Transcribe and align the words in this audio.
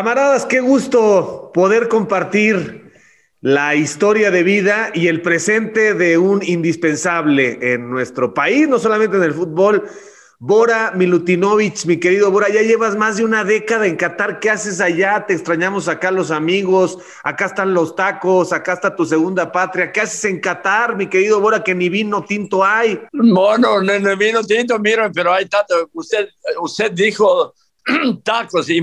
Camaradas, 0.00 0.46
qué 0.46 0.60
gusto 0.60 1.50
poder 1.52 1.88
compartir 1.88 2.90
la 3.42 3.74
historia 3.74 4.30
de 4.30 4.42
vida 4.42 4.90
y 4.94 5.08
el 5.08 5.20
presente 5.20 5.92
de 5.92 6.16
un 6.16 6.42
indispensable 6.42 7.58
en 7.74 7.90
nuestro 7.90 8.32
país, 8.32 8.66
no 8.66 8.78
solamente 8.78 9.18
en 9.18 9.24
el 9.24 9.34
fútbol. 9.34 9.86
Bora 10.38 10.92
Milutinovic, 10.96 11.84
mi 11.84 11.98
querido 12.00 12.30
Bora, 12.30 12.48
ya 12.48 12.62
llevas 12.62 12.96
más 12.96 13.18
de 13.18 13.26
una 13.26 13.44
década 13.44 13.86
en 13.86 13.96
Qatar. 13.96 14.40
¿Qué 14.40 14.48
haces 14.48 14.80
allá? 14.80 15.26
Te 15.26 15.34
extrañamos 15.34 15.86
acá 15.86 16.10
los 16.10 16.30
amigos, 16.30 16.96
acá 17.22 17.44
están 17.44 17.74
los 17.74 17.94
tacos, 17.94 18.54
acá 18.54 18.72
está 18.72 18.96
tu 18.96 19.04
segunda 19.04 19.52
patria. 19.52 19.92
¿Qué 19.92 20.00
haces 20.00 20.24
en 20.24 20.40
Qatar, 20.40 20.96
mi 20.96 21.08
querido 21.08 21.42
Bora, 21.42 21.62
que 21.62 21.74
ni 21.74 21.90
vino 21.90 22.24
tinto 22.24 22.64
hay? 22.64 22.98
Bueno, 23.12 23.82
ni 23.82 24.16
vino 24.16 24.42
tinto, 24.44 24.78
miren, 24.78 25.12
pero 25.12 25.30
hay 25.30 25.46
tanto. 25.46 25.90
Usted, 25.92 26.26
usted 26.58 26.90
dijo 26.92 27.52
tacos 28.24 28.70
y 28.70 28.80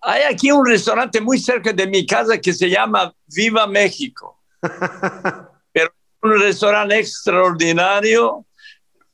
hay 0.00 0.22
aquí 0.22 0.50
un 0.50 0.66
restaurante 0.66 1.20
muy 1.20 1.38
cerca 1.38 1.72
de 1.72 1.86
mi 1.86 2.06
casa 2.06 2.38
que 2.38 2.52
se 2.52 2.68
llama 2.68 3.12
Viva 3.26 3.66
México. 3.66 4.40
Pero 5.72 5.92
un 6.22 6.40
restaurante 6.40 6.98
extraordinario 6.98 8.44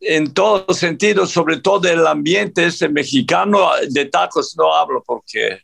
en 0.00 0.32
todos 0.32 0.78
sentidos, 0.78 1.30
sobre 1.30 1.60
todo 1.60 1.88
el 1.88 2.06
ambiente 2.06 2.66
este 2.66 2.88
mexicano. 2.88 3.70
De 3.88 4.06
tacos 4.06 4.54
no 4.56 4.74
hablo 4.74 5.02
porque 5.04 5.60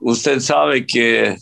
usted 0.00 0.40
sabe 0.40 0.86
que 0.86 1.36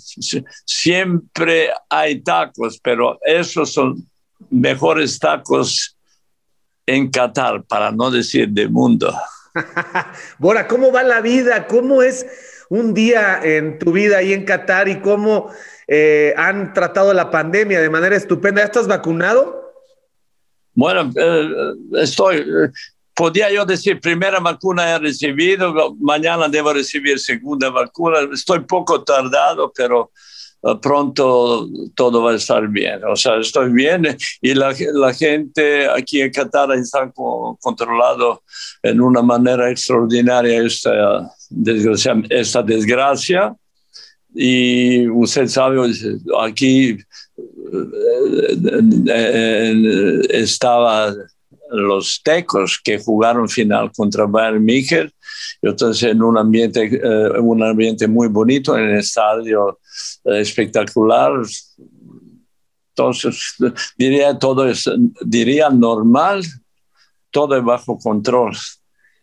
siempre 0.67 1.71
hay 1.89 2.21
tacos, 2.21 2.79
pero 2.83 3.19
esos 3.25 3.73
son 3.73 4.07
mejores 4.51 5.19
tacos 5.19 5.97
en 6.87 7.11
Qatar, 7.11 7.65
para 7.65 7.91
no 7.91 8.11
decir 8.11 8.49
de 8.49 8.69
mundo. 8.69 9.15
Bora, 10.39 10.67
¿cómo 10.67 10.93
va 10.93 11.03
la 11.03 11.21
vida? 11.21 11.67
¿Cómo 11.67 12.03
es 12.03 12.27
un 12.69 12.95
día 12.95 13.41
en 13.43 13.79
tu 13.79 13.93
vida 13.93 14.19
ahí 14.19 14.33
en 14.33 14.45
Qatar 14.45 14.89
y 14.89 15.01
cómo 15.01 15.53
eh, 15.87 16.35
han 16.37 16.73
tratado 16.73 17.13
la 17.13 17.31
pandemia 17.31 17.81
de 17.81 17.91
manera 17.91 18.17
estupenda? 18.17 18.61
¿Ya 18.61 18.67
estás 18.67 18.89
vacunado? 18.89 19.73
Bueno, 20.75 21.11
eh, 21.15 21.75
estoy, 22.01 22.47
podía 23.15 23.53
yo 23.53 23.67
decir, 23.67 24.01
primera 24.01 24.41
vacuna 24.41 24.95
he 24.95 24.99
recibido, 24.99 25.95
mañana 26.01 26.49
debo 26.49 26.73
recibir 26.73 27.19
segunda 27.19 27.69
vacuna. 27.71 28.21
Estoy 28.33 28.61
poco 28.61 29.05
tardado, 29.05 29.71
pero 29.75 30.11
eh, 30.11 30.23
pronto 30.81 31.69
todo 31.95 32.23
va 32.23 32.33
a 32.33 32.37
estar 32.37 32.69
bien. 32.69 33.01
O 33.05 33.17
sea, 33.17 33.39
estoy 33.39 33.73
bien 33.73 34.17
y 34.41 34.55
la, 34.55 34.75
la 34.93 35.13
gente 35.13 35.89
aquí 35.89 36.21
en 36.21 36.31
Qatar 36.31 36.73
está 36.73 37.11
controlado 37.61 38.43
en 38.83 39.01
una 39.01 39.23
manera 39.23 39.71
extraordinaria 39.71 40.63
esta 40.63 41.31
desgracia, 41.51 42.23
esta 42.31 42.63
desgracia. 42.63 43.55
Y 44.35 45.09
usted 45.09 45.47
sabe, 45.49 45.79
aquí 46.41 46.91
eh, 46.91 47.87
eh, 49.09 50.21
estaba 50.31 51.15
los 51.73 52.21
tecos 52.23 52.81
que 52.83 52.99
jugaron 52.99 53.49
final 53.49 53.91
contra 53.93 54.27
Bayern 54.27 54.65
München, 54.65 55.11
entonces 55.61 56.11
en 56.11 56.23
un 56.23 56.37
ambiente, 56.37 56.85
eh, 56.85 57.41
un 57.41 57.63
ambiente 57.63 58.07
muy 58.07 58.29
bonito, 58.29 58.77
en 58.77 58.91
el 58.91 58.99
estadio 58.99 59.81
eh, 60.25 60.41
espectacular. 60.41 61.33
Entonces, 62.91 63.55
diría 63.97 64.39
todo 64.39 64.69
es, 64.69 64.91
diría 65.23 65.71
normal, 65.71 66.45
todo 67.31 67.57
es 67.57 67.65
bajo 67.65 67.99
control. 67.99 68.55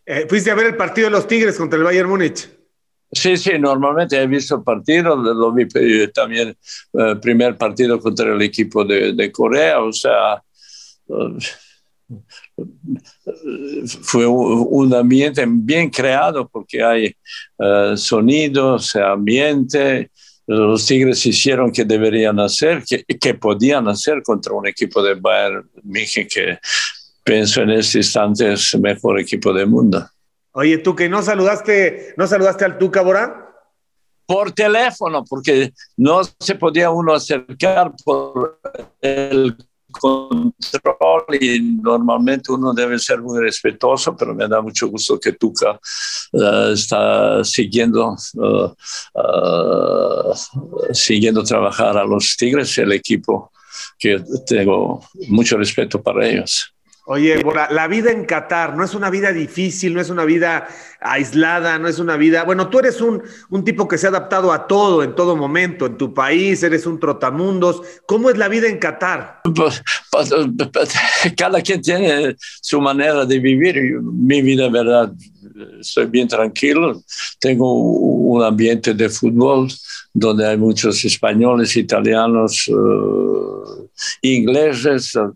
Eh, 0.04 0.26
¿Fuiste 0.28 0.50
a 0.50 0.56
ver 0.56 0.66
el 0.66 0.76
partido 0.76 1.06
de 1.06 1.12
los 1.12 1.28
Tigres 1.28 1.56
contra 1.56 1.78
el 1.78 1.84
Bayern 1.84 2.08
Múnich? 2.08 2.48
Sí, 3.12 3.36
sí, 3.36 3.58
normalmente 3.58 4.20
he 4.20 4.26
visto 4.26 4.56
el 4.56 4.62
partido, 4.62 5.16
lo 5.16 5.52
vi 5.52 5.66
también 6.12 6.56
el 6.92 7.18
primer 7.18 7.56
partido 7.56 7.98
contra 7.98 8.32
el 8.32 8.40
equipo 8.42 8.84
de, 8.84 9.12
de 9.14 9.32
Corea, 9.32 9.80
o 9.80 9.92
sea, 9.92 10.40
fue 14.02 14.26
un 14.26 14.94
ambiente 14.94 15.44
bien 15.46 15.90
creado 15.90 16.48
porque 16.48 16.82
hay 16.82 17.16
uh, 17.58 17.96
sonidos, 17.96 18.96
ambiente. 18.96 20.10
Los 20.46 20.84
Tigres 20.86 21.24
hicieron 21.26 21.70
que 21.70 21.84
deberían 21.84 22.40
hacer, 22.40 22.82
que, 22.84 23.04
que 23.04 23.34
podían 23.34 23.86
hacer 23.88 24.22
contra 24.22 24.52
un 24.52 24.66
equipo 24.66 25.02
de 25.02 25.14
Bayern 25.14 25.70
München 25.84 26.26
que 26.28 26.58
pienso 27.22 27.62
en 27.62 27.70
este 27.70 27.98
instante 27.98 28.52
es 28.52 28.74
el 28.74 28.80
mejor 28.80 29.20
equipo 29.20 29.52
del 29.52 29.68
mundo. 29.68 30.04
Oye, 30.52 30.78
tú 30.78 30.96
que 30.96 31.08
no 31.08 31.22
saludaste, 31.22 32.14
no 32.16 32.26
saludaste 32.26 32.64
al 32.64 32.78
Tuca 32.78 33.02
Bora? 33.02 33.46
Por 34.26 34.52
teléfono, 34.52 35.24
porque 35.24 35.72
no 35.96 36.22
se 36.24 36.54
podía 36.56 36.90
uno 36.90 37.14
acercar 37.14 37.92
por 38.04 38.60
el 39.00 39.56
control 39.90 41.24
y 41.40 41.60
normalmente 41.60 42.52
uno 42.52 42.72
debe 42.72 42.98
ser 42.98 43.20
muy 43.20 43.40
respetuoso, 43.40 44.16
pero 44.16 44.34
me 44.34 44.48
da 44.48 44.60
mucho 44.60 44.88
gusto 44.88 45.18
que 45.18 45.32
Tuca 45.32 45.78
uh, 46.32 46.72
está 46.72 47.44
siguiendo, 47.44 48.16
uh, 48.34 48.74
uh, 49.14 50.34
siguiendo 50.92 51.42
trabajar 51.42 51.96
a 51.96 52.04
los 52.04 52.36
Tigres, 52.36 52.76
el 52.78 52.92
equipo 52.92 53.52
que 53.98 54.22
tengo 54.46 55.04
mucho 55.28 55.56
respeto 55.56 56.02
para 56.02 56.26
ellos. 56.26 56.74
Oye, 57.06 57.42
la 57.70 57.88
vida 57.88 58.12
en 58.12 58.24
Qatar 58.24 58.76
no 58.76 58.84
es 58.84 58.94
una 58.94 59.10
vida 59.10 59.32
difícil, 59.32 59.94
no 59.94 60.00
es 60.00 60.10
una 60.10 60.24
vida 60.24 60.68
aislada, 61.00 61.78
no 61.78 61.88
es 61.88 61.98
una 61.98 62.16
vida. 62.16 62.44
Bueno, 62.44 62.68
tú 62.68 62.78
eres 62.78 63.00
un, 63.00 63.22
un, 63.48 63.64
tipo 63.64 63.88
que 63.88 63.98
se 63.98 64.06
ha 64.06 64.10
adaptado 64.10 64.52
a 64.52 64.66
todo 64.66 65.02
en 65.02 65.14
todo 65.14 65.36
momento, 65.36 65.86
en 65.86 65.96
tu 65.96 66.12
país, 66.12 66.62
eres 66.62 66.86
un 66.86 67.00
trotamundos. 67.00 67.82
¿Cómo 68.06 68.30
es 68.30 68.36
la 68.36 68.48
vida 68.48 68.68
en 68.68 68.78
Qatar? 68.78 69.40
Pues, 69.54 69.82
pues, 70.10 70.30
cada 71.36 71.60
quien 71.62 71.80
tiene 71.80 72.36
su 72.38 72.80
manera 72.80 73.24
de 73.24 73.38
vivir. 73.38 74.00
Mi 74.02 74.42
vida, 74.42 74.68
verdad, 74.68 75.12
estoy 75.80 76.06
bien 76.06 76.28
tranquilo. 76.28 77.02
Tengo 77.38 77.72
un 77.72 78.42
ambiente 78.42 78.94
de 78.94 79.08
fútbol 79.08 79.68
donde 80.12 80.46
hay 80.46 80.56
muchos 80.56 81.04
españoles, 81.04 81.76
italianos, 81.76 82.66
uh, 82.68 83.88
ingleses, 84.22 85.14
uh, 85.14 85.32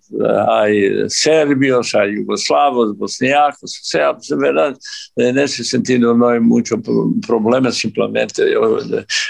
hay 0.48 1.08
serbios, 1.08 1.94
hay 1.94 2.16
yugoslavos, 2.16 2.96
bosniacos, 2.96 3.78
o 3.81 3.84
sea, 3.84 4.14
pues, 4.14 4.28
verdad, 4.36 4.76
en 5.16 5.38
ese 5.38 5.53
sentido 5.62 6.15
no 6.15 6.28
hay 6.28 6.41
mucho 6.41 6.81
problema, 7.25 7.70
simplemente 7.70 8.42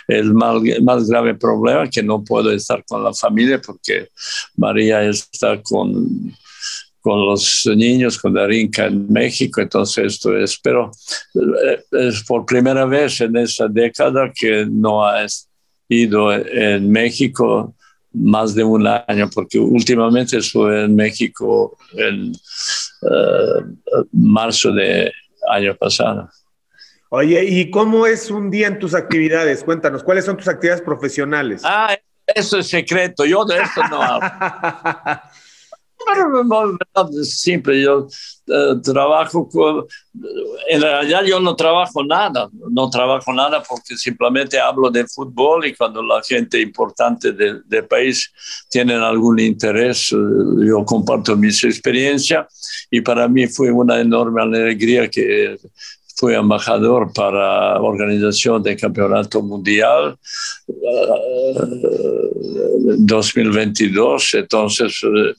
el 0.09 0.33
más 0.33 1.09
grave 1.09 1.35
problema 1.35 1.91
que 1.91 2.03
no 2.03 2.25
puedo 2.25 2.51
estar 2.51 2.83
con 2.87 3.05
la 3.05 3.13
familia 3.13 3.61
porque 3.61 4.09
María 4.57 5.03
está 5.03 5.61
con 5.61 6.33
con 7.05 7.27
los 7.27 7.69
niños, 7.77 8.19
con 8.19 8.33
Darinka 8.33 8.87
en 8.87 9.13
México. 9.13 9.61
Entonces, 9.61 10.15
esto 10.15 10.35
es, 10.39 10.59
pero 10.59 10.91
eh, 11.35 11.83
es 11.93 12.23
por 12.23 12.47
primera 12.47 12.87
vez 12.87 13.21
en 13.21 13.37
esta 13.37 13.69
década 13.69 14.33
que 14.35 14.65
no 14.67 15.05
ha 15.05 15.27
ido 15.87 16.33
en 16.33 16.91
México 16.91 17.75
más 18.15 18.55
de 18.55 18.65
un 18.65 18.87
año, 18.87 19.29
porque 19.35 19.59
últimamente 19.59 20.39
estuve 20.39 20.85
en 20.85 20.95
México 20.95 21.77
en 21.93 22.33
uh, 23.03 24.07
marzo 24.13 24.73
de 24.73 25.13
año 25.49 25.75
pasado. 25.77 26.29
Oye, 27.09 27.45
¿y 27.45 27.71
cómo 27.71 28.07
es 28.07 28.31
un 28.31 28.51
día 28.51 28.67
en 28.67 28.79
tus 28.79 28.95
actividades? 28.95 29.63
Cuéntanos, 29.63 30.03
¿cuáles 30.03 30.25
son 30.25 30.37
tus 30.37 30.49
actividades 30.49 30.83
profesionales? 30.83 31.63
Ah, 31.65 31.97
eso 32.27 32.59
es 32.59 32.69
secreto, 32.69 33.25
yo 33.25 33.45
de 33.45 33.61
esto 33.61 33.83
no 33.89 34.03
hablo. 34.03 34.29
Simple, 37.25 37.81
yo 37.81 38.07
uh, 38.49 38.81
trabajo 38.83 39.49
en 40.69 40.81
realidad 40.81 41.25
yo 41.25 41.41
no 41.41 41.57
trabajo 41.57 42.05
nada, 42.05 42.49
no 42.71 42.89
trabajo 42.89 43.33
nada 43.33 43.63
porque 43.63 43.97
simplemente 43.97 44.61
hablo 44.61 44.91
de 44.91 45.07
fútbol 45.07 45.67
y 45.67 45.75
cuando 45.75 46.03
la 46.03 46.23
gente 46.23 46.61
importante 46.61 47.33
del 47.33 47.63
de 47.67 47.83
país 47.83 48.31
tiene 48.71 48.95
algún 48.95 49.41
interés, 49.41 50.13
uh, 50.13 50.63
yo 50.65 50.85
comparto 50.85 51.37
mis 51.37 51.65
experiencias 51.65 52.87
y 52.91 53.01
para 53.01 53.29
mí 53.29 53.47
fue 53.47 53.71
una 53.71 54.01
enorme 54.01 54.43
alegría 54.43 55.09
que 55.09 55.57
fue 56.17 56.37
embajador 56.37 57.13
para 57.13 57.75
la 57.75 57.81
organización 57.83 58.63
del 58.63 58.77
Campeonato 58.77 59.43
Mundial 59.43 60.17
2022. 62.99 64.35
Eh, 64.35 64.39
Entonces, 64.39 65.01
eh, 65.03 65.35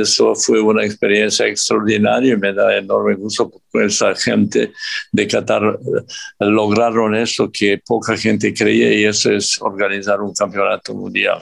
eso 0.00 0.34
fue 0.34 0.60
una 0.60 0.84
experiencia 0.84 1.46
extraordinaria 1.46 2.34
y 2.34 2.36
me 2.36 2.52
da 2.52 2.76
enorme 2.76 3.14
gusto 3.14 3.50
porque 3.50 3.86
esa 3.86 4.14
gente 4.14 4.72
de 5.12 5.26
Qatar 5.26 5.62
eh, 5.64 6.02
lograron 6.40 7.14
eso 7.14 7.50
que 7.52 7.80
poca 7.86 8.16
gente 8.16 8.52
creía 8.52 8.92
y 8.92 9.04
eso 9.04 9.30
es 9.30 9.60
organizar 9.60 10.20
un 10.20 10.34
campeonato 10.34 10.94
mundial. 10.94 11.40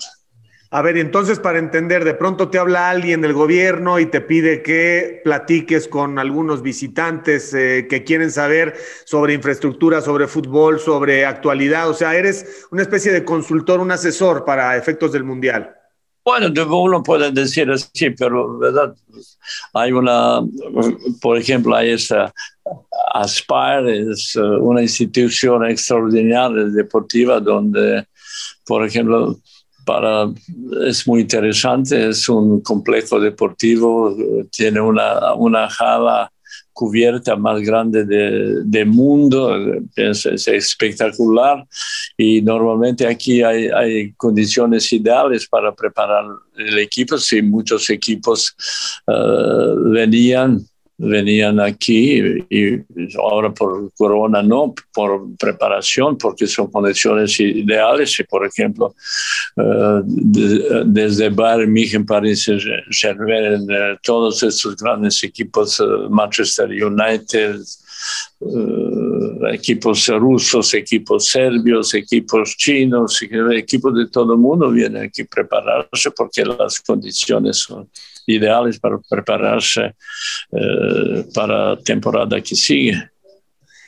A 0.75 0.83
ver, 0.83 0.99
entonces 0.99 1.39
para 1.39 1.61
entender, 1.61 2.03
de 2.03 2.15
pronto 2.15 2.49
te 2.49 2.59
habla 2.59 2.91
alguien 2.91 3.21
del 3.21 3.33
gobierno 3.33 4.01
y 4.01 4.07
te 4.07 4.21
pide 4.21 4.61
que 4.61 5.21
platiques 5.23 5.87
con 5.87 6.19
algunos 6.19 6.63
visitantes 6.63 7.55
eh, 7.55 7.87
que 7.89 8.03
quieren 8.03 8.33
saber 8.33 8.75
sobre 9.05 9.35
infraestructura, 9.35 10.01
sobre 10.01 10.27
fútbol, 10.27 10.81
sobre 10.81 11.27
actualidad. 11.27 11.89
O 11.89 11.95
sea, 11.95 12.17
eres 12.17 12.67
una 12.73 12.83
especie 12.83 13.13
de 13.13 13.25
consultor, 13.25 13.79
un 13.79 13.93
asesor 13.93 14.45
para 14.45 14.77
efectos 14.77 15.13
del 15.13 15.23
Mundial. 15.23 15.77
Bueno, 16.25 16.49
uno 16.77 17.05
puede 17.05 17.31
decir 17.31 17.71
así, 17.71 18.11
pero 18.11 18.59
verdad, 18.59 18.97
hay 19.75 19.93
una, 19.93 20.41
por 21.21 21.39
ejemplo, 21.39 21.77
hay 21.77 21.91
esa 21.91 22.35
Aspire, 23.13 24.11
es 24.11 24.35
eh, 24.35 24.41
una 24.41 24.83
institución 24.83 25.65
extraordinaria 25.67 26.65
deportiva 26.65 27.39
donde, 27.39 28.09
por 28.67 28.85
ejemplo, 28.85 29.39
para, 29.85 30.31
es 30.87 31.07
muy 31.07 31.23
interesante, 31.23 32.09
es 32.09 32.29
un 32.29 32.61
complejo 32.61 33.21
deportivo, 33.21 34.17
tiene 34.51 34.81
una, 34.81 35.35
una 35.35 35.69
jala 35.69 36.31
cubierta 36.75 37.37
más 37.37 37.61
grande 37.63 38.05
del 38.05 38.69
de 38.69 38.85
mundo, 38.85 39.57
es, 39.95 40.27
es, 40.27 40.49
espectacular 40.49 41.65
y 42.17 42.43
normalmente 42.43 43.07
aquí 43.07 43.43
hay, 43.43 44.13
condiciones 44.17 44.93
ideales 44.93 45.47
para 45.49 45.73
preparar 45.73 46.25
el 46.57 46.79
equipo, 46.79 47.17
si 47.17 47.41
muchos 47.43 47.89
equipos 47.91 48.55
uh, 49.07 49.91
venían 49.91 50.67
venían 50.97 51.61
aquí 51.61 52.23
y 52.49 52.81
ahora 53.19 53.53
por 53.53 53.93
corona 53.95 54.43
no, 54.43 54.75
por 54.93 55.37
preparación, 55.37 56.17
porque 56.17 56.47
son 56.47 56.71
condiciones 56.71 57.39
ideales. 57.41 58.19
Y 58.21 58.25
por 58.25 58.47
ejemplo, 58.47 58.95
uh, 59.57 60.03
de, 60.05 60.85
desde 60.87 61.29
Bayern 61.31 61.73
München, 61.73 62.07
Paris 62.07 62.45
Saint-Germain, 62.45 63.67
eh, 63.71 63.97
todos 64.03 64.43
estos 64.43 64.77
grandes 64.77 65.23
equipos, 65.23 65.81
uh, 65.81 66.09
Manchester 66.11 66.69
United, 66.71 67.61
equipos 69.51 70.09
rusos, 70.09 70.75
equipos 70.75 71.27
serbios, 71.27 71.95
equipos 71.95 72.55
chinos, 72.57 73.23
equipos 73.23 73.95
de 73.95 74.09
todo 74.09 74.35
el 74.35 74.39
mundo 74.39 74.71
vienen 74.71 75.05
aquí 75.05 75.23
a 75.23 75.27
prepararse 75.27 76.11
porque 76.11 76.45
las 76.45 76.81
condiciones 76.81 77.59
son 77.59 77.89
ideales 78.27 78.79
para 78.79 78.99
prepararse 79.09 79.95
uh, 80.51 81.33
para 81.33 81.71
la 81.71 81.77
temporada 81.83 82.41
que 82.41 82.55
sigue. 82.55 83.11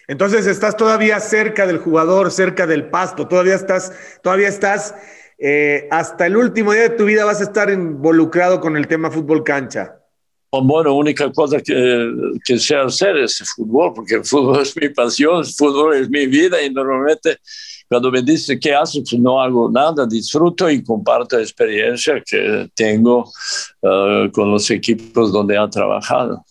Entonces 0.09 0.47
estás 0.47 0.77
todavía 0.77 1.19
cerca 1.21 1.67
del 1.67 1.79
jugador, 1.79 2.31
cerca 2.31 2.67
del 2.67 2.85
pasto, 2.91 3.27
todavía 3.27 3.57
estás, 3.57 3.93
todavía 4.23 4.49
estás, 4.49 4.95
eh, 5.39 5.89
hasta 5.91 6.27
el 6.27 6.37
último 6.37 6.73
día 6.73 6.83
de 6.83 6.91
tu 6.91 7.05
vida 7.05 7.25
vas 7.25 7.41
a 7.41 7.45
estar 7.45 7.71
involucrado 7.71 8.61
con 8.61 8.77
el 8.77 8.87
tema 8.87 9.11
fútbol 9.11 9.43
cancha. 9.43 9.97
Bueno, 10.53 10.95
única 10.95 11.31
cosa 11.33 11.61
que, 11.61 12.13
que 12.45 12.59
sé 12.59 12.77
hacer 12.77 13.17
es 13.19 13.43
fútbol, 13.55 13.93
porque 13.95 14.15
el 14.15 14.25
fútbol 14.25 14.63
es 14.63 14.77
mi 14.77 14.89
pasión, 14.89 15.41
el 15.41 15.45
fútbol 15.45 15.97
es 15.97 16.09
mi 16.09 16.27
vida 16.27 16.63
y 16.63 16.71
normalmente 16.71 17.39
cuando 17.89 18.11
me 18.11 18.23
dice 18.23 18.59
qué 18.59 18.75
haces, 18.75 19.03
pues 19.09 19.21
no 19.21 19.41
hago 19.41 19.71
nada, 19.71 20.07
disfruto 20.07 20.69
y 20.71 20.83
comparto 20.83 21.39
experiencia 21.39 22.23
que 22.25 22.69
tengo 22.75 23.31
uh, 23.83 24.31
con 24.33 24.51
los 24.51 24.71
equipos 24.71 25.33
donde 25.33 25.57
he 25.57 25.69
trabajado. 25.69 26.45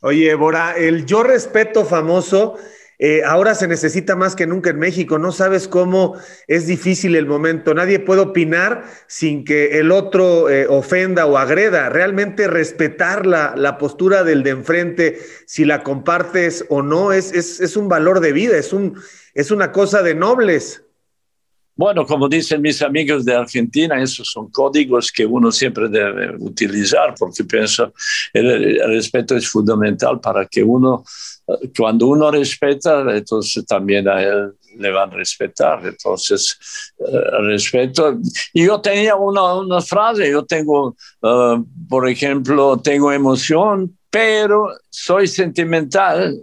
Oye, 0.00 0.34
Bora, 0.34 0.76
el 0.76 1.06
yo 1.06 1.22
respeto 1.22 1.84
famoso 1.84 2.56
eh, 3.04 3.24
ahora 3.26 3.56
se 3.56 3.66
necesita 3.66 4.14
más 4.14 4.36
que 4.36 4.46
nunca 4.46 4.70
en 4.70 4.78
México. 4.78 5.18
No 5.18 5.32
sabes 5.32 5.66
cómo 5.66 6.14
es 6.46 6.68
difícil 6.68 7.16
el 7.16 7.26
momento. 7.26 7.74
Nadie 7.74 7.98
puede 7.98 8.20
opinar 8.20 8.84
sin 9.08 9.44
que 9.44 9.80
el 9.80 9.90
otro 9.90 10.48
eh, 10.48 10.68
ofenda 10.68 11.26
o 11.26 11.36
agreda. 11.36 11.88
Realmente 11.88 12.46
respetar 12.46 13.26
la, 13.26 13.54
la, 13.56 13.76
postura 13.76 14.22
del 14.22 14.44
de 14.44 14.50
enfrente, 14.50 15.18
si 15.46 15.64
la 15.64 15.82
compartes 15.82 16.64
o 16.68 16.82
no, 16.82 17.12
es, 17.12 17.32
es, 17.32 17.58
es 17.58 17.76
un 17.76 17.88
valor 17.88 18.20
de 18.20 18.30
vida, 18.30 18.56
es, 18.56 18.72
un, 18.72 18.94
es 19.34 19.50
una 19.50 19.70
cosa 19.70 20.02
de 20.02 20.14
nobles. 20.14 20.82
Bueno, 21.74 22.06
como 22.06 22.28
dicen 22.28 22.60
mis 22.60 22.82
amigos 22.82 23.24
de 23.24 23.34
Argentina, 23.34 24.00
esos 24.00 24.28
son 24.30 24.50
códigos 24.50 25.10
que 25.10 25.24
uno 25.24 25.50
siempre 25.50 25.88
debe 25.88 26.36
utilizar 26.38 27.14
porque 27.18 27.44
pienso 27.44 27.94
el, 28.32 28.78
el 28.78 28.88
respeto 28.88 29.34
es 29.36 29.48
fundamental 29.48 30.20
para 30.20 30.46
que 30.46 30.62
uno 30.62 31.02
cuando 31.76 32.06
uno 32.06 32.30
respeta, 32.30 33.04
entonces 33.14 33.64
también 33.66 34.08
a 34.08 34.22
él 34.22 34.52
le 34.78 34.90
van 34.90 35.10
a 35.10 35.16
respetar. 35.16 35.84
Entonces, 35.86 36.58
uh, 36.98 37.42
respeto. 37.42 38.18
Y 38.52 38.66
yo 38.66 38.80
tenía 38.80 39.16
una, 39.16 39.54
una 39.54 39.80
frase, 39.80 40.30
yo 40.30 40.44
tengo, 40.44 40.96
uh, 41.22 41.64
por 41.88 42.08
ejemplo, 42.08 42.78
tengo 42.78 43.12
emoción, 43.12 43.96
pero 44.10 44.68
soy 44.88 45.26
sentimental. 45.26 46.38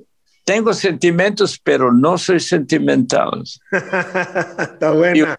Tengo 0.49 0.73
sentimientos, 0.73 1.59
pero 1.63 1.91
no 1.93 2.17
soy 2.17 2.39
sentimental. 2.39 3.43
Está 3.71 4.91
buena. 4.91 5.37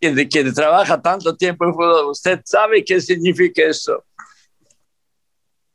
Y 0.00 0.28
que 0.28 0.44
trabaja 0.52 1.00
tanto 1.00 1.34
tiempo 1.34 1.64
en 1.64 1.72
fútbol, 1.72 2.10
usted 2.10 2.40
sabe 2.44 2.84
qué 2.84 3.00
significa 3.00 3.62
eso 3.62 4.04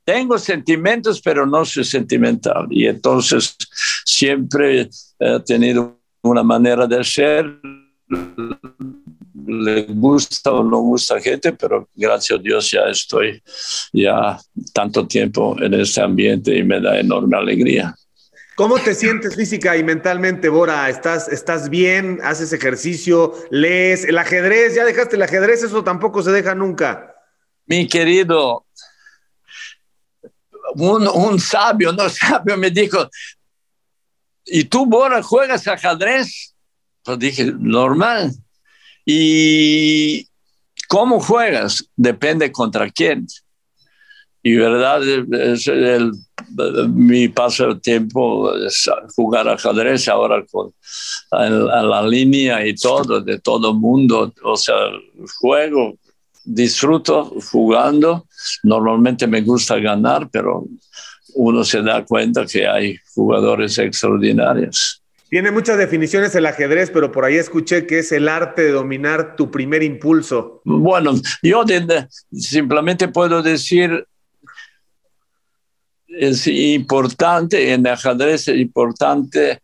tengo 0.07 0.37
sentimientos, 0.37 1.19
pero 1.19 1.45
no 1.45 1.65
soy 1.65 1.83
sentimental. 1.83 2.67
Y 2.69 2.87
entonces 2.87 3.57
siempre 4.05 4.89
he 5.19 5.39
tenido 5.41 5.99
una 6.21 6.43
manera 6.43 6.87
de 6.87 7.03
ser. 7.03 7.59
Le 9.45 9.81
gusta 9.89 10.53
o 10.53 10.63
no 10.63 10.77
gusta 10.77 11.15
a 11.15 11.19
gente, 11.19 11.51
pero 11.51 11.89
gracias 11.93 12.39
a 12.39 12.41
Dios 12.41 12.71
ya 12.71 12.83
estoy 12.89 13.43
ya 13.91 14.39
tanto 14.73 15.05
tiempo 15.05 15.57
en 15.61 15.73
este 15.73 15.99
ambiente 15.99 16.57
y 16.57 16.63
me 16.63 16.79
da 16.79 16.97
enorme 16.97 17.35
alegría. 17.35 17.93
¿Cómo 18.57 18.80
te 18.80 18.95
sientes 18.95 19.36
física 19.36 19.77
y 19.77 19.83
mentalmente, 19.83 20.50
Bora? 20.50 20.89
¿Estás, 20.89 21.27
¿Estás 21.27 21.69
bien? 21.69 22.19
¿Haces 22.24 22.51
ejercicio? 22.54 23.36
¿Lees? 23.51 24.04
¿El 24.04 24.18
ajedrez? 24.18 24.74
¿Ya 24.74 24.83
dejaste 24.83 25.15
el 25.15 25.21
ajedrez? 25.21 25.62
Eso 25.62 25.83
tampoco 25.83 26.24
se 26.24 26.31
deja 26.31 26.56
nunca. 26.56 27.15
Mi 27.68 27.88
querido, 27.88 28.65
un, 30.74 31.39
sabio, 31.39 31.94
no 31.94 32.09
sabio, 32.09 32.57
me 32.57 32.71
dijo, 32.71 33.07
¿y 34.44 34.63
tú, 34.63 34.88
Bora, 34.88 35.21
juegas 35.21 35.68
ajedrez? 35.68 36.56
Pues 37.04 37.19
dije, 37.19 37.54
normal. 37.59 38.31
¿Y 39.06 40.27
cómo 40.88 41.19
juegas? 41.19 41.88
Depende 41.95 42.51
contra 42.51 42.89
quién. 42.89 43.27
Y 44.47 44.55
verdad, 44.55 45.01
es 45.05 45.67
el, 45.67 46.13
mi 46.88 47.27
pasatiempo 47.27 48.56
es 48.56 48.89
jugar 49.13 49.49
ajedrez 49.49 50.07
ahora 50.07 50.45
con 50.49 50.71
a 51.31 51.49
la 51.83 52.07
línea 52.07 52.66
y 52.66 52.73
todo, 52.73 53.19
de 53.19 53.39
todo 53.39 53.73
mundo. 53.73 54.33
O 54.44 54.56
sea, 54.56 54.75
juego 55.42 55.95
disfruto 56.45 57.25
jugando. 57.51 58.25
Normalmente 58.63 59.27
me 59.27 59.42
gusta 59.42 59.80
ganar, 59.80 60.30
pero 60.31 60.66
uno 61.35 61.66
se 61.66 61.81
da 61.81 62.06
cuenta 62.06 62.45
que 62.45 62.66
hay 62.66 62.97
jugadores 63.13 63.77
extraordinarios. 63.77 65.04
Tiene 65.30 65.51
muchas 65.51 65.77
definiciones 65.77 66.33
el 66.35 66.45
ajedrez, 66.45 66.89
pero 66.89 67.11
por 67.11 67.25
ahí 67.25 67.35
escuché 67.35 67.85
que 67.85 67.99
es 67.99 68.13
el 68.13 68.30
arte 68.30 68.61
de 68.61 68.71
dominar 68.71 69.35
tu 69.35 69.51
primer 69.51 69.83
impulso. 69.83 70.61
Bueno, 70.63 71.16
yo 71.44 71.66
de, 71.66 72.07
simplemente 72.31 73.09
puedo 73.09 73.44
decir, 73.44 74.07
es 76.19 76.47
importante, 76.47 77.71
en 77.71 77.86
ajedrez 77.88 78.47
es 78.47 78.59
importante 78.59 79.62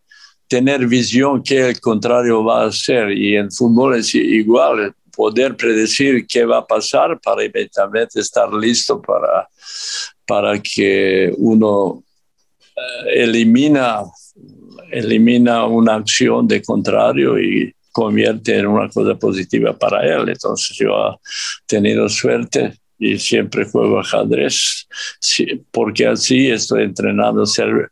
tener 0.47 0.85
visión 0.87 1.41
que 1.41 1.69
el 1.69 1.79
contrario 1.79 2.43
va 2.43 2.63
a 2.63 2.67
hacer 2.67 3.11
y 3.11 3.35
en 3.35 3.51
fútbol 3.51 3.95
es 3.95 4.13
igual 4.13 4.93
poder 5.15 5.55
predecir 5.55 6.25
qué 6.27 6.45
va 6.45 6.59
a 6.59 6.67
pasar 6.67 7.19
para 7.19 7.43
eventualmente 7.43 8.19
estar 8.19 8.51
listo 8.53 9.01
para, 9.01 9.47
para 10.25 10.59
que 10.59 11.33
uno 11.37 12.03
eh, 12.75 13.23
elimina, 13.23 14.01
elimina 14.91 15.65
una 15.65 15.95
acción 15.95 16.47
de 16.47 16.61
contrario 16.61 17.39
y 17.39 17.73
convierte 17.91 18.57
en 18.57 18.67
una 18.67 18.89
cosa 18.89 19.15
positiva 19.15 19.77
para 19.77 20.03
él. 20.03 20.29
Entonces 20.29 20.75
yo 20.77 20.89
he 20.89 21.17
tenido 21.67 22.09
suerte 22.09 22.79
y 22.99 23.17
siempre 23.17 23.65
juego 23.65 23.99
ajedrez, 23.99 24.87
porque 25.71 26.07
así 26.07 26.49
estoy 26.49 26.83
entrenando 26.83 27.45
cerebro, 27.45 27.89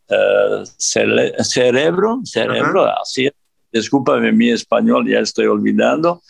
cerebro, 2.23 2.85
así 3.01 3.29
discúlpame 3.71 4.31
mi 4.31 4.49
español, 4.49 5.07
ya 5.07 5.19
estoy 5.19 5.45
olvidando, 5.45 6.21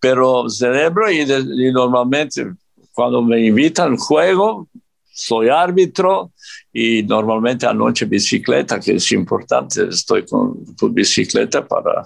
pero 0.00 0.48
cerebro 0.48 1.10
y, 1.10 1.24
de, 1.24 1.38
y 1.38 1.72
normalmente 1.72 2.46
cuando 2.92 3.22
me 3.22 3.46
invitan 3.46 3.96
juego, 3.96 4.68
soy 5.12 5.48
árbitro 5.48 6.32
y 6.72 7.02
normalmente 7.02 7.66
anoche 7.66 8.06
bicicleta, 8.06 8.80
que 8.80 8.94
es 8.94 9.12
importante, 9.12 9.88
estoy 9.88 10.24
con, 10.24 10.64
con 10.76 10.94
bicicleta 10.94 11.66
para 11.66 12.04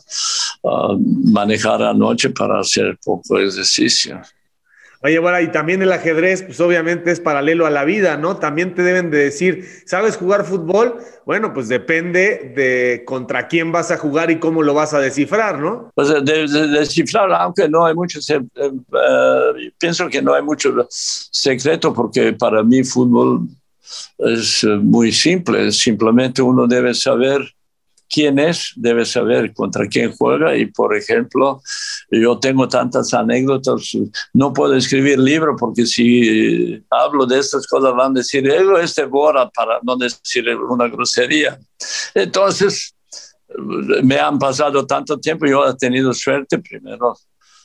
uh, 0.63 0.99
manejar 1.31 1.83
anoche 1.83 2.31
para 2.31 2.61
hacer 2.61 2.99
poco 3.05 3.39
ejercicio. 3.39 4.21
Oye, 5.05 5.19
bueno, 5.19 5.39
y 5.39 5.53
también 5.53 5.83
el 5.83 5.93
ajedrez, 5.93 6.45
pues 6.45 6.59
obviamente 6.61 7.11
es 7.11 7.21
paralelo 7.21 7.67
a 7.67 7.71
la 7.71 7.85
vida, 7.85 8.17
¿no? 8.17 8.39
También 8.39 8.75
te 8.75 8.83
deben 8.83 9.11
de 9.11 9.19
decir, 9.19 9.69
¿sabes 9.85 10.17
jugar 10.17 10.47
fútbol? 10.47 10.97
Bueno, 11.27 11.53
pues 11.53 11.69
depende 11.69 12.55
de 12.57 13.05
contra 13.05 13.47
quién 13.47 13.71
vas 13.71 13.91
a 13.91 13.99
jugar 13.99 14.31
y 14.31 14.39
cómo 14.39 14.63
lo 14.63 14.73
vas 14.73 14.95
a 14.95 15.01
descifrar, 15.01 15.59
¿no? 15.59 15.93
Pues 15.95 16.09
de, 16.09 16.49
descifrar, 16.69 17.31
aunque 17.35 17.69
no 17.69 17.85
hay 17.85 17.95
mucho, 17.95 18.19
eh, 18.19 18.41
eh, 18.57 19.73
pienso 19.79 20.09
que 20.09 20.23
no 20.23 20.33
hay 20.33 20.41
mucho 20.43 20.75
secreto 20.89 21.93
porque 21.93 22.33
para 22.33 22.63
mí 22.63 22.83
fútbol 22.83 23.47
es 24.17 24.65
muy 24.65 25.13
simple, 25.13 25.71
simplemente 25.71 26.41
uno 26.41 26.67
debe 26.67 26.95
saber 26.95 27.43
quién 28.15 28.39
es, 28.39 28.73
debe 28.77 29.05
saber 29.05 29.53
contra 29.53 29.89
quién 29.89 30.13
juega 30.13 30.57
y, 30.57 30.67
por 30.67 30.97
ejemplo, 30.97 31.61
yo 32.11 32.39
tengo 32.39 32.69
tantas 32.69 33.13
anécdotas, 33.13 33.91
no 34.33 34.53
puedo 34.53 34.77
escribir 34.77 35.19
libro 35.19 35.57
porque 35.57 35.85
si 35.85 36.81
hablo 36.91 37.27
de 37.27 37.41
estas 37.41 37.67
cosas 37.67 37.93
van 37.97 38.13
a 38.13 38.21
decir, 38.21 38.49
este 38.81 39.05
Bora 39.07 39.51
para 39.51 39.81
no 39.83 39.97
decir 39.97 40.49
una 40.57 40.87
grosería. 40.87 41.59
Entonces, 42.15 42.95
me 44.03 44.19
han 44.19 44.39
pasado 44.39 44.87
tanto 44.87 45.19
tiempo, 45.19 45.47
yo 45.47 45.69
he 45.69 45.75
tenido 45.75 46.13
suerte 46.13 46.59
primero 46.59 47.17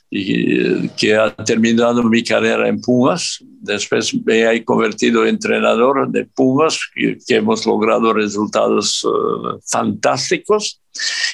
y 0.09 0.89
que 0.89 1.15
ha 1.15 1.35
terminado 1.35 2.03
mi 2.03 2.23
carrera 2.23 2.67
en 2.67 2.81
Pumas. 2.81 3.43
Después 3.61 4.13
me 4.25 4.51
he 4.51 4.65
convertido 4.65 5.23
en 5.23 5.35
entrenador 5.35 6.09
de 6.09 6.25
Pumas, 6.25 6.79
que, 6.93 7.17
hemos 7.29 7.65
logrado 7.65 8.13
resultados 8.13 9.05
eh, 9.05 9.59
fantásticos. 9.65 10.81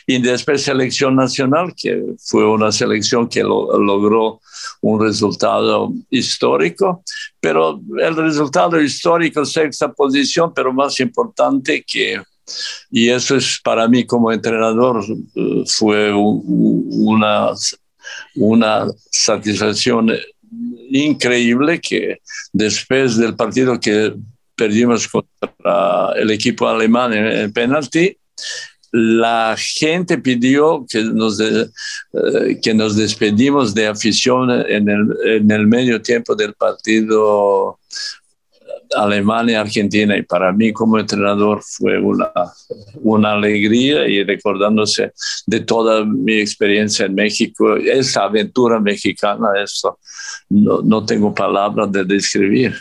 Y 0.05 0.21
después 0.21 0.61
selección 0.61 1.15
nacional, 1.15 1.73
que 1.75 2.03
fue 2.19 2.47
una 2.47 2.71
selección 2.71 3.27
que 3.27 3.41
logró 3.41 4.41
un 4.81 5.01
resultado 5.01 5.91
histórico. 6.09 7.03
Pero 7.39 7.81
el 7.97 8.15
resultado 8.15 8.79
histórico, 8.79 9.45
sexta 9.45 9.91
posición, 9.91 10.51
pero 10.53 10.73
más 10.73 10.99
importante 10.99 11.83
que 11.87 12.21
y 12.91 13.09
eso 13.09 13.35
es 13.35 13.59
para 13.63 13.87
mí 13.87 14.05
como 14.05 14.31
entrenador, 14.31 15.03
eh, 15.35 15.63
fue 15.65 16.13
una 16.13 17.51
una 18.35 18.87
satisfacción 19.11 20.11
increíble 20.89 21.79
que 21.79 22.19
después 22.53 23.17
del 23.17 23.35
partido 23.35 23.79
que 23.79 24.13
perdimos 24.55 25.07
contra 25.07 26.13
el 26.15 26.31
equipo 26.31 26.67
alemán 26.67 27.13
en 27.13 27.25
el 27.25 27.51
penalti, 27.51 28.17
la 28.91 29.55
gente 29.57 30.17
pidió 30.19 30.85
que 30.89 31.03
nos, 31.03 31.39
eh, 31.41 31.69
que 32.61 32.73
nos 32.73 32.95
despedimos 32.95 33.73
de 33.73 33.87
afición 33.87 34.49
en 34.51 34.87
el, 34.87 35.07
en 35.25 35.51
el 35.51 35.67
medio 35.67 36.01
tiempo 36.01 36.33
del 36.33 36.53
partido 36.53 37.77
Alemania, 38.95 39.61
Argentina, 39.61 40.17
y 40.17 40.23
para 40.23 40.51
mí 40.51 40.71
como 40.71 40.99
entrenador 40.99 41.61
fue 41.63 41.99
una, 41.99 42.31
una 43.01 43.33
alegría 43.33 44.07
y 44.07 44.23
recordándose 44.23 45.11
de 45.45 45.59
toda 45.61 46.05
mi 46.05 46.39
experiencia 46.39 47.05
en 47.05 47.15
México, 47.15 47.75
esa 47.75 48.23
aventura 48.23 48.79
mexicana, 48.79 49.47
eso 49.63 49.99
no, 50.49 50.81
no 50.81 51.05
tengo 51.05 51.33
palabras 51.33 51.91
de 51.91 52.05
describir. 52.05 52.75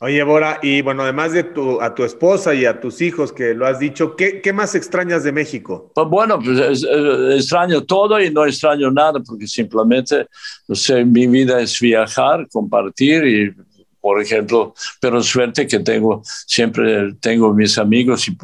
Oye, 0.00 0.22
Bora, 0.22 0.60
y 0.62 0.80
bueno, 0.80 1.02
además 1.02 1.32
de 1.32 1.42
tu, 1.42 1.80
a 1.80 1.92
tu 1.92 2.04
esposa 2.04 2.54
y 2.54 2.64
a 2.64 2.78
tus 2.80 3.00
hijos 3.02 3.32
que 3.32 3.52
lo 3.52 3.66
has 3.66 3.80
dicho, 3.80 4.14
¿qué, 4.14 4.40
qué 4.40 4.52
más 4.52 4.76
extrañas 4.76 5.24
de 5.24 5.32
México? 5.32 5.90
Pues 5.92 6.06
bueno, 6.06 6.38
pues 6.38 6.84
extraño 7.34 7.82
todo 7.82 8.20
y 8.20 8.30
no 8.30 8.46
extraño 8.46 8.92
nada 8.92 9.18
porque 9.26 9.48
simplemente, 9.48 10.28
no 10.68 10.76
sé, 10.76 11.04
mi 11.04 11.26
vida 11.26 11.60
es 11.60 11.80
viajar, 11.80 12.46
compartir 12.48 13.26
y 13.26 13.54
por 14.08 14.22
ejemplo, 14.22 14.74
pero 15.00 15.22
suerte 15.22 15.66
que 15.66 15.80
tengo, 15.80 16.22
siempre 16.24 17.12
tengo 17.20 17.52
mis 17.52 17.76
amigos 17.76 18.26
y 18.26 18.34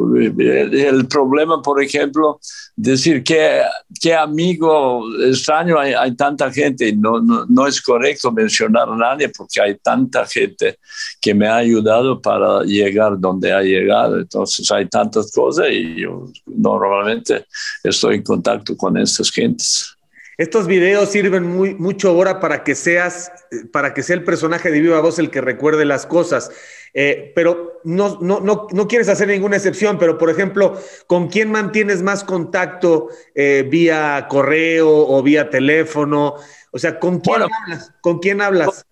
el 0.78 1.08
problema, 1.08 1.62
por 1.62 1.82
ejemplo, 1.82 2.38
decir 2.76 3.24
que, 3.24 3.62
qué 3.98 4.14
amigo 4.14 5.02
extraño 5.22 5.78
hay, 5.78 5.94
hay 5.94 6.14
tanta 6.16 6.52
gente, 6.52 6.92
no, 6.92 7.18
no, 7.18 7.46
no, 7.48 7.66
es 7.66 7.80
correcto 7.80 8.30
mencionar 8.30 8.90
a 8.90 8.94
nadie 8.94 9.30
porque 9.30 9.58
hay 9.58 9.78
tanta 9.78 10.26
gente 10.26 10.78
que 11.18 11.32
me 11.32 11.48
ha 11.48 11.56
ayudado 11.56 12.20
para 12.20 12.62
llegar 12.64 13.18
donde 13.18 13.50
ha 13.50 13.62
llegado, 13.62 14.18
entonces 14.18 14.70
hay 14.70 14.86
tantas 14.86 15.32
cosas 15.32 15.68
y 15.70 16.02
yo 16.02 16.26
normalmente 16.44 17.46
estoy 17.82 18.16
en 18.16 18.22
contacto 18.22 18.76
con 18.76 18.98
estas 18.98 19.30
gentes. 19.30 19.93
Estos 20.36 20.66
videos 20.66 21.10
sirven 21.10 21.44
muy, 21.44 21.74
mucho 21.74 22.08
ahora 22.08 22.40
para 22.40 22.64
que 22.64 22.74
seas, 22.74 23.30
para 23.72 23.94
que 23.94 24.02
sea 24.02 24.16
el 24.16 24.24
personaje 24.24 24.70
de 24.70 24.80
viva 24.80 25.00
voz 25.00 25.18
el 25.18 25.30
que 25.30 25.40
recuerde 25.40 25.84
las 25.84 26.06
cosas. 26.06 26.50
Eh, 26.92 27.32
pero 27.34 27.80
no, 27.84 28.20
no, 28.20 28.40
no, 28.40 28.68
no, 28.70 28.88
quieres 28.88 29.08
hacer 29.08 29.28
ninguna 29.28 29.56
excepción, 29.56 29.98
pero 29.98 30.16
por 30.16 30.30
ejemplo, 30.30 30.80
¿con 31.08 31.28
quién 31.28 31.50
mantienes 31.50 32.02
más 32.02 32.22
contacto 32.22 33.08
eh, 33.34 33.66
vía 33.68 34.26
correo 34.28 34.88
o 34.90 35.22
vía 35.22 35.50
teléfono? 35.50 36.36
O 36.70 36.78
sea, 36.78 36.98
¿con 37.00 37.20
quién 37.20 37.42
hablas? 37.42 37.92
¿Con 38.00 38.18
quién 38.20 38.40
hablas? 38.40 38.86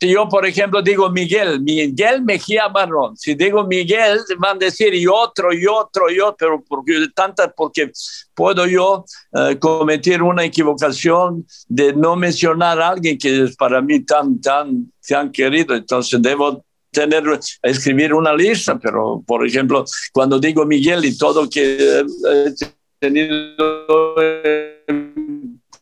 Si 0.00 0.08
yo, 0.08 0.26
por 0.30 0.46
ejemplo, 0.46 0.80
digo 0.80 1.10
Miguel, 1.10 1.60
Miguel 1.60 2.22
Mejía 2.22 2.68
Barrón, 2.68 3.18
si 3.18 3.34
digo 3.34 3.64
Miguel, 3.64 4.18
van 4.38 4.56
a 4.56 4.58
decir 4.58 4.94
y 4.94 5.06
otro, 5.06 5.52
y 5.52 5.66
otro, 5.66 6.10
y 6.10 6.18
otro, 6.20 6.64
porque 6.66 7.06
tanta, 7.14 7.52
porque 7.52 7.92
puedo 8.34 8.66
yo 8.66 9.04
uh, 9.32 9.58
cometer 9.58 10.22
una 10.22 10.44
equivocación 10.44 11.46
de 11.68 11.92
no 11.92 12.16
mencionar 12.16 12.80
a 12.80 12.88
alguien 12.88 13.18
que 13.18 13.42
es 13.44 13.56
para 13.56 13.82
mí 13.82 14.00
tan, 14.00 14.40
tan, 14.40 14.90
tan 15.06 15.30
querido. 15.30 15.74
Entonces 15.74 16.22
debo 16.22 16.64
tener, 16.90 17.24
escribir 17.62 18.14
una 18.14 18.34
lista, 18.34 18.78
pero 18.78 19.22
por 19.26 19.46
ejemplo, 19.46 19.84
cuando 20.14 20.38
digo 20.38 20.64
Miguel 20.64 21.04
y 21.04 21.18
todo 21.18 21.46
que 21.46 21.76
he 21.78 22.54
tenido 22.98 24.14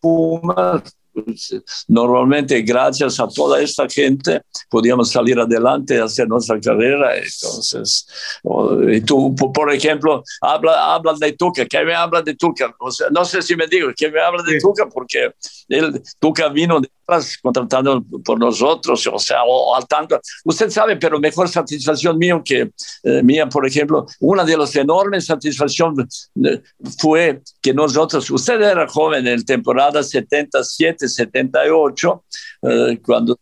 Pumas, 0.00 0.82
normalmente 1.88 2.60
gracias 2.62 3.20
a 3.20 3.28
toda 3.28 3.60
esta 3.60 3.88
gente 3.88 4.42
podíamos 4.68 5.10
salir 5.10 5.38
adelante 5.38 5.96
y 5.96 5.98
hacer 5.98 6.28
nuestra 6.28 6.60
carrera. 6.60 7.16
Entonces, 7.16 8.06
y 8.92 9.00
tú, 9.02 9.34
por 9.34 9.72
ejemplo, 9.72 10.22
habla, 10.40 10.94
hablas 10.94 11.18
de 11.18 11.32
Tuca, 11.32 11.64
¿qué 11.66 11.84
me 11.84 11.94
habla 11.94 12.22
de 12.22 12.34
Tuca? 12.34 12.74
no 13.10 13.24
sé 13.24 13.42
si 13.42 13.56
me 13.56 13.66
digo, 13.66 13.90
¿qué 13.96 14.10
me 14.10 14.20
habla 14.20 14.42
de 14.42 14.58
Tuca? 14.58 14.88
Porque 14.88 15.32
él, 15.68 16.02
Tuca 16.18 16.48
vino 16.48 16.80
de 16.80 16.90
contratado 17.42 18.04
por 18.24 18.38
nosotros, 18.38 19.06
o 19.06 19.18
sea, 19.18 19.42
o, 19.46 19.74
al 19.74 19.86
tanto. 19.86 20.20
Usted 20.44 20.70
sabe, 20.70 20.96
pero 20.96 21.18
mejor 21.18 21.48
satisfacción 21.48 22.18
mío 22.18 22.42
que 22.44 22.70
eh, 23.02 23.22
mía, 23.22 23.48
por 23.48 23.66
ejemplo, 23.66 24.06
una 24.20 24.44
de 24.44 24.56
las 24.56 24.74
enormes 24.76 25.26
satisfacciones 25.26 26.30
eh, 26.44 26.60
fue 26.98 27.42
que 27.62 27.72
nosotros, 27.72 28.30
usted 28.30 28.60
era 28.60 28.86
joven 28.86 29.26
en 29.26 29.44
temporada 29.44 30.02
77, 30.02 31.08
78, 31.08 32.24
eh, 32.62 33.00
cuando 33.04 33.38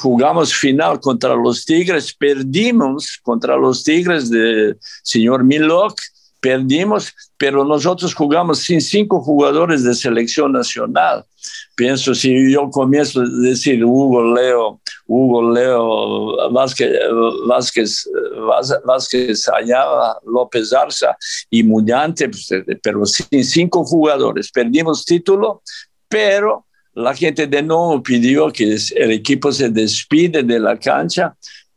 jugamos 0.00 0.54
final 0.54 1.00
contra 1.00 1.34
los 1.34 1.64
Tigres, 1.64 2.14
perdimos 2.14 3.18
contra 3.22 3.56
los 3.56 3.82
Tigres 3.82 4.30
de 4.30 4.76
señor 5.02 5.42
Milok, 5.42 5.98
perdimos, 6.44 7.10
pero 7.38 7.64
nosotros 7.64 8.12
jugamos 8.14 8.58
sin 8.58 8.82
cinco 8.82 9.18
jugadores 9.22 9.82
de 9.82 9.94
selección 9.94 10.52
nacional. 10.52 11.24
Pienso 11.74 12.14
si 12.14 12.52
yo 12.52 12.68
comienzo 12.70 13.22
a 13.22 13.28
decir 13.40 13.82
Hugo 13.82 14.34
Leo, 14.34 14.78
Hugo 15.06 15.50
Leo, 15.50 16.50
Vázquez, 16.52 16.90
Vázquez, 17.48 18.06
Vázquez 18.84 19.48
Ayala, 19.48 20.18
López 20.26 20.70
Arza 20.74 21.16
y 21.48 21.62
Muñante, 21.62 22.28
pues, 22.28 22.46
pero 22.82 23.06
sin 23.06 23.42
cinco 23.42 23.82
jugadores. 23.82 24.50
Perdimos 24.50 25.02
título, 25.06 25.62
pero 26.10 26.66
la 26.92 27.14
gente 27.14 27.46
de 27.46 27.62
nuevo 27.62 28.02
pidió 28.02 28.52
que 28.52 28.76
el 28.96 29.12
equipo 29.12 29.50
se 29.50 29.70
despide 29.70 30.42
de 30.42 30.60
la 30.60 30.78
cancha 30.78 31.34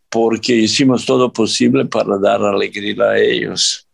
porque 0.10 0.54
hicimos 0.54 1.06
todo 1.06 1.32
posible 1.32 1.86
para 1.86 2.18
dar 2.18 2.42
alegría 2.42 3.12
a 3.12 3.18
ellos. 3.18 3.87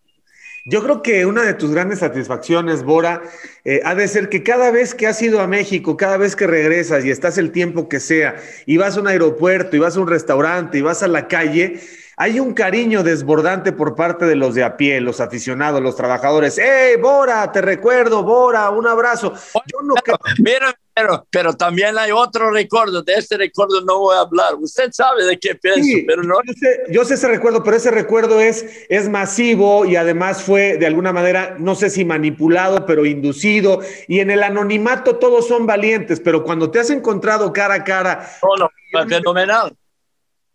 Yo 0.66 0.82
creo 0.82 1.02
que 1.02 1.26
una 1.26 1.44
de 1.44 1.56
tus 1.56 1.72
grandes 1.72 2.00
satisfacciones, 2.00 2.84
Bora, 2.84 3.22
eh, 3.66 3.82
ha 3.84 3.96
de 3.96 4.08
ser 4.08 4.30
que 4.30 4.44
cada 4.44 4.72
vez 4.72 4.96
que 4.96 5.08
has 5.08 5.22
ido 5.22 5.42
a 5.42 5.48
México, 5.48 5.98
cada 5.98 6.16
vez 6.16 6.38
que 6.38 6.48
regresas 6.48 7.04
y 7.04 7.12
estás 7.12 7.38
el 7.38 7.52
tiempo 7.52 7.90
que 7.90 8.00
sea, 8.00 8.38
y 8.66 8.78
vas 8.78 8.96
a 8.96 9.02
un 9.02 9.08
aeropuerto, 9.08 9.76
y 9.76 9.80
vas 9.80 9.98
a 9.98 10.00
un 10.00 10.08
restaurante, 10.08 10.78
y 10.78 10.82
vas 10.82 11.04
a 11.04 11.10
la 11.10 11.28
calle, 11.28 11.82
hay 12.16 12.40
un 12.40 12.54
cariño 12.54 13.04
desbordante 13.04 13.74
por 13.74 13.96
parte 13.96 14.26
de 14.26 14.36
los 14.36 14.56
de 14.56 14.64
a 14.64 14.78
pie, 14.78 15.02
los 15.02 15.20
aficionados, 15.20 15.82
los 15.82 15.98
trabajadores. 15.98 16.58
¡Hey, 16.58 16.96
Bora! 17.02 17.52
Te 17.52 17.62
recuerdo, 17.62 18.24
Bora, 18.24 18.70
un 18.70 18.88
abrazo. 18.88 19.34
Yo 19.66 19.82
no 19.82 19.96
Mira, 20.38 20.74
Pero, 20.96 21.26
pero 21.32 21.54
también 21.54 21.98
hay 21.98 22.12
otro 22.12 22.52
recuerdo, 22.52 23.02
de 23.02 23.14
este 23.14 23.36
recuerdo 23.36 23.82
no 23.82 24.00
voy 24.00 24.16
a 24.16 24.20
hablar. 24.20 24.54
Usted 24.60 24.92
sabe 24.92 25.26
de 25.26 25.40
qué 25.40 25.56
pienso, 25.56 25.98
pero 26.06 26.22
no. 26.22 26.36
Yo 26.46 26.54
sé, 26.54 26.84
yo 26.92 27.06
sé, 27.06 27.16
ese 27.16 27.28
recuerdo, 27.28 27.64
pero 27.64 27.78
ese 27.78 27.90
recuerdo 27.90 28.40
es, 28.40 28.86
es 28.90 29.10
masivo 29.10 29.86
y 29.86 29.96
además 29.96 30.44
fue 30.44 30.78
de 30.78 30.86
alguna 30.86 31.12
manera, 31.12 31.56
no 31.60 31.74
sé 31.74 31.90
si 31.90 32.06
manipulado, 32.06 32.86
pero 32.86 33.08
inducido. 33.08 33.82
Y 34.08 34.20
en 34.20 34.30
el 34.30 34.44
anonimato 34.44 35.18
todos 35.18 35.48
son 35.48 35.66
valientes, 35.66 36.20
pero 36.20 36.44
cuando 36.44 36.70
te 36.70 36.80
has 36.80 36.92
encontrado 36.92 37.52
cara 37.52 37.76
a 37.76 37.84
cara. 37.84 38.30
No, 38.44 38.66
no, 38.66 39.08
fenomenal, 39.10 39.76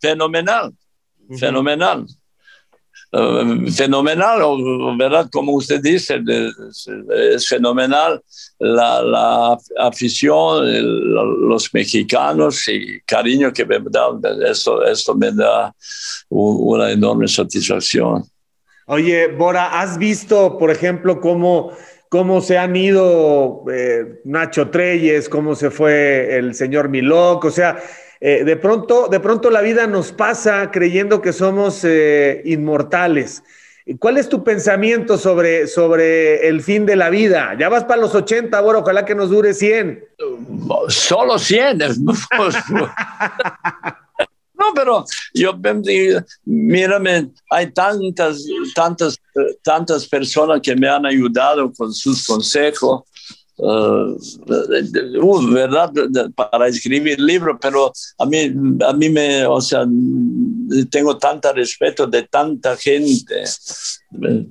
fenomenal, 0.00 0.73
fenomenal. 1.37 2.07
Eh, 3.11 3.71
fenomenal, 3.75 4.43
¿verdad? 4.99 5.31
Como 5.33 5.53
usted 5.53 5.81
dice, 5.81 6.23
es, 7.35 7.49
fenomenal 7.49 8.23
la, 8.59 9.03
la 9.03 9.59
afición, 9.79 10.67
los 11.49 11.73
mexicanos 11.73 12.69
y 12.69 13.00
cariño 13.07 13.50
que 13.50 13.65
me 13.65 13.79
dan, 13.91 14.21
esto, 14.47 14.85
esto 14.85 15.15
me 15.15 15.33
da 15.33 15.75
una 16.29 16.91
enorme 16.91 17.27
satisfacción. 17.29 18.25
Oye, 18.85 19.29
Bora, 19.29 19.81
¿has 19.81 19.97
visto, 19.97 20.59
por 20.59 20.71
ejemplo, 20.71 21.19
cómo, 21.23 21.73
cómo 22.11 22.43
se 22.43 22.59
han 22.59 22.77
ido 22.77 23.65
eh, 23.73 24.21
Nacho 24.25 24.69
Treyes, 24.69 25.31
cómo 25.31 25.55
se 25.55 25.71
fue 25.71 26.37
el 26.37 26.55
señor 26.55 26.91
Miloc? 26.91 27.47
O 27.47 27.50
sea, 27.50 27.79
eh, 28.21 28.45
de, 28.45 28.57
pronto, 28.57 29.09
de 29.09 29.21
pronto 29.21 29.51
la 29.51 29.61
vida 29.61 29.87
nos 29.87 30.13
pasa 30.13 30.71
creyendo 30.71 31.23
que 31.23 31.33
somos 31.33 31.85
eh, 31.85 32.43
inmortales. 32.45 33.43
¿Cuál 33.99 34.19
es 34.19 34.29
tu 34.29 34.45
pensamiento 34.45 35.17
sobre, 35.17 35.67
sobre 35.67 36.47
el 36.47 36.61
fin 36.63 36.85
de 36.85 36.95
la 36.97 37.09
vida? 37.09 37.57
Ya 37.59 37.71
vas 37.71 37.85
para 37.85 38.03
los 38.03 38.15
80, 38.15 38.59
ahora 38.59 38.81
ojalá 38.81 39.07
que 39.07 39.15
nos 39.15 39.31
dure 39.31 39.55
100. 39.55 40.05
Solo 40.89 41.39
100. 41.39 41.79
no, 44.55 44.75
pero 44.75 45.07
yo, 45.33 45.59
mírame, 46.45 47.31
hay 47.51 47.71
tantas, 47.73 48.45
tantas, 48.75 49.17
tantas 49.63 50.07
personas 50.07 50.61
que 50.61 50.77
me 50.77 50.87
han 50.87 51.07
ayudado 51.07 51.73
con 51.73 51.91
sus 51.91 52.27
consejos 52.27 53.05
Uh, 53.61 54.15
uh, 54.15 55.53
verdad 55.53 55.93
para 56.35 56.69
escribir 56.69 57.19
libro, 57.19 57.59
pero 57.61 57.93
a 58.19 58.25
mí, 58.25 58.53
a 58.87 58.93
mí 58.93 59.11
me, 59.11 59.45
o 59.47 59.61
sea, 59.61 59.85
tengo 60.91 61.19
tanto 61.19 61.53
respeto 61.53 62.07
de 62.07 62.23
tanta 62.23 62.77
gente. 62.77 63.43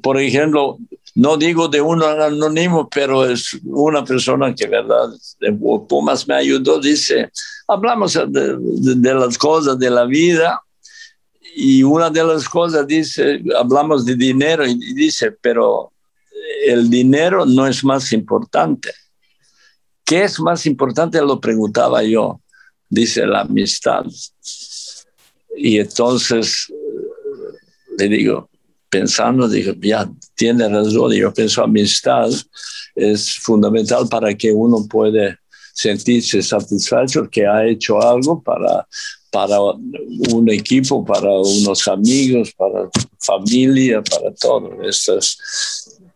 Por 0.01 0.19
ejemplo, 0.19 0.77
no 1.15 1.37
digo 1.37 1.69
de 1.69 1.79
uno 1.79 2.05
anónimo, 2.05 2.89
pero 2.89 3.25
es 3.25 3.57
una 3.63 4.03
persona 4.03 4.53
que, 4.53 4.67
verdad, 4.67 5.09
de 5.39 5.53
Pumas 5.87 6.27
me 6.27 6.35
ayudó, 6.35 6.77
dice, 6.79 7.31
hablamos 7.67 8.13
de, 8.13 8.57
de 8.59 9.13
las 9.13 9.37
cosas 9.37 9.79
de 9.79 9.89
la 9.89 10.03
vida 10.03 10.61
y 11.55 11.81
una 11.81 12.09
de 12.09 12.23
las 12.23 12.47
cosas 12.47 12.85
dice, 12.85 13.41
hablamos 13.57 14.05
de 14.05 14.15
dinero 14.15 14.65
y 14.67 14.75
dice, 14.93 15.31
pero 15.41 15.91
el 16.67 16.89
dinero 16.89 17.45
no 17.45 17.67
es 17.67 17.83
más 17.83 18.11
importante. 18.13 18.91
¿Qué 20.03 20.23
es 20.23 20.39
más 20.39 20.65
importante? 20.65 21.21
Lo 21.21 21.39
preguntaba 21.39 22.03
yo. 22.03 22.41
Dice 22.89 23.25
la 23.25 23.41
amistad. 23.41 24.05
Y 25.55 25.79
entonces 25.79 26.71
le 27.97 28.07
digo, 28.07 28.49
pensando, 28.89 29.49
digo, 29.49 29.73
ya 29.81 30.09
tiene 30.35 30.67
razón. 30.69 31.13
Yo 31.13 31.33
pienso, 31.33 31.63
amistad 31.63 32.29
es 32.95 33.35
fundamental 33.35 34.07
para 34.09 34.33
que 34.35 34.51
uno 34.51 34.85
pueda 34.89 35.37
sentirse 35.73 36.41
satisfecho 36.41 37.29
que 37.29 37.45
ha 37.45 37.65
hecho 37.67 38.01
algo 38.01 38.41
para, 38.41 38.87
para 39.31 39.59
un 39.61 40.49
equipo, 40.49 41.05
para 41.05 41.29
unos 41.29 41.87
amigos, 41.87 42.51
para 42.57 42.89
familia, 43.19 44.01
para 44.01 44.33
todo. 44.33 44.81
Estas, 44.83 45.37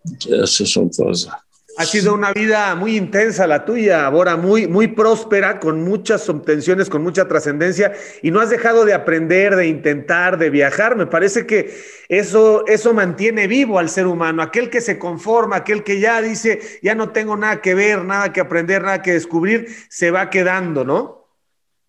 estas 0.04 0.70
son 0.70 0.90
cosas. 0.90 1.34
Ha 1.78 1.86
sido 1.86 2.14
una 2.14 2.34
vida 2.34 2.76
muy 2.76 2.98
intensa 2.98 3.48
la 3.48 3.64
tuya, 3.64 4.10
Bora, 4.10 4.36
muy, 4.36 4.68
muy 4.68 4.90
próspera, 4.90 5.60
con 5.60 5.84
muchas 5.84 6.28
obtenciones, 6.28 6.90
con 6.90 7.02
mucha 7.02 7.28
trascendencia, 7.28 7.94
y 8.22 8.30
no 8.30 8.42
has 8.42 8.50
dejado 8.50 8.84
de 8.84 8.94
aprender, 8.94 9.56
de 9.56 9.68
intentar, 9.68 10.38
de 10.38 10.50
viajar. 10.50 10.98
Me 10.98 11.08
parece 11.08 11.46
que 11.46 11.74
eso, 12.10 12.66
eso 12.68 12.94
mantiene 12.94 13.48
vivo 13.48 13.80
al 13.80 13.90
ser 13.90 14.06
humano, 14.06 14.42
aquel 14.42 14.70
que 14.70 14.82
se 14.82 15.00
conforma, 15.00 15.56
aquel 15.58 15.84
que 15.84 16.00
ya 16.00 16.22
dice, 16.22 16.60
ya 16.84 16.94
no 16.94 17.12
tengo 17.12 17.38
nada 17.38 17.62
que 17.62 17.74
ver, 17.74 18.04
nada 18.04 18.34
que 18.34 18.42
aprender, 18.42 18.84
nada 18.84 19.02
que 19.02 19.14
descubrir, 19.14 19.68
se 19.90 20.12
va 20.12 20.30
quedando, 20.30 20.84
¿no? 20.84 21.21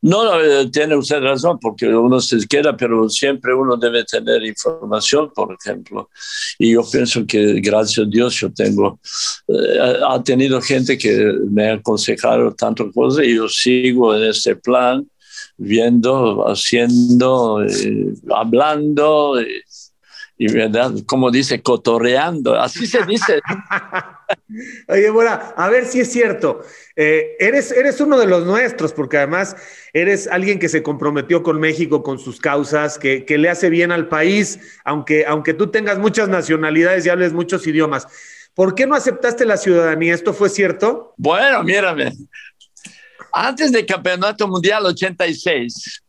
No, 0.03 0.41
eh, 0.41 0.69
tiene 0.73 0.97
usted 0.97 1.21
razón, 1.21 1.61
porque 1.61 1.87
uno 1.87 2.21
se 2.21 2.45
queda, 2.49 2.77
pero 2.77 3.09
siempre 3.09 3.55
uno 3.55 3.77
debe 3.77 4.05
tener 4.05 4.45
información, 4.45 5.31
por 5.33 5.57
ejemplo. 5.59 6.11
Y 6.59 6.73
yo 6.73 6.83
pienso 6.91 7.25
que, 7.25 7.61
gracias 7.61 8.05
a 8.05 8.11
Dios, 8.11 8.35
yo 8.35 8.53
tengo, 8.53 8.99
eh, 9.47 10.01
ha 10.09 10.21
tenido 10.25 10.61
gente 10.61 10.99
que 10.99 11.33
me 11.49 11.71
ha 11.71 11.75
aconsejado 11.75 12.53
tantas 12.53 12.88
cosas 12.93 13.25
y 13.25 13.37
yo 13.37 13.49
sigo 13.49 14.12
en 14.17 14.25
este 14.25 14.57
plan, 14.57 15.07
viendo, 15.57 16.49
haciendo, 16.49 17.62
eh, 17.65 18.12
hablando. 18.29 19.37
Y 20.43 20.53
verdad, 20.53 20.91
como 21.07 21.31
dice, 21.31 21.63
cotorreando, 21.63 22.59
así 22.59 22.85
se 22.85 23.07
dice. 23.07 23.41
Oye, 24.89 25.09
bueno, 25.09 25.39
a 25.57 25.69
ver 25.69 25.87
si 25.87 26.01
es 26.01 26.11
cierto. 26.11 26.63
Eh, 26.97 27.37
eres, 27.39 27.71
eres 27.71 28.01
uno 28.01 28.19
de 28.19 28.27
los 28.27 28.45
nuestros, 28.45 28.93
porque 28.93 29.19
además 29.19 29.55
eres 29.93 30.27
alguien 30.27 30.59
que 30.59 30.69
se 30.69 30.83
comprometió 30.83 31.45
con 31.45 31.61
México, 31.61 32.03
con 32.03 32.19
sus 32.19 32.41
causas, 32.41 32.99
que, 32.99 33.25
le 33.29 33.49
hace 33.49 33.71
bien 33.71 33.93
al 33.93 34.09
país, 34.09 34.59
aunque, 34.85 35.25
aunque 35.27 35.55
tú 35.55 35.69
tengas 35.69 36.01
muchas 36.01 36.29
nacionalidades 36.29 37.07
y 37.07 37.11
hables 37.11 37.33
muchos 37.33 37.65
idiomas. 37.65 38.09
¿Por 38.53 38.75
qué 38.75 38.85
no 38.85 38.97
aceptaste 38.97 39.45
la 39.45 39.57
ciudadanía? 39.57 40.13
¿Esto 40.13 40.35
fue 40.35 40.49
cierto? 40.49 41.15
Bueno, 41.17 41.63
mírame. 41.63 42.11
Antes 43.33 43.71
del 43.71 43.87
Campeonato 43.87 44.49
Mundial 44.49 44.87
86, 44.87 46.03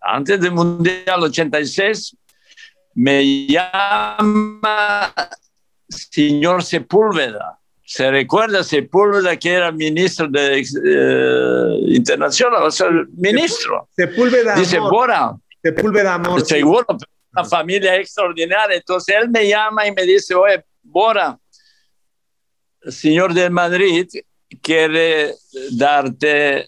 antes 0.00 0.40
del 0.40 0.50
Mundial 0.50 1.22
86, 1.22 2.16
me 2.94 3.46
llama 3.46 5.12
señor 5.88 6.62
Sepúlveda. 6.62 7.58
¿Se 7.84 8.10
recuerda 8.10 8.64
Sepúlveda 8.64 9.36
que 9.36 9.50
era 9.50 9.70
ministro 9.70 10.28
de 10.28 10.60
eh, 10.60 11.94
Internacional? 11.94 12.62
O 12.62 12.70
sea, 12.70 12.88
ministro. 13.16 13.88
Sepúlveda. 13.94 14.54
Dice, 14.54 14.78
Bora. 14.78 15.36
Sepúlveda 15.62 16.14
Amor. 16.14 16.44
Seguro, 16.44 16.86
una 17.32 17.44
familia 17.44 17.96
extraordinaria. 17.96 18.76
Entonces 18.76 19.14
él 19.20 19.28
me 19.28 19.46
llama 19.48 19.86
y 19.86 19.92
me 19.92 20.04
dice, 20.04 20.34
oye, 20.34 20.64
Bora, 20.82 21.38
señor 22.88 23.34
de 23.34 23.50
Madrid 23.50 24.08
quiere 24.60 25.34
darte 25.72 26.66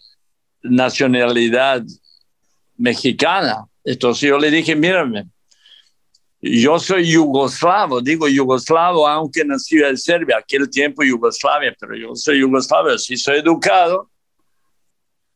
nacionalidad 0.61 1.83
mexicana. 2.77 3.65
Entonces 3.83 4.29
yo 4.29 4.37
le 4.37 4.49
dije, 4.49 4.75
mírame, 4.75 5.27
yo 6.47 6.77
soy 6.77 7.11
yugoslavo, 7.11 8.01
digo 8.01 8.27
yugoslavo, 8.27 9.07
aunque 9.07 9.43
nací 9.43 9.81
en 9.81 9.97
Serbia, 9.97 10.37
aquel 10.37 10.69
tiempo 10.69 11.03
Yugoslavia, 11.03 11.75
pero 11.79 11.95
yo 11.95 12.15
soy 12.15 12.39
yugoslavo, 12.39 12.95
sí 12.99 13.17
soy 13.17 13.39
educado. 13.39 14.11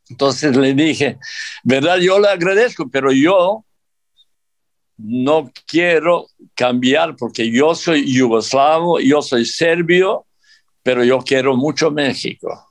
Entonces 0.08 0.56
le 0.56 0.74
dije, 0.76 1.18
verdad, 1.64 1.98
yo 1.98 2.20
le 2.20 2.28
agradezco, 2.28 2.88
pero 2.90 3.12
yo 3.12 3.66
no 4.98 5.52
quiero 5.66 6.28
cambiar 6.54 7.16
porque 7.16 7.50
yo 7.50 7.74
soy 7.74 8.06
yugoslavo, 8.06 9.00
yo 9.00 9.24
soy 9.24 9.46
serbio, 9.46 10.28
pero 10.84 11.04
yo 11.04 11.20
quiero 11.20 11.56
mucho 11.56 11.90
México. 11.90 12.68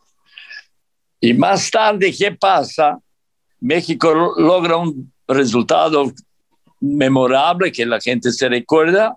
Y 1.21 1.35
más 1.35 1.71
tarde, 1.73 2.15
¿qué 2.17 2.31
pasa? 2.33 2.99
México 3.59 4.15
logra 4.37 4.77
un 4.77 5.13
resultado 5.27 6.13
memorable 6.81 7.73
que 7.73 7.87
la 7.87 8.01
gente 8.01 8.33
se 8.33 8.49
recuerda. 8.49 9.17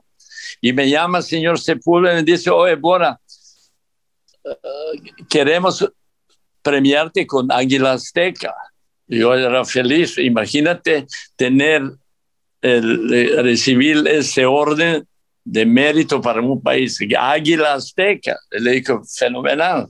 Y 0.60 0.74
me 0.74 0.90
llama 0.90 1.22
señor 1.22 1.60
Sepúlveda 1.60 2.14
y 2.14 2.16
me 2.18 2.24
dice, 2.24 2.50
oye, 2.50 2.76
Bora, 2.76 3.20
eh, 4.44 4.50
queremos 5.30 5.88
premiarte 6.62 7.26
con 7.26 7.52
Águila 7.52 7.94
Azteca. 7.94 8.54
Yo 9.08 9.34
era 9.34 9.66
feliz. 9.66 10.18
Imagínate 10.18 11.06
tener, 11.36 11.84
el, 12.62 13.44
recibir 13.44 14.08
ese 14.08 14.46
orden 14.46 15.08
de 15.44 15.66
mérito 15.66 16.22
para 16.22 16.42
un 16.42 16.62
país. 16.62 17.00
Águila 17.18 17.74
Azteca. 17.74 18.38
Le 18.52 18.72
digo, 18.72 19.02
fenomenal. 19.04 19.88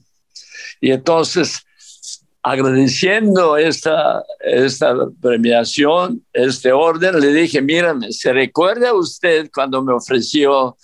Y 0.79 0.91
entonces 0.91 1.63
agradeciendo 2.43 3.57
esta, 3.57 4.23
esta 4.39 4.95
premiación, 5.21 6.25
este 6.33 6.71
orden, 6.71 7.19
le 7.19 7.33
dije, 7.33 7.61
mírame, 7.61 8.11
¿se 8.11 8.33
recuerda 8.33 8.93
usted 8.93 9.49
cuando 9.53 9.83
me 9.83 9.93
ofreció 9.93 10.75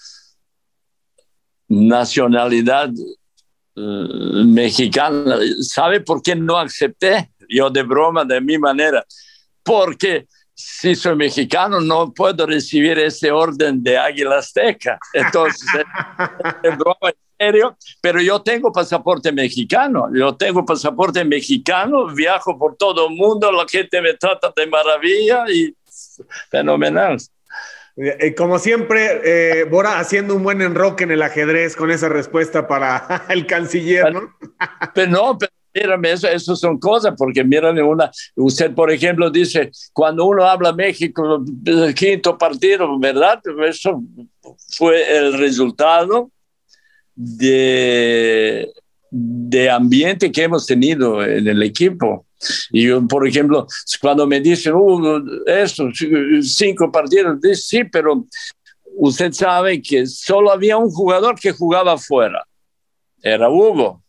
nacionalidad 1.68 2.90
mexicana. 3.78 5.38
¿Sabe 5.62 6.02
por 6.02 6.22
qué 6.22 6.36
no 6.36 6.58
acepté? 6.58 7.32
Yo 7.50 7.70
de 7.70 7.84
broma, 7.84 8.26
de 8.26 8.42
mi 8.42 8.58
manera. 8.58 9.06
Porque 9.64 10.28
si 10.54 10.96
soy 10.96 11.16
mexicano 11.16 11.80
no 11.80 12.12
puedo 12.14 12.46
recibir 12.48 12.98
ese 12.98 13.32
orden 13.32 13.84
de 13.84 13.98
Águila 13.98 14.40
Azteca. 14.40 14.98
Entonces, 15.14 15.84
es 16.64 16.78
broma 16.78 17.12
serio, 17.38 17.78
pero 18.02 18.22
yo 18.22 18.42
tengo 18.42 18.72
pasaporte 18.72 19.32
mexicano. 19.32 20.10
Yo 20.14 20.36
tengo 20.36 20.66
pasaporte 20.66 21.24
mexicano, 21.24 22.08
viajo 22.14 22.58
por 22.58 22.76
todo 22.76 23.08
el 23.08 23.16
mundo, 23.16 23.52
la 23.52 23.66
gente 23.68 24.02
me 24.02 24.14
trata 24.16 24.52
de 24.56 24.68
maravilla 24.68 25.46
y 25.50 25.76
fenomenal. 26.50 27.18
Eh, 27.96 28.36
como 28.36 28.60
siempre, 28.60 29.22
eh, 29.24 29.64
Bora 29.64 30.00
haciendo 30.00 30.36
un 30.36 30.44
buen 30.44 30.62
enroque 30.62 31.04
en 31.04 31.12
el 31.12 31.22
ajedrez 31.24 31.76
con 31.76 31.90
esa 31.90 32.10
respuesta 32.10 32.68
para 32.68 33.26
el 33.30 33.48
canciller, 33.48 34.14
¿no? 34.14 34.36
Pero 34.94 35.12
no, 35.12 35.38
pero 35.38 35.52
mírame, 35.74 36.12
eso, 36.12 36.28
eso 36.28 36.56
son 36.56 36.80
cosas, 36.80 37.16
porque 37.18 37.44
mírame 37.44 37.82
una, 37.82 38.12
usted 38.36 38.74
por 38.74 38.92
ejemplo 38.92 39.32
dice, 39.32 39.72
cuando 39.94 40.26
uno 40.26 40.44
habla 40.44 40.74
México, 40.74 41.44
el 41.66 41.96
quinto 41.96 42.38
partido, 42.38 43.00
¿verdad? 43.00 43.42
Eso 43.68 44.04
fue 44.76 45.18
el 45.18 45.38
resultado 45.40 46.30
de, 47.18 48.72
de 49.10 49.70
ambiente 49.70 50.32
que 50.32 50.44
hemos 50.44 50.66
tenido 50.66 51.24
en 51.24 51.48
el 51.48 51.64
equipo. 51.64 52.26
Y 52.70 52.84
yo, 52.84 53.06
por 53.08 53.28
ejemplo, 53.28 53.66
cuando 54.00 54.28
me 54.28 54.40
dicen, 54.40 54.74
uh, 54.76 55.24
esto, 55.48 55.90
cinco 56.44 56.92
partidos, 56.92 57.40
sí, 57.54 57.84
pero 57.86 58.28
usted 58.96 59.32
sabe 59.34 59.82
que 59.82 60.06
solo 60.06 60.52
había 60.52 60.78
un 60.78 60.92
jugador 60.92 61.40
que 61.40 61.52
jugaba 61.52 61.94
afuera, 61.94 62.46
era 63.22 63.50
Hugo. 63.50 64.04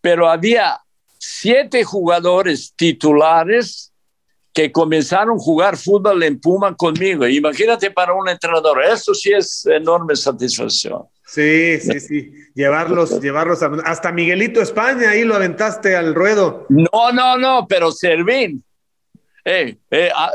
Pero 0.00 0.28
había 0.28 0.80
siete 1.18 1.84
jugadores 1.84 2.72
titulares 2.74 3.89
que 4.52 4.72
comenzaron 4.72 5.36
a 5.36 5.40
jugar 5.40 5.76
fútbol 5.76 6.22
en 6.22 6.40
Puma 6.40 6.74
conmigo. 6.74 7.26
Imagínate 7.26 7.90
para 7.90 8.14
un 8.14 8.28
entrenador, 8.28 8.82
eso 8.84 9.14
sí 9.14 9.32
es 9.32 9.64
enorme 9.66 10.16
satisfacción. 10.16 11.02
Sí, 11.26 11.78
sí, 11.78 12.00
sí. 12.00 12.32
Llevarlos, 12.54 13.20
llevarlos 13.20 13.62
hasta 13.84 14.10
Miguelito 14.10 14.60
España, 14.60 15.10
ahí 15.10 15.22
lo 15.22 15.36
aventaste 15.36 15.94
al 15.94 16.14
ruedo. 16.14 16.66
No, 16.68 17.12
no, 17.12 17.38
no, 17.38 17.66
pero 17.68 17.92
Servín. 17.92 18.64
Eh, 19.44 19.76
eh, 19.90 20.10
ah, 20.14 20.32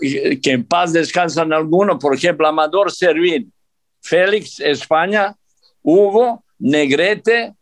que 0.00 0.50
en 0.52 0.64
paz 0.64 0.92
descansan 0.92 1.52
algunos, 1.52 1.98
por 1.98 2.14
ejemplo, 2.14 2.46
Amador 2.46 2.92
Servín, 2.92 3.52
Félix 4.00 4.60
España, 4.60 5.34
Hugo, 5.82 6.44
Negrete 6.58 7.54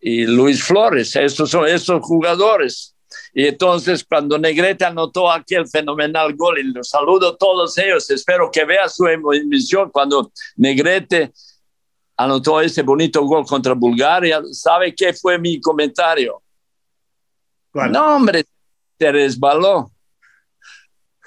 y 0.00 0.26
Luis 0.26 0.62
Flores. 0.62 1.14
Estos 1.16 1.50
son 1.50 1.66
estos 1.66 2.00
jugadores. 2.02 2.93
Y 3.36 3.48
entonces 3.48 4.04
cuando 4.08 4.38
Negrete 4.38 4.84
anotó 4.84 5.30
aquel 5.30 5.66
fenomenal 5.66 6.34
gol, 6.36 6.58
y 6.60 6.62
los 6.62 6.88
saludo 6.88 7.30
a 7.30 7.36
todos 7.36 7.76
ellos, 7.78 8.08
espero 8.08 8.48
que 8.48 8.64
vea 8.64 8.88
su 8.88 9.06
emisión 9.06 9.90
cuando 9.90 10.30
Negrete 10.56 11.32
anotó 12.16 12.60
ese 12.60 12.82
bonito 12.82 13.24
gol 13.24 13.44
contra 13.44 13.74
Bulgaria, 13.74 14.40
¿sabe 14.52 14.94
qué 14.94 15.12
fue 15.12 15.36
mi 15.36 15.60
comentario? 15.60 16.40
No, 17.72 18.16
hombre, 18.16 18.44
te 18.96 19.10
resbaló. 19.10 19.90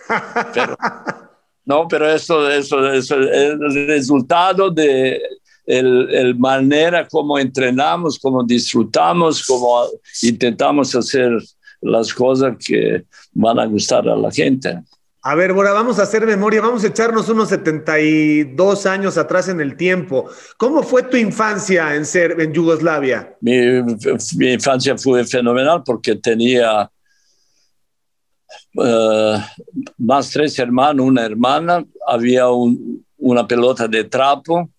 no, 1.66 1.90
pero 1.90 2.10
eso, 2.10 2.50
eso, 2.50 2.90
eso 2.94 3.20
es 3.20 3.34
el 3.34 3.88
resultado 3.88 4.72
de 4.72 5.22
el, 5.66 6.10
el, 6.16 6.40
manera 6.40 7.06
como 7.06 7.38
entrenamos, 7.38 8.18
como 8.18 8.42
disfrutamos, 8.44 9.46
como 9.46 9.86
intentamos 10.22 10.96
hacer 10.96 11.38
las 11.82 12.14
cosas 12.14 12.56
que 12.66 13.06
van 13.34 13.60
a 13.60 13.66
gustar 13.66 14.08
a 14.08 14.16
la 14.16 14.32
gente. 14.32 14.80
A 15.24 15.36
ver, 15.36 15.52
Bora, 15.52 15.74
vamos 15.74 16.00
a 16.00 16.04
hacer 16.04 16.26
memoria, 16.26 16.62
vamos 16.62 16.84
a 16.84 16.88
echarnos 16.88 17.28
unos 17.28 17.50
72 17.50 18.86
años 18.86 19.18
atrás 19.18 19.50
en 19.50 19.60
el 19.60 19.76
tiempo. 19.76 20.30
¿Cómo 20.58 20.84
fue 20.84 21.04
tu 21.04 21.18
infancia 21.18 21.96
en, 21.96 22.06
ser, 22.06 22.40
en 22.40 22.54
Yugoslavia? 22.54 23.36
Mi, 23.42 23.82
mi 24.38 24.54
infancia 24.54 24.98
fue 24.98 25.26
fenomenal 25.26 25.84
porque 25.86 26.16
tenía 26.16 26.90
uh, 28.76 29.38
más 29.98 30.30
tres 30.30 30.58
hermanos, 30.60 31.06
una 31.06 31.26
hermana, 31.26 31.84
había 32.08 32.50
un, 32.50 33.06
una 33.18 33.46
pelota 33.46 33.88
de 33.88 34.06
trapo 34.06 34.70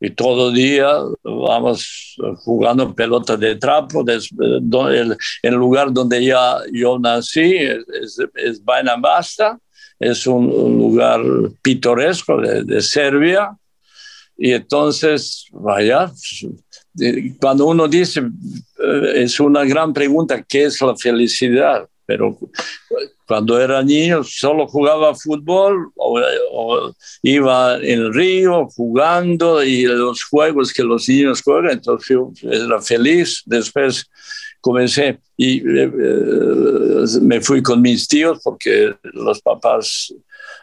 y 0.00 0.10
todo 0.10 0.52
día 0.52 0.88
vamos 1.22 2.16
jugando 2.44 2.94
pelota 2.94 3.36
de 3.36 3.56
trapo. 3.56 4.04
el, 4.06 5.16
el, 5.42 5.54
lugar 5.54 5.92
donde 5.92 6.24
ya 6.24 6.58
yo 6.72 6.98
nací 6.98 7.56
es, 7.56 8.18
es 8.34 8.62
Basta, 8.64 9.58
es 9.98 10.26
un, 10.26 10.48
lugar 10.76 11.20
pintoresco 11.62 12.40
de, 12.40 12.64
de, 12.64 12.82
Serbia. 12.82 13.56
Y 14.36 14.52
entonces, 14.52 15.46
vaya, 15.50 16.12
cuando 17.40 17.66
uno 17.66 17.88
dice, 17.88 18.20
eh, 18.20 19.12
es 19.14 19.40
una 19.40 19.64
gran 19.64 19.94
pregunta, 19.94 20.42
¿qué 20.42 20.64
es 20.64 20.80
la 20.82 20.94
felicidad? 20.94 21.88
Pero 22.06 22.38
cuando 23.26 23.60
era 23.60 23.82
niño 23.82 24.22
solo 24.22 24.68
jugaba 24.68 25.14
fútbol 25.14 25.90
o, 25.96 26.92
iba 27.22 27.76
en 27.78 28.00
el 28.00 28.14
río 28.14 28.68
jugando 28.68 29.62
y 29.64 29.82
los 29.82 30.22
juegos 30.22 30.72
que 30.72 30.84
los 30.84 31.08
niños 31.08 31.42
juegan, 31.42 31.72
entonces 31.72 32.08
yo 32.08 32.32
era 32.48 32.80
feliz. 32.80 33.42
Después 33.44 34.08
comencé 34.60 35.18
y 35.36 35.58
eh, 35.58 35.92
eh, 35.92 37.20
me 37.20 37.40
fui 37.40 37.62
con 37.62 37.82
mis 37.82 38.06
tíos 38.06 38.38
porque 38.42 38.94
los 39.12 39.40
papás 39.40 40.12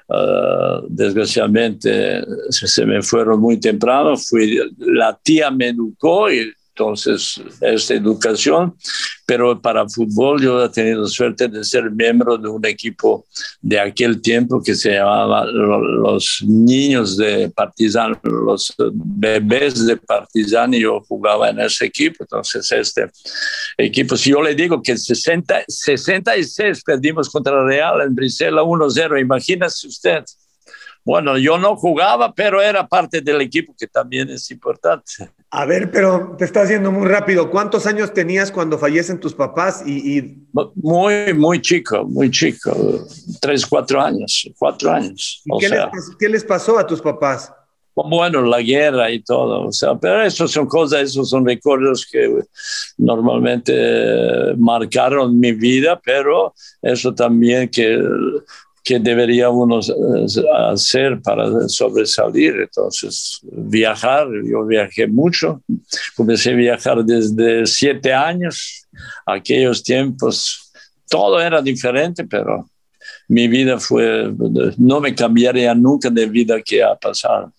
uh, 0.08 0.86
desgraciadamente 0.88 2.24
se, 2.50 2.86
me 2.86 3.02
fueron 3.02 3.42
muy 3.42 3.60
temprano. 3.60 4.16
Fui, 4.18 4.60
la 4.78 5.20
tía 5.22 5.52
me 5.52 5.70
educó 5.70 6.32
y 6.32 6.54
entonces 6.76 7.40
esta 7.62 7.94
educación, 7.94 8.76
pero 9.28 9.62
para 9.62 9.88
fútbol 9.88 10.42
yo 10.42 10.64
he 10.64 10.70
tenido 10.70 11.08
suerte 11.08 11.48
de 11.48 11.64
ser 11.64 11.92
miembro 11.92 12.38
de 12.38 12.50
un 12.50 12.66
equipo 12.66 13.26
de 13.62 13.80
aquel 13.80 14.22
tiempo 14.22 14.62
que 14.62 14.74
se 14.74 14.94
llamaba 14.94 15.46
los 15.46 16.44
niños 16.48 17.16
de 17.16 17.52
Partizan, 17.52 18.20
los 18.24 18.74
bebés 18.92 19.86
de 19.86 19.98
Partizan 19.98 20.74
y 20.74 20.82
yo 20.82 21.00
jugaba 21.02 21.50
en 21.50 21.60
ese 21.60 21.86
equipo, 21.86 22.24
entonces 22.24 22.72
este 22.72 23.10
equipo, 23.78 24.18
si 24.18 24.32
yo 24.32 24.42
le 24.42 24.56
digo 24.56 24.82
que 24.82 24.98
60, 24.98 25.66
66 25.68 26.82
perdimos 26.84 27.30
contra 27.30 27.64
Real 27.64 28.02
en 28.02 28.16
Brisela 28.16 28.64
1-0, 28.64 29.22
imagínese 29.22 29.88
usted. 29.88 30.24
Bueno, 31.06 31.38
yo 31.38 31.58
no 31.58 31.76
jugaba, 31.76 32.34
pero 32.34 32.62
era 32.62 32.88
parte 32.88 33.20
del 33.20 33.42
equipo, 33.42 33.76
que 33.78 33.88
también 33.88 34.30
es 34.30 34.50
importante. 34.52 35.30
A 35.56 35.66
ver, 35.66 35.92
pero 35.92 36.36
te 36.36 36.46
está 36.46 36.64
haciendo 36.64 36.92
muy 36.92 37.08
rápido. 37.08 37.52
¿Cuántos 37.52 37.86
años 37.86 38.12
tenías 38.12 38.52
cuando 38.52 38.80
fallecen 38.80 39.20
tus 39.20 39.36
papás? 39.36 39.84
Y, 39.86 40.48
Muy, 40.74 41.32
muy 41.36 41.62
chico, 41.62 42.04
muy 42.06 42.32
chico. 42.32 42.76
Tres, 43.40 43.64
cuatro 43.64 44.02
años, 44.02 44.50
cuatro 44.58 44.92
años. 44.92 45.44
¿Y 45.46 45.60
qué, 45.60 45.70
les, 45.70 45.80
qué, 46.18 46.30
les, 46.30 46.44
pasó 46.44 46.80
a 46.80 46.88
tus 46.88 47.00
papás? 47.00 47.54
Bueno, 47.94 48.42
la 48.42 48.64
guerra 48.64 49.12
y 49.12 49.22
todo. 49.22 49.68
O 49.68 49.72
sea, 49.72 49.94
pero 49.94 50.24
eso 50.24 50.48
son 50.48 50.66
cosas, 50.66 51.02
esos 51.02 51.30
son 51.30 51.46
recuerdos 51.46 52.08
que 52.12 52.36
normalmente 52.98 54.56
marcaron 54.58 55.40
mi 55.40 55.52
vida, 55.52 56.02
pero 56.04 56.56
eso 56.82 57.14
también 57.14 57.70
que 57.70 58.02
que 58.84 59.00
debería 59.00 59.50
uno 59.50 59.80
hacer 60.72 61.22
para 61.22 61.70
sobresalir. 61.70 62.56
Entonces, 62.62 63.40
viajar, 63.44 64.28
yo 64.44 64.66
viajé 64.66 65.08
mucho, 65.08 65.62
comencé 66.16 66.52
a 66.52 66.56
viajar 66.56 67.04
desde 67.06 67.66
siete 67.66 68.14
años, 68.14 68.86
aquellos 69.26 69.82
tiempos, 69.82 70.72
todo 71.10 71.40
era 71.40 71.62
diferente, 71.62 72.26
pero 72.26 72.70
mi 73.28 73.48
vida 73.48 73.80
fue, 73.80 74.34
no 74.78 75.00
me 75.00 75.16
cambiaría 75.16 75.74
nunca 75.74 76.10
de 76.10 76.26
vida 76.26 76.62
que 76.62 76.84
ha 76.84 76.96
pasado. 76.96 77.54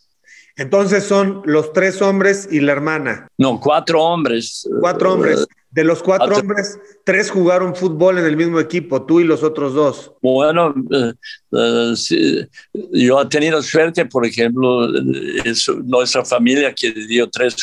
Entonces 0.56 1.04
son 1.04 1.42
los 1.44 1.72
tres 1.72 2.00
hombres 2.00 2.48
y 2.50 2.60
la 2.60 2.72
hermana. 2.72 3.28
No, 3.38 3.58
cuatro 3.60 4.02
hombres. 4.02 4.68
Cuatro 4.80 5.14
hombres. 5.14 5.46
De 5.74 5.82
los 5.82 6.04
cuatro 6.04 6.36
hombres, 6.36 6.78
tres 7.02 7.32
jugaron 7.32 7.74
fútbol 7.74 8.18
en 8.18 8.26
el 8.26 8.36
mismo 8.36 8.60
equipo, 8.60 9.04
tú 9.04 9.18
y 9.18 9.24
los 9.24 9.42
otros 9.42 9.74
dos. 9.74 10.12
Bueno, 10.22 10.72
eh, 10.92 11.12
eh, 11.50 12.46
yo 12.92 13.20
he 13.20 13.26
tenido 13.26 13.60
suerte, 13.60 14.06
por 14.06 14.24
ejemplo, 14.24 14.86
nuestra 15.84 16.24
familia 16.24 16.72
que 16.72 16.92
dio 16.92 17.28
tres, 17.28 17.56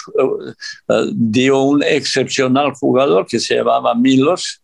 eh, 0.90 1.12
dio 1.14 1.62
un 1.62 1.84
excepcional 1.84 2.74
jugador 2.74 3.26
que 3.26 3.40
se 3.40 3.56
llamaba 3.56 3.96
Milos. 3.96 4.62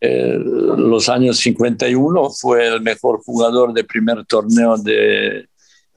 los 0.00 1.08
años 1.08 1.36
51 1.36 2.30
fue 2.30 2.66
el 2.66 2.80
mejor 2.80 3.20
jugador 3.24 3.72
de 3.72 3.84
primer 3.84 4.24
torneo 4.26 4.76
de, 4.76 5.46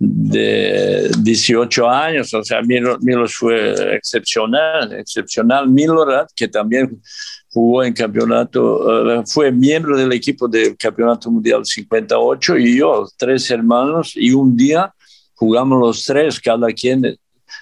de 0.05 1.09
18 1.19 1.89
años, 1.89 2.33
o 2.33 2.43
sea, 2.43 2.61
Milos, 2.61 3.35
fue 3.35 3.95
excepcional, 3.95 4.91
excepcional. 4.93 5.69
Milorad, 5.69 6.27
que 6.35 6.49
también 6.49 7.01
jugó 7.49 7.83
en 7.83 7.93
campeonato, 7.93 9.19
eh, 9.19 9.23
fue 9.25 9.51
miembro 9.51 9.97
del 9.97 10.11
equipo 10.11 10.49
del 10.49 10.75
campeonato 10.75 11.31
mundial 11.31 11.65
58 11.65 12.57
y 12.57 12.79
yo, 12.79 13.07
tres 13.17 13.49
hermanos, 13.49 14.13
y 14.15 14.31
un 14.31 14.57
día 14.57 14.93
jugamos 15.35 15.79
los 15.79 16.03
tres, 16.03 16.37
cada 16.39 16.67
quien 16.67 17.17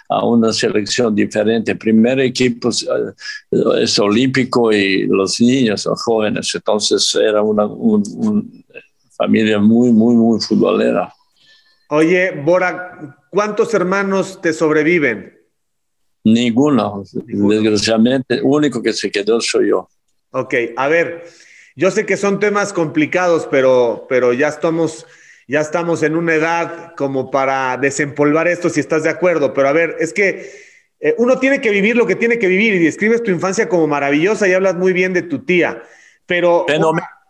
a 0.10 0.26
una 0.26 0.52
selección 0.52 1.14
diferente. 1.14 1.76
Primer 1.76 2.20
equipo 2.22 2.70
eh, 2.70 3.84
es 3.84 4.00
olímpico 4.00 4.72
y 4.72 5.06
los 5.06 5.40
niños 5.40 5.82
son 5.82 5.96
jóvenes, 5.96 6.52
entonces 6.56 7.14
era 7.14 7.44
una, 7.44 7.68
una 7.68 8.42
familia 9.16 9.60
muy, 9.60 9.92
muy, 9.92 10.16
muy 10.16 10.42
futbolera. 10.42 11.14
Oye, 11.94 12.32
Bora, 12.32 13.18
¿cuántos 13.30 13.74
hermanos 13.74 14.40
te 14.42 14.54
sobreviven? 14.54 15.38
Ninguno, 16.24 17.04
desgraciadamente, 17.14 18.40
único 18.42 18.82
que 18.82 18.94
se 18.94 19.12
quedó 19.12 19.42
soy 19.42 19.72
yo. 19.72 19.90
Ok, 20.30 20.54
a 20.78 20.88
ver, 20.88 21.26
yo 21.76 21.92
sé 21.92 22.06
que 22.06 22.16
son 22.16 22.40
temas 22.40 22.72
complicados, 22.72 23.46
pero, 23.52 24.06
pero 24.08 24.32
ya 24.32 24.48
estamos, 24.48 25.06
ya 25.50 25.60
estamos 25.60 26.02
en 26.04 26.16
una 26.16 26.36
edad 26.36 26.96
como 26.96 27.30
para 27.30 27.76
desempolvar 27.76 28.48
esto, 28.48 28.70
si 28.70 28.80
estás 28.80 29.04
de 29.04 29.10
acuerdo. 29.10 29.54
Pero 29.54 29.68
a 29.68 29.74
ver, 29.74 29.98
es 30.00 30.14
que 30.14 30.50
eh, 31.02 31.14
uno 31.18 31.40
tiene 31.40 31.60
que 31.60 31.72
vivir 31.72 31.98
lo 31.98 32.08
que 32.08 32.16
tiene 32.16 32.40
que 32.40 32.48
vivir 32.48 32.74
y 32.74 32.80
describes 32.80 33.22
tu 33.22 33.32
infancia 33.32 33.68
como 33.68 33.86
maravillosa 33.88 34.48
y 34.48 34.54
hablas 34.54 34.76
muy 34.76 34.94
bien 34.94 35.12
de 35.12 35.24
tu 35.24 35.40
tía. 35.40 35.84
Pero, 36.26 36.66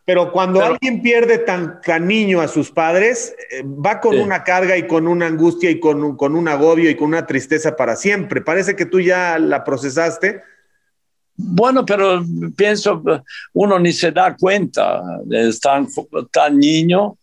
pero 0.05 0.31
cuando 0.31 0.63
alguien 0.63 1.01
pierde 1.01 1.37
tan, 1.37 1.79
niño 2.07 2.41
a 2.41 2.47
sus 2.47 2.71
padres, 2.71 3.35
eh, 3.51 3.63
va 3.63 3.99
con 3.99 4.19
una 4.19 4.43
carga 4.43 4.75
y 4.77 4.87
con 4.87 5.07
una 5.07 5.27
angustia 5.27 5.69
y 5.69 5.79
con 5.79 6.03
un, 6.03 6.17
con 6.17 6.35
un 6.35 6.47
agobio 6.47 6.89
y 6.89 6.95
con 6.95 7.09
una 7.09 7.25
tristeza 7.25 7.75
para 7.75 7.95
siempre. 7.95 8.41
Parece 8.41 8.75
que 8.75 8.85
tú 8.85 8.99
ya 8.99 9.37
la 9.37 9.63
procesaste. 9.63 10.41
Bueno, 11.35 11.85
pero 11.85 12.23
pienso, 12.55 13.01
uno 13.53 13.79
ni 13.79 13.93
se 13.93 14.11
da 14.11 14.35
cuenta, 14.35 15.01
es 15.29 15.59
tan, 15.59 15.87
tan 16.31 16.57
niño 16.57 17.17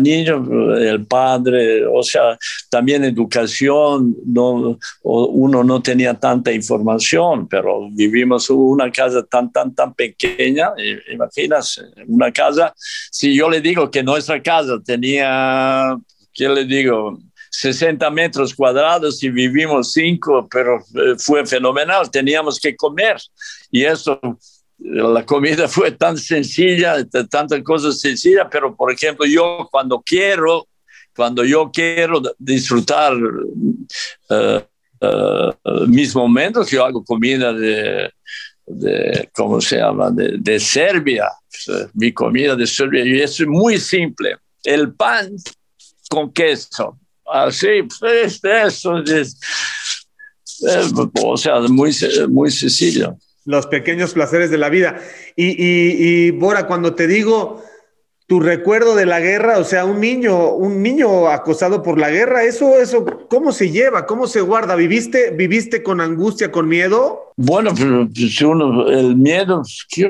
niño, 0.00 0.76
el 0.76 1.06
padre, 1.06 1.86
o 1.86 2.02
sea, 2.02 2.38
también 2.68 3.04
educación, 3.04 4.16
no, 4.24 4.78
uno 5.02 5.64
no 5.64 5.82
tenía 5.82 6.14
tanta 6.14 6.52
información, 6.52 7.48
pero 7.48 7.88
vivimos 7.90 8.48
una 8.50 8.90
casa 8.90 9.22
tan, 9.24 9.52
tan, 9.52 9.74
tan 9.74 9.94
pequeña, 9.94 10.72
imaginas, 11.12 11.82
una 12.06 12.32
casa, 12.32 12.72
si 12.76 13.34
yo 13.34 13.48
le 13.48 13.60
digo 13.60 13.90
que 13.90 14.02
nuestra 14.02 14.42
casa 14.42 14.80
tenía, 14.84 15.96
¿qué 16.32 16.48
le 16.48 16.64
digo? 16.64 17.18
60 17.50 18.10
metros 18.10 18.54
cuadrados 18.54 19.22
y 19.22 19.28
vivimos 19.28 19.92
cinco, 19.92 20.48
pero 20.50 20.78
eh, 20.78 21.16
fue 21.18 21.44
fenomenal, 21.44 22.10
teníamos 22.10 22.58
que 22.58 22.74
comer 22.74 23.18
y 23.70 23.84
eso 23.84 24.18
la 24.84 25.24
comida 25.24 25.68
fue 25.68 25.92
tan 25.92 26.16
sencilla, 26.16 27.04
tantas 27.30 27.62
cosas 27.62 28.00
sencillas, 28.00 28.46
pero 28.50 28.74
por 28.74 28.92
ejemplo, 28.92 29.26
yo 29.26 29.68
cuando 29.70 30.02
quiero, 30.04 30.68
cuando 31.14 31.44
yo 31.44 31.70
quiero 31.72 32.22
disfrutar 32.38 33.14
eh, 34.30 34.64
eh, 35.00 35.50
mis 35.86 36.14
momentos, 36.14 36.70
yo 36.70 36.84
hago 36.84 37.04
comida 37.04 37.52
de, 37.52 38.10
de 38.66 39.30
¿cómo 39.34 39.60
se 39.60 39.78
llama?, 39.78 40.10
de, 40.10 40.36
de 40.38 40.60
Serbia, 40.60 41.28
mi 41.94 42.12
comida 42.12 42.56
de 42.56 42.66
Serbia, 42.66 43.04
y 43.04 43.20
es 43.20 43.46
muy 43.46 43.78
simple. 43.78 44.36
El 44.64 44.94
pan 44.94 45.34
con 46.08 46.32
queso, 46.32 46.98
así, 47.26 47.82
pues 48.00 48.40
eso 48.44 48.98
es, 48.98 49.38
o 51.22 51.36
sea, 51.36 51.60
muy, 51.60 51.92
muy 52.28 52.50
sencillo 52.50 53.16
los 53.44 53.66
pequeños 53.66 54.14
placeres 54.14 54.50
de 54.50 54.58
la 54.58 54.68
vida. 54.68 55.00
Y, 55.36 56.30
Bora, 56.32 56.66
cuando 56.66 56.94
te 56.94 57.06
digo 57.06 57.62
tu 58.26 58.40
recuerdo 58.40 58.94
de 58.94 59.04
la 59.04 59.20
guerra, 59.20 59.58
o 59.58 59.64
sea, 59.64 59.84
un 59.84 60.00
niño, 60.00 60.54
un 60.54 60.82
niño 60.82 61.28
acosado 61.28 61.82
por 61.82 61.98
la 61.98 62.08
guerra, 62.08 62.44
eso, 62.44 62.78
eso, 62.80 63.04
¿cómo 63.28 63.52
se 63.52 63.70
lleva? 63.70 64.06
¿Cómo 64.06 64.26
se 64.26 64.40
guarda? 64.40 64.74
¿Viviste, 64.74 65.32
viviste 65.32 65.82
con 65.82 66.00
angustia, 66.00 66.50
con 66.50 66.66
miedo? 66.66 67.32
Bueno, 67.36 67.72
pero 67.76 68.08
pues, 68.08 68.40
uno, 68.40 68.88
el 68.88 69.16
miedo 69.16 69.62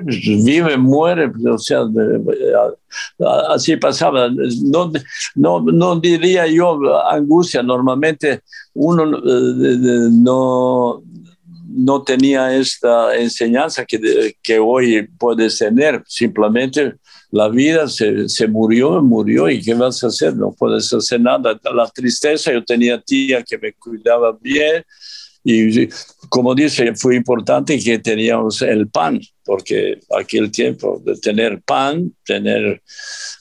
vive, 0.04 0.76
muere, 0.76 1.32
o 1.50 1.58
sea, 1.58 1.80
así 3.48 3.76
pasaba. 3.76 4.28
No, 4.62 4.92
no, 5.34 5.60
no 5.60 5.98
diría 5.98 6.46
yo 6.46 6.78
angustia, 7.10 7.62
normalmente 7.62 8.42
uno 8.74 9.18
eh, 9.18 10.08
no 10.12 11.02
no 11.74 12.02
tenía 12.02 12.54
esta 12.54 13.16
enseñanza 13.16 13.84
que, 13.84 14.36
que 14.42 14.58
hoy 14.58 15.08
puedes 15.18 15.58
tener. 15.58 16.02
Simplemente 16.06 16.94
la 17.30 17.48
vida 17.48 17.88
se, 17.88 18.28
se, 18.28 18.46
murió, 18.46 19.02
murió 19.02 19.48
y 19.48 19.62
¿qué 19.62 19.74
vas 19.74 20.02
a 20.04 20.08
hacer? 20.08 20.36
No 20.36 20.52
puedes 20.52 20.92
hacer 20.92 21.20
nada. 21.20 21.58
La 21.74 21.88
tristeza, 21.88 22.52
yo 22.52 22.64
tenía 22.64 23.00
tía 23.00 23.42
que 23.42 23.58
me 23.58 23.72
cuidaba 23.72 24.36
bien 24.40 24.84
y 25.44 25.88
como 26.28 26.54
dice, 26.54 26.94
fue 26.94 27.16
importante 27.16 27.78
que 27.78 27.98
teníamos 27.98 28.62
el 28.62 28.88
pan, 28.88 29.20
porque 29.44 29.98
aquel 30.16 30.52
tiempo 30.52 31.02
de 31.04 31.16
tener 31.16 31.60
pan, 31.62 32.14
tener 32.24 32.80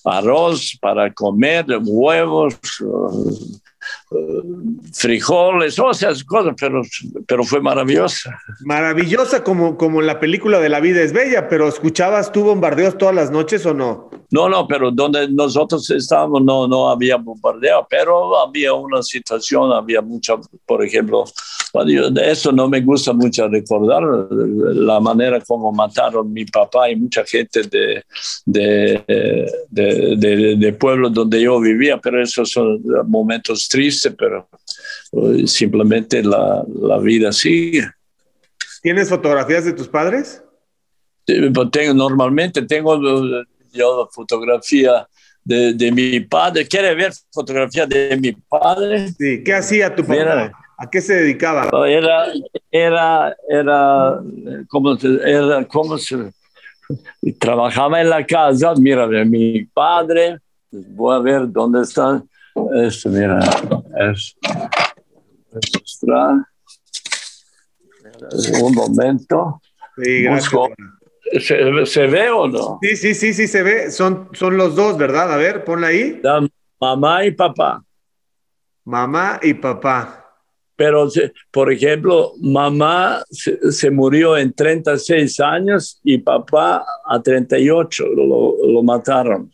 arroz 0.03 0.77
para 0.81 1.13
comer, 1.13 1.65
huevos, 1.83 2.55
frijoles, 4.93 5.77
o 5.79 5.91
esas 5.91 6.23
cosas, 6.23 6.55
pero, 6.59 6.81
pero 7.27 7.43
fue 7.43 7.61
maravillosa. 7.61 8.39
Maravillosa 8.61 9.43
como, 9.43 9.77
como 9.77 10.01
la 10.01 10.19
película 10.19 10.59
de 10.59 10.69
La 10.69 10.79
vida 10.79 11.01
es 11.01 11.13
bella, 11.13 11.47
pero 11.47 11.67
¿escuchabas 11.67 12.31
tú 12.31 12.43
bombardeos 12.43 12.97
todas 12.97 13.15
las 13.15 13.31
noches 13.31 13.65
o 13.65 13.73
no? 13.73 14.09
No, 14.31 14.47
no, 14.47 14.65
pero 14.65 14.91
donde 14.91 15.27
nosotros 15.27 15.89
estábamos 15.89 16.41
no, 16.41 16.65
no 16.65 16.89
había 16.89 17.17
bombardeo, 17.17 17.85
pero 17.89 18.39
había 18.39 18.73
una 18.73 19.03
situación, 19.03 19.73
había 19.73 20.01
mucha, 20.01 20.35
por 20.65 20.85
ejemplo, 20.85 21.25
eso 22.23 22.51
no 22.53 22.69
me 22.69 22.79
gusta 22.79 23.11
mucho 23.11 23.49
recordar, 23.49 24.01
la 24.31 25.01
manera 25.01 25.41
como 25.41 25.73
mataron 25.73 26.31
mi 26.31 26.45
papá 26.45 26.89
y 26.89 26.95
mucha 26.95 27.25
gente 27.25 27.63
de, 27.63 28.03
de, 28.45 29.45
de, 29.69 30.55
de 30.55 30.73
pueblos 30.73 31.13
donde 31.13 31.41
yo 31.41 31.59
vivía, 31.59 31.97
pero 31.97 32.23
esos 32.23 32.49
son 32.49 32.81
momentos 33.07 33.67
tristes, 33.67 34.15
pero 34.17 34.47
eh, 35.11 35.45
simplemente 35.45 36.23
la, 36.23 36.63
la 36.81 36.97
vida 36.99 37.33
sigue. 37.33 37.85
¿Tienes 38.81 39.09
fotografías 39.09 39.65
de 39.65 39.73
tus 39.73 39.89
padres? 39.89 40.41
Pues 41.25 41.71
tengo, 41.71 41.93
normalmente 41.93 42.61
tengo 42.63 42.97
yo 43.71 44.09
fotografía 44.11 45.07
de, 45.43 45.73
de, 45.73 45.91
mi 45.91 46.19
padre. 46.19 46.67
¿Quiere 46.67 46.93
ver 46.95 47.11
fotografía 47.31 47.85
de 47.85 48.17
mi 48.17 48.31
padre? 48.31 49.09
Sí, 49.09 49.43
¿qué 49.43 49.53
hacía 49.53 49.93
tu 49.95 50.03
papá? 50.03 50.51
¿A 50.77 50.89
qué 50.89 50.99
se 50.99 51.13
dedicaba? 51.13 51.69
Era, 51.87 52.25
era, 52.71 53.35
era, 53.47 54.19
como, 54.67 54.97
era, 55.23 55.63
como 55.65 55.95
se, 55.99 56.31
trabajaba 57.39 58.01
en 58.01 58.09
la 58.09 58.25
casa. 58.25 58.73
Mira, 58.77 59.05
mi 59.07 59.63
padre, 59.65 60.39
voy 60.71 61.15
a 61.15 61.19
ver 61.19 61.51
dónde 61.51 61.83
está. 61.83 62.23
Esto, 62.73 63.09
mira, 63.09 63.39
es, 64.11 64.35
un 68.61 68.73
momento. 68.73 69.61
Sí, 69.97 70.25
¿Se, 71.39 71.85
¿Se, 71.85 72.07
ve 72.07 72.29
o 72.29 72.47
no? 72.47 72.79
Sí, 72.81 72.95
sí, 72.95 73.13
sí, 73.13 73.33
sí, 73.33 73.47
se 73.47 73.63
ve. 73.63 73.91
Son, 73.91 74.29
son 74.33 74.57
los 74.57 74.75
dos, 74.75 74.97
¿verdad? 74.97 75.31
A 75.31 75.37
ver, 75.37 75.63
ponla 75.63 75.87
ahí. 75.87 76.21
mamá 76.79 77.25
y 77.25 77.31
papá. 77.31 77.83
Mamá 78.83 79.39
y 79.41 79.53
papá. 79.53 80.17
Pero, 80.75 81.07
por 81.51 81.71
ejemplo, 81.71 82.33
mamá 82.41 83.23
se, 83.29 83.91
murió 83.91 84.35
en 84.35 84.51
36 84.51 85.39
años 85.39 85.99
y 86.03 86.17
papá 86.17 86.83
a 87.05 87.21
38 87.21 88.05
lo, 88.15 88.55
lo 88.67 88.83
mataron. 88.83 89.51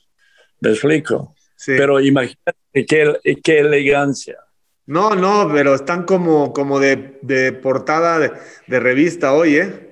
¿Me 0.61 0.69
explico? 0.69 1.35
Pero 1.65 1.99
imagínate 1.99 2.85
qué, 2.87 3.19
qué, 3.43 3.59
elegancia. 3.59 4.37
No, 4.85 5.15
no, 5.15 5.49
pero 5.53 5.75
están 5.75 6.05
como, 6.05 6.53
como 6.53 6.79
de, 6.79 7.19
de 7.21 7.51
portada 7.51 8.19
de, 8.19 8.31
de, 8.67 8.79
revista 8.79 9.33
hoy, 9.33 9.57
¿eh? 9.57 9.86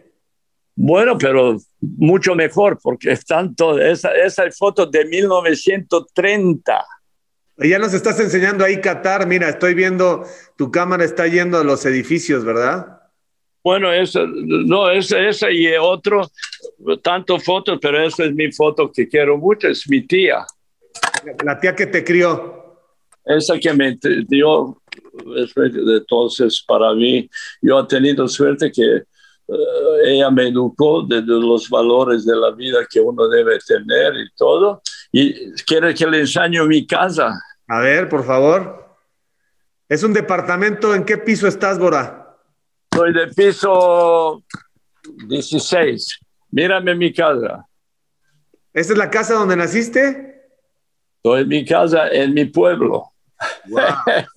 Bueno, 0.75 1.17
pero 1.17 1.57
mucho 1.79 2.35
mejor, 2.35 2.77
porque 2.81 3.11
están 3.11 3.55
todas, 3.55 3.85
esa, 3.85 4.11
esa 4.13 4.43
foto 4.51 4.85
de 4.85 5.05
1930. 5.05 6.85
Ya 7.57 7.79
nos 7.79 7.93
estás 7.93 8.19
enseñando 8.19 8.65
ahí 8.65 8.81
Qatar. 8.81 9.25
Mira, 9.25 9.47
estoy 9.47 9.73
viendo, 9.73 10.25
tu 10.57 10.71
cámara 10.71 11.05
está 11.05 11.27
yendo 11.27 11.57
a 11.57 11.63
los 11.63 11.85
edificios, 11.85 12.43
¿verdad? 12.43 12.99
Bueno, 13.63 13.91
eso, 13.91 14.27
no, 14.27 14.91
esa, 14.91 15.19
esa 15.19 15.49
y 15.49 15.73
otro, 15.75 16.29
tanto 17.01 17.39
fotos, 17.39 17.79
pero 17.81 18.05
esa 18.05 18.25
es 18.25 18.33
mi 18.35 18.51
foto 18.51 18.91
que 18.91 19.07
quiero 19.07 19.37
mucho, 19.37 19.69
es 19.69 19.89
mi 19.89 20.05
tía. 20.05 20.45
La 21.43 21.59
tía 21.59 21.75
que 21.75 21.87
te 21.87 22.03
crió. 22.03 22.77
Exactamente. 23.25 24.23
Yo, 24.29 24.77
entonces, 25.25 26.63
para 26.67 26.93
mí, 26.93 27.27
yo 27.61 27.79
he 27.79 27.87
tenido 27.87 28.27
suerte 28.27 28.71
que 28.71 29.03
ella 30.03 30.29
me 30.31 30.47
educó 30.47 31.03
de, 31.03 31.21
los 31.21 31.69
valores 31.69 32.25
de 32.25 32.35
la 32.35 32.51
vida 32.51 32.79
que 32.89 32.99
uno 32.99 33.27
debe 33.27 33.59
tener 33.59 34.13
y 34.15 34.29
todo. 34.35 34.81
Y 35.11 35.51
quiere 35.63 35.93
que 35.93 36.07
le 36.07 36.21
enseñe 36.21 36.65
mi 36.67 36.85
casa. 36.85 37.31
A 37.67 37.79
ver, 37.79 38.09
por 38.09 38.23
favor. 38.25 38.97
¿Es 39.87 40.03
un 40.03 40.13
departamento? 40.13 40.95
¿En 40.95 41.03
qué 41.03 41.17
piso 41.17 41.47
estás, 41.47 41.77
Bora? 41.77 42.37
Soy 42.93 43.13
de 43.13 43.27
piso 43.27 44.43
16. 45.27 46.19
Mírame 46.51 46.95
mi 46.95 47.13
casa. 47.13 47.65
¿Esta 48.73 48.93
es 48.93 48.99
la 48.99 49.09
casa 49.09 49.35
donde 49.35 49.55
naciste? 49.55 50.49
Estoy 51.17 51.43
en 51.43 51.47
mi 51.47 51.65
casa, 51.65 52.07
en 52.09 52.33
mi 52.33 52.45
pueblo. 52.45 53.11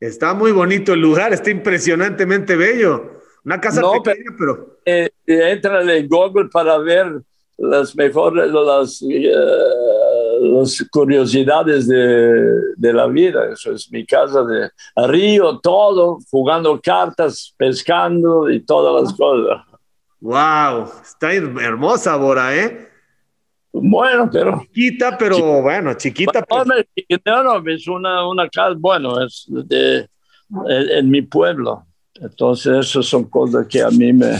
Está 0.00 0.32
muy 0.32 0.52
bonito 0.52 0.92
el 0.92 1.00
lugar, 1.00 1.32
está 1.32 1.50
impresionantemente 1.50 2.54
bello. 2.54 3.17
Una 3.48 3.58
casa 3.58 3.80
pequeña, 3.80 4.36
pero... 4.38 4.76
Eh, 4.84 5.08
entra 5.26 5.80
en 5.80 6.06
Google 6.06 6.50
para 6.52 6.76
ver 6.76 7.22
las 7.56 7.96
mejores, 7.96 8.52
las, 8.52 9.02
eh, 9.10 9.32
las 10.42 10.86
curiosidades 10.90 11.88
de, 11.88 12.44
de, 12.76 12.92
la 12.92 13.06
vida. 13.06 13.50
Eso 13.50 13.72
es 13.72 13.90
mi 13.90 14.04
casa 14.04 14.44
de 14.44 14.68
río, 15.08 15.60
todo, 15.60 16.18
jugando 16.30 16.78
cartas, 16.78 17.54
pescando 17.56 18.50
y 18.50 18.60
todas 18.60 19.02
las 19.02 19.14
cosas. 19.14 19.64
¡Wow! 20.20 20.90
Está 21.02 21.32
hermosa, 21.32 22.16
Bora, 22.16 22.54
¿eh? 22.54 22.86
Bueno, 23.72 24.28
pero... 24.30 24.60
Chiquita, 24.60 25.16
pero 25.16 25.62
bueno, 25.62 25.94
chiquita. 25.94 26.44
No, 27.24 27.42
no, 27.42 27.70
es 27.70 27.88
una, 27.88 28.28
una 28.28 28.46
casa, 28.50 28.76
bueno, 28.78 29.24
es 29.24 29.46
de, 29.48 30.06
en 30.66 31.08
mi 31.08 31.22
pueblo. 31.22 31.87
Entonces, 32.20 32.86
esas 32.86 33.06
son 33.06 33.24
cosas 33.24 33.66
que 33.66 33.82
a 33.82 33.90
mí 33.90 34.12
me 34.12 34.38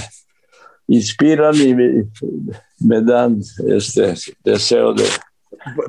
inspiran 0.87 1.55
y 1.57 1.75
me, 1.75 3.01
dan 3.03 3.41
este 3.67 4.15
deseo 4.45 4.95
de... 4.95 5.05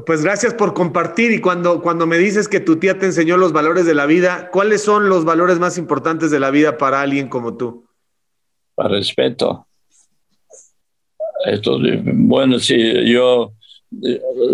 Pues 0.05 0.23
gracias 0.23 0.53
por 0.53 0.73
compartir 0.73 1.31
y 1.31 1.39
cuando, 1.39 1.81
cuando 1.81 2.05
me 2.05 2.17
dices 2.17 2.47
que 2.47 2.59
tu 2.59 2.77
tía 2.77 2.97
te 2.97 3.05
enseñó 3.05 3.37
los 3.37 3.53
valores 3.53 3.85
de 3.85 3.93
la 3.93 4.05
vida, 4.05 4.49
¿cuáles 4.51 4.83
son 4.83 5.09
los 5.09 5.25
valores 5.25 5.59
más 5.59 5.77
importantes 5.77 6.31
de 6.31 6.39
la 6.39 6.51
vida 6.51 6.77
para 6.77 7.01
alguien 7.01 7.29
como 7.29 7.55
tú? 7.55 7.85
Para 8.75 8.89
respeto. 8.89 9.67
Esto, 11.45 11.79
bueno, 12.03 12.59
sí, 12.59 12.77
yo 13.05 13.53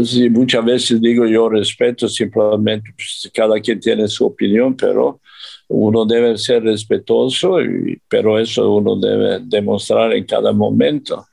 sí, 0.04 0.30
muchas 0.30 0.64
veces 0.64 1.02
digo 1.02 1.26
yo 1.26 1.50
respeto, 1.50 2.08
simplemente 2.08 2.92
pues, 2.96 3.30
cada 3.34 3.60
quien 3.60 3.80
tiene 3.80 4.08
su 4.08 4.26
opinión, 4.26 4.76
pero 4.76 5.20
uno 5.68 6.06
debe 6.06 6.38
ser 6.38 6.64
respetuoso, 6.64 7.62
y, 7.62 8.00
pero 8.08 8.40
eso 8.40 8.72
uno 8.74 8.96
debe 8.96 9.40
demostrar 9.42 10.14
en 10.14 10.26
cada 10.26 10.52
momento. 10.52 11.26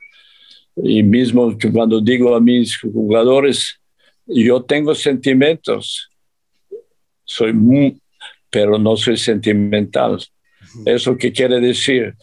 Y 0.76 1.02
mismo 1.02 1.54
cuando 1.72 2.00
digo 2.00 2.34
a 2.34 2.40
mis 2.40 2.78
jugadores, 2.78 3.78
yo 4.26 4.62
tengo 4.62 4.94
sentimientos, 4.94 6.08
soy 7.24 7.52
muy, 7.52 8.00
pero 8.50 8.78
no 8.78 8.96
soy 8.96 9.16
sentimental. 9.16 10.18
¿Eso 10.86 11.16
qué 11.16 11.32
quiere 11.32 11.60
decir? 11.60 12.14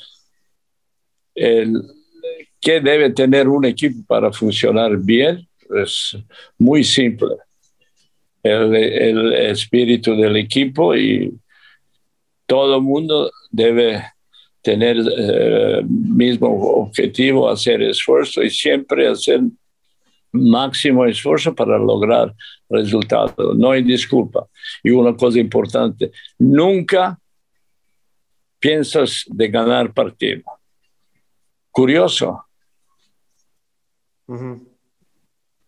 El, 1.36 1.82
¿Qué 2.62 2.82
debe 2.82 3.12
tener 3.12 3.48
un 3.48 3.66
equipo 3.66 4.04
para 4.08 4.32
funcionar 4.32 4.98
bien? 4.98 5.48
Es 5.84 6.18
muy 6.58 6.84
simple. 6.84 7.36
El, 8.42 8.76
el 8.76 9.34
espíritu 9.34 10.16
del 10.16 10.38
equipo 10.38 10.96
y 10.96 11.32
todo 12.50 12.78
el 12.78 12.82
mundo 12.82 13.32
debe 13.52 14.04
tener 14.64 14.98
el 14.98 15.14
eh, 15.16 15.82
mismo 15.88 16.48
objetivo, 16.82 17.48
hacer 17.48 17.80
esfuerzo 17.84 18.42
y 18.42 18.50
siempre 18.50 19.08
hacer 19.08 19.42
máximo 20.32 21.06
esfuerzo 21.06 21.54
para 21.54 21.78
lograr 21.78 22.34
resultados. 22.68 23.56
No 23.56 23.70
hay 23.70 23.84
disculpa. 23.84 24.48
Y 24.82 24.90
una 24.90 25.16
cosa 25.16 25.40
importante, 25.40 26.12
nunca 26.40 27.20
piensas 28.60 29.26
de 29.28 29.48
ganar 29.48 29.94
partido. 29.94 30.42
Curioso. 31.70 32.46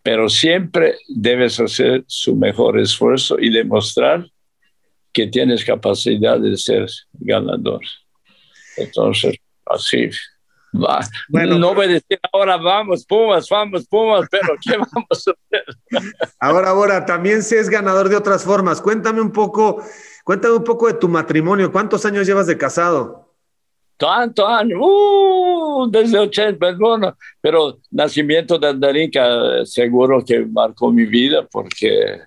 Pero 0.01 0.29
siempre 0.29 0.95
debes 1.07 1.59
hacer 1.59 2.03
su 2.07 2.35
mejor 2.35 2.79
esfuerzo 2.79 3.37
y 3.39 3.51
demostrar 3.51 4.27
que 5.13 5.27
tienes 5.27 5.63
capacidad 5.65 6.39
de 6.39 6.57
ser 6.57 6.87
ganador. 7.13 7.81
Entonces, 8.77 9.37
así. 9.65 10.09
Va. 10.73 11.01
Bueno, 11.27 11.57
no 11.57 11.75
voy 11.75 11.85
a 11.85 11.89
decir 11.89 12.19
ahora 12.31 12.55
vamos, 12.55 13.05
Pumas, 13.05 13.47
vamos, 13.49 13.85
Pumas, 13.87 14.27
pero 14.31 14.55
¿qué 14.61 14.71
vamos 14.77 15.27
a 15.27 15.31
hacer? 15.31 15.63
Ahora, 16.39 16.69
ahora, 16.69 17.05
también 17.05 17.43
se 17.43 17.59
es 17.59 17.69
ganador 17.69 18.07
de 18.07 18.15
otras 18.15 18.43
formas. 18.45 18.81
Cuéntame 18.81 19.19
un 19.19 19.31
poco, 19.31 19.83
cuéntame 20.23 20.55
un 20.55 20.63
poco 20.63 20.87
de 20.87 20.93
tu 20.93 21.09
matrimonio. 21.09 21.71
¿Cuántos 21.71 22.05
años 22.05 22.25
llevas 22.25 22.47
de 22.47 22.57
casado? 22.57 23.27
Tanto 23.97 24.47
años, 24.47 24.79
uh, 24.81 25.87
desde 25.91 26.17
80, 26.17 26.73
bueno, 26.79 27.15
pero 27.39 27.77
nacimiento 27.91 28.57
de 28.57 28.73
Darinka 28.73 29.63
seguro 29.65 30.23
que 30.25 30.39
marcó 30.45 30.91
mi 30.91 31.05
vida 31.05 31.45
porque 31.51 32.19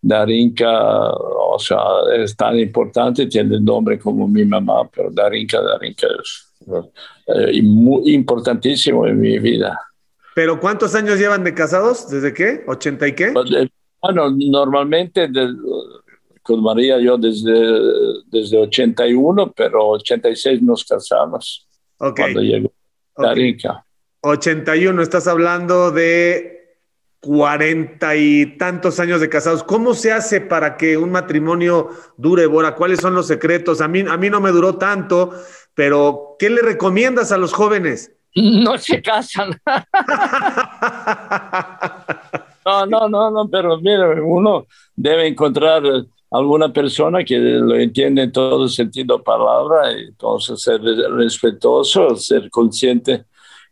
Darinka, 0.00 1.10
o 1.10 1.58
sea, 1.58 1.78
es 2.16 2.36
tan 2.36 2.58
importante, 2.58 3.26
tiene 3.26 3.56
el 3.56 3.64
nombre 3.64 3.98
como 3.98 4.28
mi 4.28 4.44
mamá, 4.44 4.88
pero 4.88 5.10
Darinka, 5.10 5.60
Darinka 5.60 6.06
es 6.06 6.54
eh, 7.26 7.62
muy 7.62 8.14
importantísimo 8.14 9.06
en 9.06 9.20
mi 9.20 9.38
vida. 9.38 9.78
¿Pero 10.34 10.60
cuántos 10.60 10.94
años 10.94 11.18
llevan 11.18 11.42
de 11.42 11.52
casados? 11.52 12.08
¿Desde 12.08 12.32
qué? 12.32 12.64
¿80 12.66 13.08
y 13.08 13.12
qué? 13.14 13.30
Pues, 13.32 13.50
eh, 13.52 13.68
bueno, 14.00 14.30
normalmente 14.30 15.28
con 16.42 16.62
María 16.62 16.98
yo 17.00 17.18
desde, 17.18 17.52
desde 18.26 18.56
81, 18.56 19.52
pero 19.56 19.88
86 19.88 20.62
nos 20.62 20.84
casamos. 20.84 21.68
Cuando 21.98 22.40
llegó 22.40 22.72
Darinka. 23.16 23.84
81, 24.20 25.02
estás 25.02 25.26
hablando 25.26 25.90
de 25.90 26.57
cuarenta 27.28 28.16
y 28.16 28.56
tantos 28.56 28.98
años 28.98 29.20
de 29.20 29.28
casados. 29.28 29.62
¿Cómo 29.62 29.92
se 29.92 30.12
hace 30.12 30.40
para 30.40 30.78
que 30.78 30.96
un 30.96 31.10
matrimonio 31.10 31.90
dure, 32.16 32.46
Bora? 32.46 32.74
¿Cuáles 32.74 33.00
son 33.00 33.12
los 33.12 33.26
secretos? 33.26 33.82
A 33.82 33.88
mí, 33.88 34.00
a 34.00 34.16
mí 34.16 34.30
no 34.30 34.40
me 34.40 34.50
duró 34.50 34.78
tanto, 34.78 35.34
pero 35.74 36.36
¿qué 36.38 36.48
le 36.48 36.62
recomiendas 36.62 37.30
a 37.30 37.36
los 37.36 37.52
jóvenes? 37.52 38.14
No 38.34 38.78
se 38.78 39.02
casan. 39.02 39.60
no, 42.64 42.86
no, 42.86 43.08
no, 43.08 43.30
no, 43.30 43.48
pero 43.50 43.78
mira, 43.78 44.22
uno 44.22 44.66
debe 44.94 45.26
encontrar 45.26 45.82
alguna 46.30 46.72
persona 46.72 47.24
que 47.24 47.38
lo 47.38 47.74
entiende 47.74 48.22
en 48.22 48.32
todo 48.32 48.68
sentido 48.68 49.18
de 49.18 49.24
palabra, 49.24 49.92
y 49.92 50.08
entonces 50.08 50.62
ser 50.62 50.80
respetuoso, 50.82 52.16
ser 52.16 52.48
consciente 52.48 53.24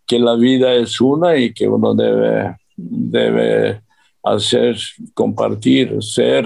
que 0.06 0.18
la 0.18 0.34
vida 0.34 0.74
es 0.74 1.00
una 1.00 1.36
y 1.36 1.54
que 1.54 1.68
uno 1.68 1.94
debe 1.94 2.56
debe 2.76 3.82
hacer, 4.22 4.76
compartir, 5.14 6.02
ser 6.02 6.44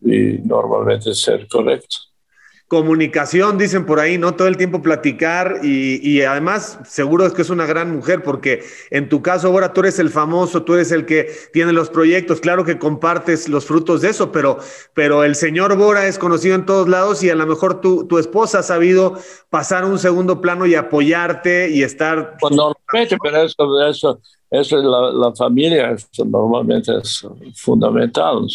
y 0.00 0.38
normalmente 0.44 1.14
ser 1.14 1.48
correcto. 1.48 1.96
Comunicación, 2.66 3.58
dicen 3.58 3.84
por 3.84 4.00
ahí, 4.00 4.16
¿no? 4.16 4.34
Todo 4.34 4.48
el 4.48 4.56
tiempo 4.56 4.82
platicar 4.82 5.60
y, 5.62 6.22
además 6.22 6.78
seguro 6.86 7.26
es 7.26 7.32
que 7.32 7.42
es 7.42 7.50
una 7.50 7.66
gran 7.66 7.94
mujer 7.94 8.22
porque 8.22 8.64
en 8.90 9.08
tu 9.08 9.22
caso 9.22 9.48
ahora 9.48 9.72
tú 9.72 9.82
eres 9.82 9.98
el 9.98 10.10
famoso, 10.10 10.62
tú 10.62 10.74
eres 10.74 10.90
el 10.90 11.04
que 11.04 11.30
tiene 11.52 11.72
los 11.72 11.90
proyectos, 11.90 12.40
claro 12.40 12.64
que 12.64 12.78
compartes 12.78 13.48
los 13.48 13.66
frutos 13.66 14.00
de 14.00 14.08
eso, 14.08 14.32
pero, 14.32 14.58
pero 14.94 15.24
el 15.24 15.34
señor 15.34 15.76
Bora 15.76 16.06
es 16.06 16.18
conocido 16.18 16.54
en 16.54 16.64
todos 16.64 16.88
lados 16.88 17.22
y 17.22 17.30
a 17.30 17.34
lo 17.34 17.46
mejor 17.46 17.80
tu, 17.80 18.06
tu 18.06 18.18
esposa 18.18 18.60
ha 18.60 18.62
sabido 18.62 19.18
pasar 19.50 19.84
un 19.84 19.98
segundo 19.98 20.40
plano 20.40 20.66
y 20.66 20.74
apoyarte 20.74 21.70
y 21.70 21.82
estar... 21.82 22.36
Pues 22.40 22.56
normalmente, 22.56 23.16
pero 23.22 23.42
eso, 23.42 23.88
eso, 23.88 24.20
eso 24.50 24.78
es 24.78 24.84
la, 24.84 25.32
familia, 25.34 25.90
eso 25.90 26.24
normalmente 26.24 26.96
es 26.96 27.26
fundamental 27.54 28.46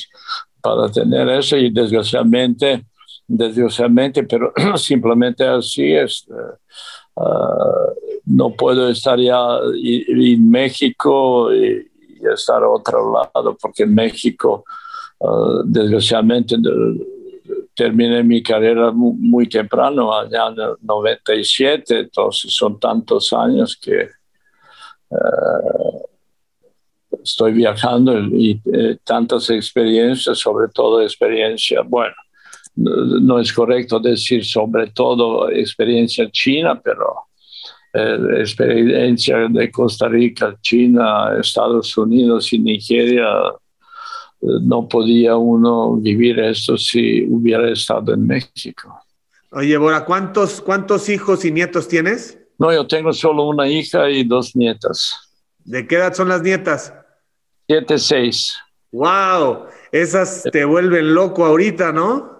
para 0.61 0.89
tener 0.91 1.29
eso 1.29 1.57
y 1.57 1.69
desgraciadamente, 1.69 2.85
desgraciadamente, 3.29 4.23
pero 4.23 4.51
simplemente 4.75 5.45
así 5.45 5.93
es. 5.93 6.25
Eh, 6.29 6.57
eh, 7.17 8.19
no 8.25 8.51
puedo 8.51 8.89
estar 8.89 9.19
ya 9.19 9.59
en 9.73 10.49
México 10.49 11.53
y, 11.53 11.87
estar 12.33 12.61
a 12.61 12.69
otro 12.69 13.13
lado, 13.13 13.57
porque 13.61 13.83
en 13.83 13.95
México, 13.95 14.65
eh, 15.21 15.61
desgraciadamente, 15.63 16.57
terminé 17.73 18.23
mi 18.23 18.43
carrera 18.43 18.91
muy, 18.91 19.47
temprano, 19.47 20.13
allá 20.13 20.49
en 20.49 20.59
el 20.59 20.75
97, 20.81 21.99
entonces 21.99 22.53
son 22.53 22.77
tantos 22.77 23.31
años 23.31 23.79
que 23.81 24.09
estoy 27.23 27.53
viajando 27.53 28.17
y 28.19 28.61
eh, 28.73 28.97
tantas 29.03 29.49
experiencias, 29.49 30.37
sobre 30.37 30.67
todo 30.69 31.01
experiencia, 31.01 31.81
bueno, 31.81 32.15
no, 32.79 33.39
es 33.39 33.51
correcto 33.51 33.99
decir 33.99 34.45
sobre 34.45 34.87
todo 34.87 35.49
experiencia 35.49 36.29
china, 36.31 36.79
pero 36.81 37.29
eh, 37.93 38.17
experiencia 38.39 39.47
de 39.49 39.71
Costa 39.71 40.07
Rica, 40.07 40.55
China, 40.61 41.37
Estados 41.39 41.97
Unidos 41.97 42.53
y 42.53 42.59
Nigeria, 42.59 43.27
eh, 44.41 44.45
no 44.61 44.87
podía 44.87 45.35
uno 45.35 45.95
vivir 45.97 46.39
esto 46.39 46.77
si 46.77 47.25
hubiera 47.27 47.69
estado 47.69 48.13
en 48.13 48.27
México. 48.27 49.01
Oye, 49.51 49.75
Bora, 49.77 50.05
¿cuántos, 50.05 50.61
¿cuántos 50.61 51.09
hijos 51.09 51.43
y 51.43 51.51
nietos 51.51 51.87
tienes? 51.87 52.37
No, 52.59 52.71
yo 52.71 52.85
tengo 52.85 53.11
solo 53.13 53.47
una 53.47 53.67
hija 53.67 54.09
y 54.09 54.23
dos 54.23 54.55
nietas. 54.55 55.15
¿De 55.65 55.87
qué 55.87 55.95
edad 55.95 56.13
son 56.13 56.29
las 56.29 56.41
nietas? 56.41 56.93
Siete, 57.67 57.97
seis. 57.97 58.55
¡Wow! 58.91 59.65
Esas 59.91 60.43
te 60.51 60.65
vuelven 60.65 61.13
loco 61.13 61.45
ahorita, 61.45 61.91
¿no? 61.91 62.38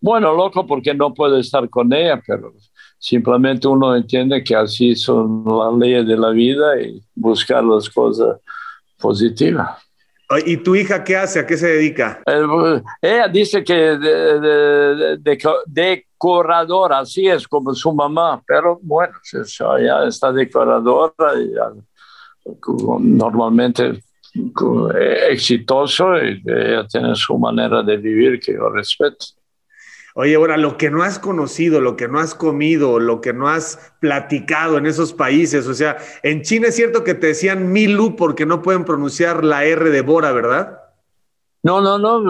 Bueno, 0.00 0.34
loco 0.34 0.66
porque 0.66 0.94
no 0.94 1.12
puedo 1.12 1.36
estar 1.36 1.68
con 1.68 1.92
ella, 1.92 2.22
pero 2.26 2.54
simplemente 2.98 3.68
uno 3.68 3.94
entiende 3.94 4.42
que 4.42 4.56
así 4.56 4.94
son 4.96 5.44
las 5.44 5.74
leyes 5.74 6.06
de 6.06 6.16
la 6.16 6.30
vida 6.30 6.80
y 6.80 7.02
buscar 7.14 7.62
las 7.62 7.88
cosas 7.90 8.38
positivas. 8.98 9.78
¿Y 10.46 10.58
tu 10.58 10.76
hija 10.76 11.02
qué 11.02 11.16
hace? 11.16 11.40
¿A 11.40 11.46
qué 11.46 11.56
se 11.56 11.66
dedica? 11.66 12.22
Eh, 12.24 12.82
ella 13.02 13.28
dice 13.28 13.64
que 13.64 13.74
de, 13.74 15.18
decoradora, 15.66 17.00
así 17.00 17.26
es 17.26 17.48
como 17.48 17.74
su 17.74 17.92
mamá, 17.92 18.40
pero 18.46 18.78
bueno, 18.80 19.12
ya 19.32 20.04
está 20.06 20.32
decoradora 20.32 21.34
y 21.34 21.52
normalmente 23.00 24.02
exitoso 25.30 26.16
y 26.16 26.40
ella 26.46 26.86
tiene 26.86 27.16
su 27.16 27.36
manera 27.36 27.82
de 27.82 27.96
vivir 27.96 28.38
que 28.38 28.52
yo 28.52 28.68
respeto. 28.70 29.26
Oye, 30.14 30.34
ahora, 30.34 30.56
lo 30.56 30.76
que 30.76 30.90
no 30.90 31.02
has 31.02 31.18
conocido, 31.18 31.80
lo 31.80 31.96
que 31.96 32.08
no 32.08 32.18
has 32.18 32.34
comido, 32.34 32.98
lo 32.98 33.20
que 33.20 33.32
no 33.32 33.48
has 33.48 33.92
platicado 34.00 34.76
en 34.76 34.86
esos 34.86 35.12
países, 35.12 35.66
o 35.66 35.74
sea, 35.74 35.98
en 36.22 36.42
China 36.42 36.68
es 36.68 36.76
cierto 36.76 37.04
que 37.04 37.14
te 37.14 37.28
decían 37.28 37.72
Milu 37.72 38.16
porque 38.16 38.44
no 38.44 38.62
pueden 38.62 38.84
pronunciar 38.84 39.44
la 39.44 39.64
R 39.64 39.90
de 39.90 40.00
Bora, 40.02 40.32
¿verdad? 40.32 40.78
No, 41.62 41.80
no, 41.80 41.98
no, 41.98 42.20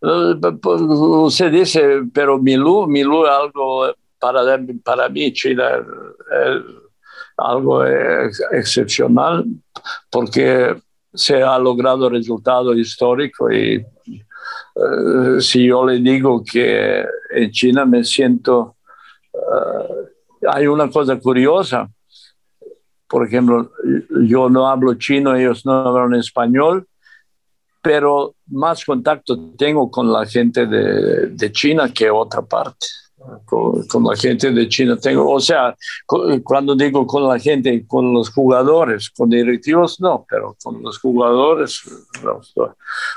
no, 0.00 1.30
se 1.30 1.48
dice, 1.48 2.02
pero 2.12 2.38
Milu, 2.38 2.86
Milu 2.86 3.24
es 3.24 3.30
algo 3.30 3.94
para, 4.18 4.58
para 4.84 5.08
mí, 5.08 5.32
China, 5.32 5.84
algo 7.36 7.84
excepcional 7.86 9.46
porque 10.10 10.76
se 11.14 11.42
ha 11.42 11.58
logrado 11.58 12.10
resultado 12.10 12.74
histórico 12.74 13.50
y 13.50 13.84
eh, 14.78 15.40
si 15.40 15.66
yo 15.66 15.84
le 15.84 15.98
digo 15.98 16.42
que 16.44 17.04
en 17.30 17.50
China 17.50 17.84
me 17.84 18.04
siento, 18.04 18.76
eh, 19.32 20.46
hay 20.48 20.66
una 20.66 20.90
cosa 20.90 21.18
curiosa, 21.18 21.88
por 23.08 23.26
ejemplo, 23.26 23.72
yo 24.24 24.48
no 24.48 24.68
hablo 24.68 24.94
chino, 24.94 25.34
ellos 25.34 25.64
no 25.64 25.72
hablan 25.72 26.14
español, 26.14 26.86
pero 27.82 28.34
más 28.46 28.84
contacto 28.84 29.52
tengo 29.56 29.90
con 29.90 30.12
la 30.12 30.26
gente 30.26 30.66
de, 30.66 31.28
de 31.28 31.52
China 31.52 31.90
que 31.92 32.10
otra 32.10 32.42
parte 32.42 32.86
con, 33.44 34.04
la 34.04 34.16
gente 34.16 34.50
de 34.50 34.68
China. 34.68 34.96
Tengo, 34.96 35.30
o 35.30 35.40
sea, 35.40 35.74
cuando 36.44 36.74
digo 36.74 37.06
con 37.06 37.26
la 37.26 37.38
gente, 37.38 37.86
con 37.86 38.12
los 38.12 38.30
jugadores, 38.30 39.10
con 39.10 39.30
directivos, 39.30 40.00
no, 40.00 40.24
pero 40.28 40.56
con 40.62 40.82
los 40.82 40.98
jugadores, 40.98 41.82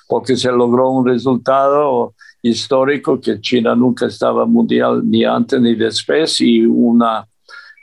porque 0.08 0.36
se 0.36 0.52
logró 0.52 0.90
un 0.90 1.06
resultado 1.06 2.14
histórico 2.42 3.20
que 3.20 3.40
China 3.40 3.76
nunca 3.76 4.08
estaba 4.08 4.46
mundial 4.46 5.02
ni 5.04 5.24
antes 5.24 5.62
ni 5.62 5.76
después 5.76 6.42
y 6.42 6.66
una, 6.66 7.28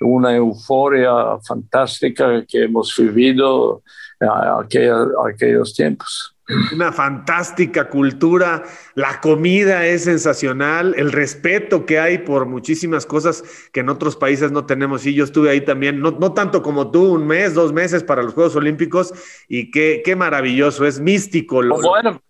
una 0.01 0.35
euforia 0.35 1.39
fantástica 1.47 2.45
que 2.45 2.64
hemos 2.64 2.95
vivido 2.97 3.83
aquellos, 4.21 5.09
aquellos 5.25 5.75
tiempos 5.75 6.35
una 6.72 6.92
fantástica 6.92 7.88
cultura, 7.88 8.64
la 8.94 9.20
comida 9.20 9.86
es 9.86 10.05
sensacional, 10.05 10.94
el 10.96 11.12
respeto 11.12 11.84
que 11.84 11.99
hay 11.99 12.18
por 12.18 12.46
muchísimas 12.46 13.05
cosas 13.05 13.44
que 13.72 13.80
en 13.80 13.90
otros 13.90 14.16
países 14.16 14.51
no 14.51 14.64
tenemos. 14.64 15.05
Y 15.05 15.14
yo 15.14 15.24
estuve 15.24 15.51
ahí 15.51 15.61
también, 15.61 16.01
no, 16.01 16.32
tanto 16.32 16.62
como 16.62 16.90
tú, 16.90 17.12
un 17.12 17.26
mes, 17.26 17.55
dos 17.55 17.72
meses 17.72 18.03
para 18.03 18.22
los 18.22 18.34
Juegos 18.34 18.57
Olímpicos, 18.57 19.12
y 19.49 19.70
qué, 19.70 20.03
qué 20.05 20.16
maravilloso, 20.16 20.86
es 20.86 21.01
místico. 21.01 21.61
Lo, 21.61 21.80
bueno, 21.80 22.22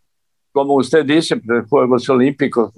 como 0.59 0.75
usted 0.75 1.05
dice, 1.07 1.41
Juegos 1.69 2.11
Olímpicos, 2.11 2.73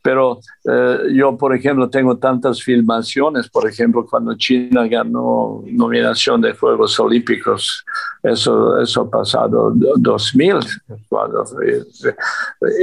pero 0.00 0.38
eh, 0.70 0.98
yo, 1.14 1.36
por 1.36 1.52
ejemplo, 1.52 1.90
tengo 1.90 2.16
tantas 2.16 2.62
filmaciones, 2.62 3.48
por 3.48 3.68
ejemplo, 3.68 4.06
cuando 4.08 4.36
China 4.36 4.86
ganó 4.86 5.60
nominación 5.66 6.40
de 6.40 6.52
Juegos 6.52 7.00
Olímpicos, 7.00 7.84
eso, 8.22 8.80
eso 8.80 9.10
pasado 9.10 9.72
2000, 9.96 10.60
cuando, 11.08 11.44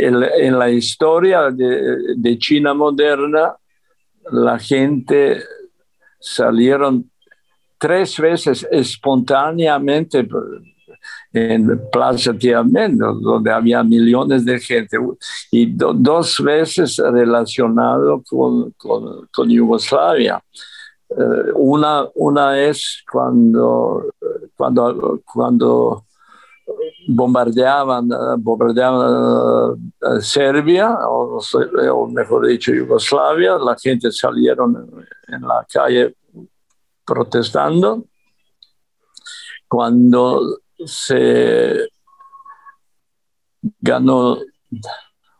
en, 0.01 0.21
en, 0.21 0.59
la 0.59 0.69
historia 0.69 1.49
de, 1.49 2.15
de 2.17 2.37
China 2.37 2.73
moderna, 2.73 3.55
la 4.33 4.59
gente 4.59 5.41
salieron 6.19 7.09
tres 7.77 8.19
veces 8.19 8.67
espontáneamente 8.69 10.27
en 11.33 11.89
Plaza 11.91 12.33
Tiananmen, 12.33 12.97
donde 12.97 13.51
había 13.51 13.83
millones 13.83 14.45
de 14.45 14.59
gente, 14.59 14.97
y 15.51 15.65
dos 15.65 16.41
veces 16.43 16.97
relacionado 16.97 18.21
con, 18.27 18.71
con, 18.77 19.49
Yugoslavia. 19.49 20.43
Eh, 21.09 21.51
una, 21.55 22.05
una 22.15 22.59
es 22.59 23.03
cuando, 23.09 24.13
cuando, 24.55 25.21
cuando 25.25 26.05
bombardeaban, 27.07 28.09
bombardeaban 28.37 29.93
eh, 30.01 30.21
Serbia, 30.21 30.97
o, 31.07 31.41
mejor 32.11 32.47
dicho 32.47 32.73
Yugoslavia, 32.73 33.57
la 33.57 33.75
gente 33.77 34.11
salieron 34.11 35.05
en 35.27 35.41
la 35.41 35.65
calle 35.71 36.15
protestando. 37.05 38.05
Cuando 39.67 40.59
se 40.85 41.89
ganó 43.79 44.39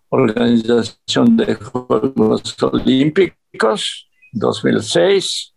organización 0.10 1.38
de 1.38 1.56
Juegos 1.56 2.64
Olímpicos 2.64 4.10
2006 4.34 5.54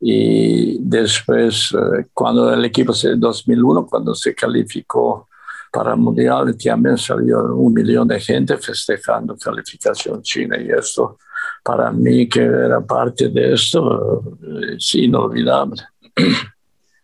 y 0.00 0.78
después 0.80 1.72
eh, 1.72 2.06
cuando 2.12 2.52
el 2.52 2.64
equipo 2.64 2.92
se 2.92 3.16
2001 3.16 3.86
cuando 3.86 4.14
se 4.14 4.34
calificó 4.34 5.28
para 5.72 5.92
el 5.92 5.98
mundial 5.98 6.56
también 6.56 6.96
salió 6.96 7.54
un 7.54 7.74
millón 7.74 8.08
de 8.08 8.20
gente 8.20 8.56
festejando 8.56 9.36
calificación 9.36 10.22
china 10.22 10.56
y 10.58 10.70
esto 10.70 11.18
para 11.62 11.90
mí 11.90 12.28
que 12.28 12.40
era 12.40 12.80
parte 12.80 13.28
de 13.28 13.54
esto 13.54 14.38
eh, 14.42 14.76
es 14.76 14.94
inolvidable. 14.94 15.82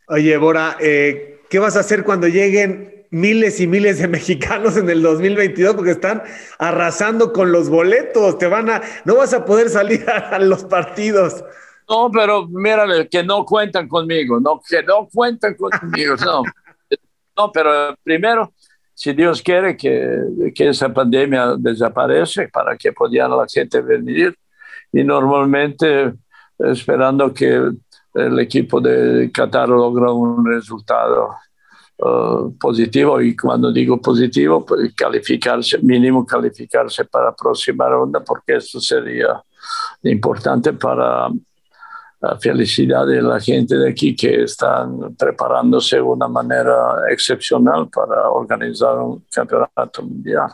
Oye, 0.08 0.36
Bora, 0.36 0.76
eh, 0.80 1.33
¿Qué 1.54 1.60
vas 1.60 1.76
a 1.76 1.80
hacer 1.80 2.02
cuando 2.02 2.26
lleguen 2.26 3.06
miles 3.12 3.60
y 3.60 3.68
miles 3.68 4.00
de 4.00 4.08
mexicanos 4.18 4.76
en 4.76 4.90
el 4.90 5.02
2022? 5.02 5.76
Porque 5.76 5.92
están 5.92 6.24
arrasando 6.58 7.32
con 7.32 7.52
los 7.52 7.68
boletos. 7.68 8.38
Te 8.38 8.48
van 8.48 8.68
a, 8.68 8.82
no 9.04 9.14
vas 9.14 9.32
a 9.34 9.44
poder 9.44 9.70
salir 9.70 10.04
a, 10.10 10.36
los 10.40 10.64
partidos. 10.64 11.44
No, 11.88 12.10
pero 12.10 12.48
mírame, 12.48 13.08
que 13.08 13.22
no 13.22 13.44
cuentan 13.44 13.86
conmigo, 13.86 14.40
no, 14.40 14.60
que 14.68 14.82
no 14.82 15.08
cuentan 15.14 15.54
conmigo, 15.54 16.16
no. 16.16 16.42
No, 17.36 17.52
pero 17.52 17.94
primero, 18.02 18.52
si 18.92 19.12
Dios 19.12 19.40
quiere 19.40 19.76
que, 19.76 20.52
que 20.52 20.70
esa 20.70 20.92
pandemia 20.92 21.54
desaparece 21.56 22.48
para 22.48 22.76
que 22.76 22.92
pudiera 22.92 23.28
la 23.28 23.46
gente 23.46 23.80
venir 23.80 24.36
y 24.92 25.04
normalmente 25.04 26.14
esperando 26.58 27.32
que 27.32 27.70
el 28.14 28.38
equipo 28.38 28.80
de 28.80 29.30
Qatar 29.32 29.68
logra 29.68 30.12
un 30.12 30.46
resultado 30.46 31.34
uh, 31.98 32.56
positivo 32.58 33.20
y 33.20 33.36
cuando 33.36 33.72
digo 33.72 34.00
positivo, 34.00 34.64
pues 34.64 34.94
calificarse, 34.94 35.78
mínimo 35.78 36.24
calificarse 36.24 37.04
para 37.04 37.26
la 37.26 37.34
próxima 37.34 37.88
ronda 37.88 38.20
porque 38.20 38.56
eso 38.56 38.80
sería 38.80 39.42
importante 40.04 40.72
para 40.74 41.28
la 42.20 42.38
felicidad 42.38 43.06
de 43.06 43.20
la 43.20 43.38
gente 43.38 43.76
de 43.76 43.90
aquí 43.90 44.16
que 44.16 44.44
están 44.44 45.14
preparándose 45.14 45.96
de 45.96 46.02
una 46.02 46.28
manera 46.28 47.02
excepcional 47.10 47.88
para 47.90 48.30
organizar 48.30 48.96
un 48.98 49.24
campeonato 49.30 50.02
mundial. 50.02 50.50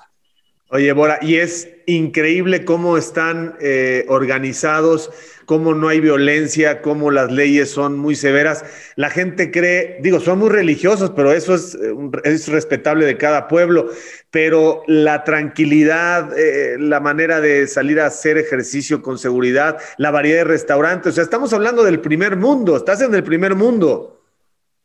Oye, 0.73 0.93
Bora, 0.93 1.19
y 1.21 1.35
es 1.35 1.69
increíble 1.87 2.65
cómo 2.65 2.97
están 2.97 3.57
eh, 3.61 4.05
organizados, 4.07 5.11
cómo 5.45 5.75
no 5.75 5.89
hay 5.89 5.99
violencia, 5.99 6.81
cómo 6.81 7.11
las 7.11 7.33
leyes 7.33 7.73
son 7.73 7.99
muy 7.99 8.15
severas. 8.15 8.65
La 8.95 9.11
gente 9.11 9.51
cree, 9.51 9.99
digo, 10.01 10.21
son 10.21 10.39
muy 10.39 10.49
religiosos, 10.49 11.11
pero 11.11 11.33
eso 11.33 11.57
es, 11.57 11.75
eh, 11.75 11.93
es 12.23 12.47
respetable 12.47 13.05
de 13.05 13.17
cada 13.17 13.49
pueblo, 13.49 13.91
pero 14.31 14.85
la 14.87 15.25
tranquilidad, 15.25 16.39
eh, 16.39 16.77
la 16.79 17.01
manera 17.01 17.41
de 17.41 17.67
salir 17.67 17.99
a 17.99 18.07
hacer 18.07 18.39
ejercicio 18.39 19.03
con 19.03 19.19
seguridad, 19.19 19.77
la 19.99 20.13
variedad 20.13 20.39
de 20.39 20.45
restaurantes, 20.45 21.11
o 21.11 21.15
sea, 21.17 21.25
estamos 21.25 21.53
hablando 21.53 21.83
del 21.83 21.99
primer 21.99 22.37
mundo, 22.37 22.77
estás 22.77 23.03
en 23.03 23.13
el 23.13 23.25
primer 23.25 23.57
mundo 23.57 24.20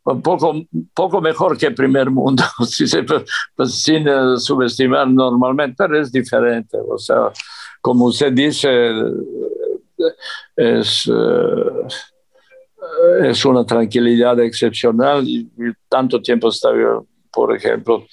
un 0.05 0.21
poco, 0.21 0.53
poco 0.93 1.19
mejor 1.19 1.57
que 1.57 1.71
primer 1.71 2.11
mundo, 2.11 2.43
pues, 3.55 3.81
sin 3.81 4.07
eh, 4.07 4.37
subestimar 4.37 5.07
normalmente, 5.09 5.75
pero 5.77 5.99
es 5.99 6.11
diferente. 6.11 6.77
O 6.87 6.97
sea, 6.97 7.31
como 7.81 8.05
usted 8.05 8.31
dice, 8.31 8.91
es, 10.55 11.07
eh, 11.07 11.87
es 13.23 13.45
una 13.45 13.65
tranquilidad 13.65 14.39
excepcional 14.39 15.27
y, 15.27 15.49
tanto 15.89 16.21
tiempo 16.21 16.49
estaba, 16.49 17.01
por 17.31 17.55
ejemplo, 17.55 18.05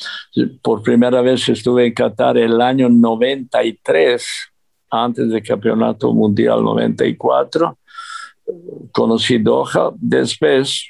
por 0.63 0.83
primera 0.83 1.21
vez 1.21 1.49
estuve 1.49 1.87
en 1.87 1.95
Qatar 1.95 2.39
el 2.39 2.61
año 2.61 2.89
93, 2.89 4.25
antes 4.91 5.29
del 5.29 5.43
Campeonato 5.43 6.13
Mundial 6.13 6.63
94, 6.63 7.79
conocí 8.93 9.39
Doha, 9.39 9.93
después 9.97 10.89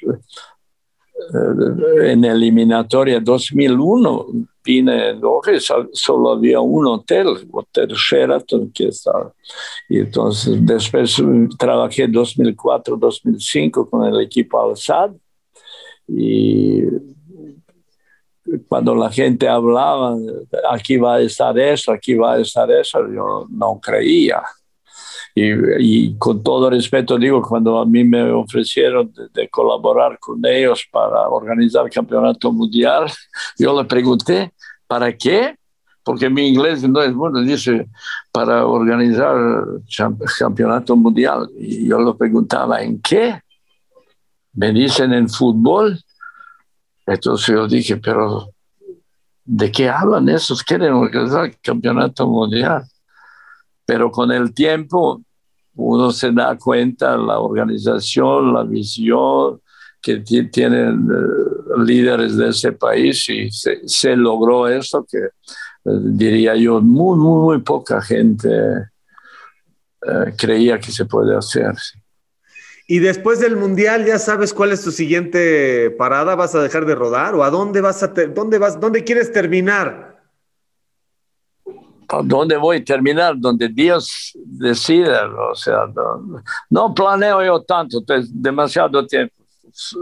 en 2.03 2.25
eliminatoria 2.25 3.19
2001 3.19 4.27
vine 4.63 5.09
en 5.09 5.21
solo 5.91 6.31
había 6.31 6.59
un 6.59 6.87
hotel, 6.87 7.27
Hotel 7.51 7.89
Sheraton, 7.89 8.71
que 8.71 8.87
estaba. 8.87 9.33
Y 9.89 9.99
entonces 9.99 10.65
después 10.65 11.21
trabajé 11.57 12.07
2004-2005 12.07 13.89
con 13.89 14.05
el 14.05 14.21
equipo 14.21 14.61
Al-Sad 14.61 15.11
y 16.07 16.81
cuando 18.67 18.93
la 18.95 19.09
gente 19.09 19.47
hablaba, 19.47 20.15
aquí 20.69 20.97
va 20.97 21.15
a 21.15 21.21
estar 21.21 21.57
eso, 21.57 21.91
aquí 21.91 22.13
va 22.13 22.33
a 22.33 22.39
estar 22.39 22.69
eso, 22.71 22.99
yo 23.07 23.47
no 23.49 23.79
creía. 23.81 24.43
Y, 25.35 26.15
con 26.17 26.43
todo 26.43 26.69
respeto 26.69 27.17
digo, 27.17 27.41
cuando 27.41 27.79
a 27.79 27.85
mí 27.85 28.03
me 28.03 28.31
ofrecieron 28.31 29.11
de, 29.33 29.49
colaborar 29.49 30.19
con 30.19 30.45
ellos 30.45 30.87
para 30.91 31.27
organizar 31.27 31.85
el 31.85 31.91
campeonato 31.91 32.51
mundial, 32.51 33.11
yo 33.57 33.79
le 33.79 33.87
pregunté, 33.87 34.53
¿para 34.85 35.15
qué? 35.17 35.55
Porque 36.03 36.29
mi 36.29 36.47
inglés 36.47 36.87
no 36.87 37.01
es 37.01 37.13
bueno, 37.13 37.41
dice, 37.41 37.87
para 38.31 38.65
organizar 38.67 39.35
campeonato 40.37 40.95
mundial. 40.95 41.49
Y 41.57 41.87
yo 41.87 41.99
le 41.99 42.13
preguntaba, 42.13 42.83
¿en 42.83 43.01
qué? 43.01 43.39
Me 44.53 44.71
dicen 44.71 45.13
en 45.13 45.29
fútbol. 45.29 45.97
Entonces 47.07 47.47
yo 47.55 47.67
dije, 47.67 47.97
pero 47.97 48.49
¿de 49.45 49.71
qué 49.71 49.89
hablan 49.89 50.29
esos? 50.29 50.61
Quieren 50.61 50.93
organizar 50.93 51.45
el 51.45 51.57
campeonato 51.59 52.27
mundial 52.27 52.83
pero 53.85 54.11
con 54.11 54.31
el 54.31 54.53
tiempo 54.53 55.21
uno 55.75 56.11
se 56.11 56.31
da 56.31 56.57
cuenta 56.57 57.17
la 57.17 57.39
organización, 57.39 58.53
la 58.53 58.63
visión 58.63 59.59
que 60.01 60.17
tienen 60.17 61.07
eh, 61.09 61.83
líderes 61.85 62.35
de 62.35 62.49
ese 62.49 62.73
país 62.73 63.27
y 63.29 63.49
se, 63.49 64.15
logró 64.15 64.67
eso 64.67 65.05
que 65.09 65.17
eh, 65.17 65.29
diría 65.85 66.55
yo 66.55 66.81
muy, 66.81 67.17
muy, 67.17 67.39
muy 67.41 67.61
poca 67.61 68.01
gente 68.01 68.49
eh, 68.49 70.33
creía 70.37 70.77
que 70.79 70.91
se 70.91 71.05
puede 71.05 71.35
hacer. 71.35 71.73
Y 72.85 72.99
después 72.99 73.39
del 73.39 73.55
mundial, 73.55 74.05
ya 74.05 74.19
sabes 74.19 74.53
cuál 74.53 74.73
es 74.73 74.83
tu 74.83 74.91
siguiente 74.91 75.89
parada. 75.97 76.35
¿Vas 76.35 76.53
a 76.53 76.61
dejar 76.61 76.85
de 76.85 76.95
rodar 76.95 77.33
o 77.33 77.43
a 77.45 77.49
dónde 77.49 77.79
vas 77.79 78.03
a 78.03 78.07
dónde 78.07 78.57
vas, 78.57 78.77
dónde 78.77 79.05
quieres 79.05 79.31
terminar? 79.31 80.12
¿Dónde 82.23 82.57
voy 82.57 82.77
a 82.77 82.83
terminar? 82.83 83.35
Donde 83.37 83.67
Dios 83.69 84.31
decida. 84.35 85.29
O 85.51 85.55
sea, 85.55 85.85
no, 86.69 86.93
planeo 86.93 87.43
yo 87.43 87.61
tanto, 87.61 88.03
es 88.09 88.29
demasiado 88.41 89.05
tiempo. 89.05 89.35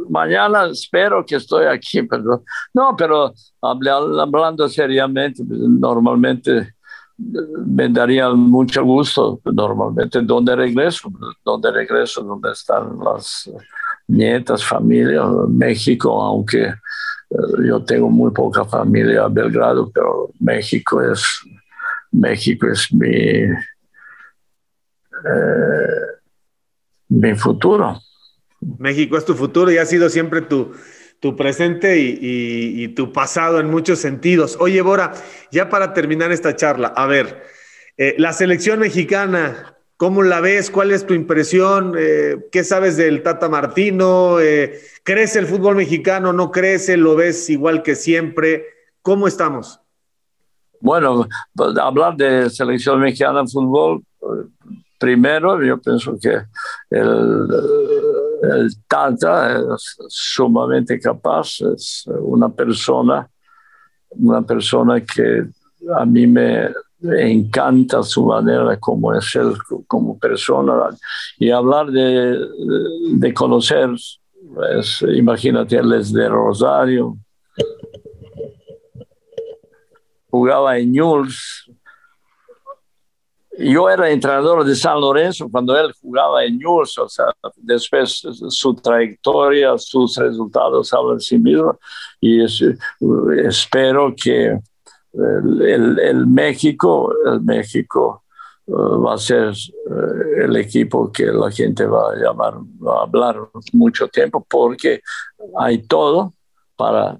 Mañana 0.09 0.65
espero 0.65 1.25
que 1.25 1.35
estoy 1.35 1.65
aquí, 1.65 2.03
pero 2.03 2.43
no, 2.73 2.95
pero 2.97 3.33
hablando 3.61 4.67
seriamente, 4.67 5.43
normalmente 5.47 6.73
me 7.65 7.87
daría 7.89 8.29
mucho 8.31 8.83
gusto, 8.83 9.39
normalmente, 9.45 10.21
donde 10.21 10.55
regreso, 10.55 11.09
donde 11.45 11.71
regreso, 11.71 12.21
donde 12.21 12.51
están 12.51 12.97
las 12.99 13.49
nietas, 14.07 14.63
familia, 14.63 15.23
México, 15.47 16.21
aunque 16.21 16.63
eh, 16.63 17.67
yo 17.67 17.83
tengo 17.83 18.09
muy 18.09 18.31
poca 18.31 18.65
familia 18.65 19.25
en 19.25 19.33
Belgrado, 19.33 19.89
pero 19.93 20.31
México 20.39 21.01
es 21.01 21.23
México 22.11 22.67
es 22.67 22.93
mi, 22.93 23.09
eh, 25.25 25.95
mi 27.09 27.35
futuro. 27.35 27.99
México 28.77 29.17
es 29.17 29.25
tu 29.25 29.33
futuro 29.33 29.71
y 29.71 29.77
ha 29.77 29.85
sido 29.85 30.09
siempre 30.09 30.41
tu, 30.41 30.73
tu 31.19 31.35
presente 31.35 31.97
y, 31.99 32.87
tu 32.89 33.11
pasado 33.11 33.59
en 33.59 33.69
muchos 33.69 33.99
sentidos. 33.99 34.57
Oye, 34.59 34.81
Bora, 34.81 35.13
ya 35.51 35.69
para 35.69 35.93
terminar 35.93 36.31
esta 36.31 36.55
charla, 36.55 36.89
a 36.89 37.07
ver, 37.07 37.43
eh, 37.97 38.15
la 38.17 38.33
selección 38.33 38.79
mexicana, 38.79 39.77
¿cómo 39.97 40.21
la 40.21 40.41
ves? 40.41 40.69
¿Cuál 40.69 40.91
es 40.91 41.05
tu 41.05 41.13
impresión? 41.13 41.95
Eh, 41.97 42.37
¿Qué 42.51 42.63
sabes 42.63 42.97
del 42.97 43.23
Tata 43.23 43.49
Martino? 43.49 44.37
¿Crece 45.03 45.39
el 45.39 45.47
fútbol 45.47 45.75
mexicano? 45.75 46.33
¿No 46.33 46.51
crece? 46.51 46.97
¿Lo 46.97 47.15
ves 47.15 47.49
igual 47.49 47.81
que 47.81 47.95
siempre? 47.95 48.65
¿Cómo 49.01 49.27
estamos? 49.27 49.80
Bueno, 50.81 51.27
pues, 51.55 51.77
hablar 51.77 52.15
de 52.17 52.49
selección 52.49 52.99
mexicana 52.99 53.41
de 53.41 53.47
fútbol, 53.47 54.03
primero 54.97 55.61
yo 55.63 55.79
pienso 55.79 56.17
que 56.19 56.41
el, 56.89 57.47
el 58.43 58.69
Tata 58.87 59.57
es 59.57 59.97
sumamente 60.09 60.99
capaz, 60.99 61.61
es 61.61 62.05
una 62.07 62.49
persona, 62.49 63.29
una 64.09 64.41
persona 64.41 65.01
que 65.01 65.45
a 65.95 66.05
mí 66.05 66.25
me 66.25 66.73
encanta 67.01 68.03
su 68.03 68.25
manera 68.25 68.77
como 68.77 69.13
es 69.13 69.35
él 69.35 69.53
como 69.87 70.17
persona. 70.17 70.73
Y 71.37 71.51
hablar 71.51 71.91
de, 71.91 72.39
de 73.13 73.33
conocer, 73.33 73.89
pues, 74.53 75.03
imagínate, 75.13 75.77
él 75.77 75.93
es 75.93 76.11
de 76.11 76.27
Rosario, 76.27 77.17
jugaba 80.31 80.77
en 80.77 80.91
Newell's. 80.91 81.69
Yo 83.59 83.89
era 83.89 84.09
entrenador 84.09 84.63
de 84.63 84.75
San 84.75 84.99
Lorenzo 84.99 85.49
cuando 85.51 85.77
él 85.77 85.91
jugaba 86.01 86.43
en 86.45 86.57
Newell's, 86.57 86.97
o 86.97 87.09
sea, 87.09 87.25
después 87.57 88.25
su 88.49 88.73
trayectoria, 88.75 89.77
sus 89.77 90.15
resultados 90.15 90.93
hablan 90.93 91.17
de 91.17 91.23
sí 91.23 91.37
mismo 91.37 91.77
y 92.21 92.41
espero 92.41 94.15
que 94.15 94.57
el, 95.13 96.25
México, 96.27 97.13
el 97.25 97.41
México 97.41 98.23
eh, 98.65 98.71
va 98.73 99.15
a 99.15 99.17
ser 99.17 99.49
eh, 99.49 100.45
el 100.45 100.55
equipo 100.55 101.11
que 101.11 101.25
la 101.25 101.51
gente 101.51 101.85
va 101.85 102.11
a 102.11 102.15
llamar, 102.15 102.55
va 102.81 102.99
a 102.99 103.03
hablar 103.03 103.37
mucho 103.73 104.07
tiempo 104.07 104.45
porque 104.49 105.01
hay 105.59 105.79
todo 105.79 106.33
para, 106.75 107.17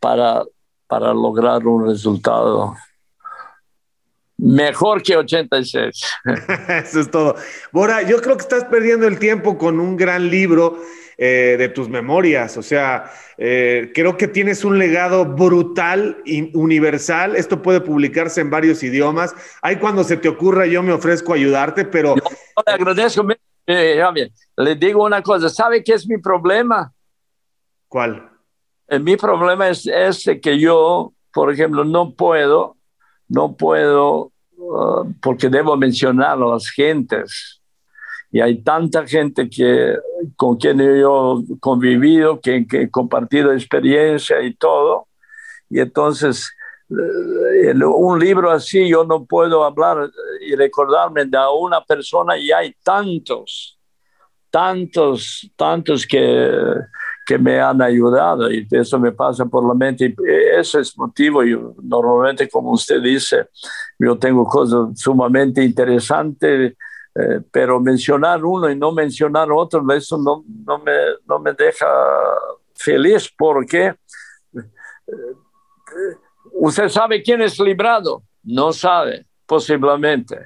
para 0.00 0.44
para 0.86 1.12
lograr 1.12 1.66
un 1.66 1.86
resultado 1.86 2.74
mejor 4.36 5.02
que 5.02 5.16
86. 5.16 6.04
Eso 6.68 7.00
es 7.00 7.10
todo. 7.10 7.36
Bora, 7.72 8.02
yo 8.02 8.20
creo 8.20 8.36
que 8.36 8.42
estás 8.42 8.64
perdiendo 8.64 9.06
el 9.06 9.18
tiempo 9.18 9.56
con 9.58 9.80
un 9.80 9.96
gran 9.96 10.28
libro 10.28 10.78
eh, 11.16 11.56
de 11.58 11.68
tus 11.68 11.88
memorias. 11.88 12.56
O 12.56 12.62
sea, 12.62 13.10
eh, 13.38 13.92
creo 13.94 14.16
que 14.16 14.28
tienes 14.28 14.64
un 14.64 14.78
legado 14.78 15.24
brutal 15.24 16.18
y 16.24 16.56
universal. 16.56 17.36
Esto 17.36 17.62
puede 17.62 17.80
publicarse 17.80 18.40
en 18.40 18.50
varios 18.50 18.82
idiomas. 18.82 19.34
Ahí 19.62 19.76
cuando 19.76 20.04
se 20.04 20.16
te 20.16 20.28
ocurra, 20.28 20.66
yo 20.66 20.82
me 20.82 20.92
ofrezco 20.92 21.32
a 21.32 21.36
ayudarte, 21.36 21.84
pero... 21.84 22.16
Yo 22.16 22.22
le 22.66 22.72
agradezco. 22.72 23.26
Eh, 23.66 24.02
le 24.56 24.74
digo 24.74 25.04
una 25.04 25.22
cosa, 25.22 25.48
¿sabe 25.48 25.82
qué 25.82 25.94
es 25.94 26.06
mi 26.06 26.18
problema? 26.18 26.92
¿Cuál? 27.88 28.33
Eh, 28.88 28.98
mi 28.98 29.16
problema 29.16 29.68
es 29.68 29.86
este 29.86 30.40
que 30.40 30.58
yo, 30.58 31.12
por 31.32 31.52
ejemplo, 31.52 31.84
no 31.84 32.12
puedo, 32.12 32.76
no 33.28 33.56
puedo, 33.56 34.32
uh, 34.56 35.12
porque 35.20 35.48
debo 35.48 35.76
mencionar 35.76 36.30
a 36.30 36.36
las 36.36 36.68
gentes. 36.70 37.60
Y 38.30 38.40
hay 38.40 38.62
tanta 38.62 39.06
gente 39.06 39.48
que, 39.48 39.96
con 40.36 40.56
quien 40.56 40.78
yo 40.78 41.40
he 41.40 41.58
convivido, 41.60 42.40
que, 42.40 42.66
que 42.66 42.82
he 42.82 42.90
compartido 42.90 43.52
experiencia 43.52 44.42
y 44.42 44.54
todo. 44.54 45.06
Y 45.70 45.80
entonces 45.80 46.50
un 46.88 48.18
libro 48.18 48.50
así 48.50 48.88
yo 48.88 49.04
no 49.04 49.24
puedo 49.24 49.64
hablar 49.64 50.10
y 50.40 50.54
recordarme 50.54 51.24
de 51.24 51.38
una 51.58 51.82
persona 51.82 52.36
y 52.36 52.52
hay 52.52 52.74
tantos, 52.82 53.78
tantos, 54.50 55.50
tantos 55.56 56.06
que, 56.06 56.50
que 57.26 57.38
me 57.38 57.60
han 57.60 57.80
ayudado 57.80 58.50
y 58.50 58.66
eso 58.70 58.98
me 58.98 59.12
pasa 59.12 59.46
por 59.46 59.66
la 59.66 59.74
mente. 59.74 60.14
Ese 60.58 60.80
es 60.80 60.96
motivo, 60.98 61.42
yo 61.42 61.74
normalmente 61.82 62.48
como 62.48 62.72
usted 62.72 63.00
dice, 63.00 63.48
yo 63.98 64.18
tengo 64.18 64.44
cosas 64.44 64.98
sumamente 64.98 65.62
interesantes, 65.62 66.74
eh, 67.14 67.40
pero 67.50 67.80
mencionar 67.80 68.44
uno 68.44 68.68
y 68.70 68.76
no 68.76 68.92
mencionar 68.92 69.50
otro, 69.52 69.84
eso 69.92 70.18
no, 70.18 70.44
no, 70.66 70.78
me, 70.78 70.92
no 71.26 71.38
me 71.38 71.52
deja 71.52 71.86
feliz 72.74 73.32
porque 73.36 73.94
¿Usted 76.52 76.88
sabe 76.88 77.22
quién 77.22 77.42
es 77.42 77.58
librado? 77.58 78.22
No 78.42 78.72
sabe, 78.72 79.26
posiblemente. 79.46 80.38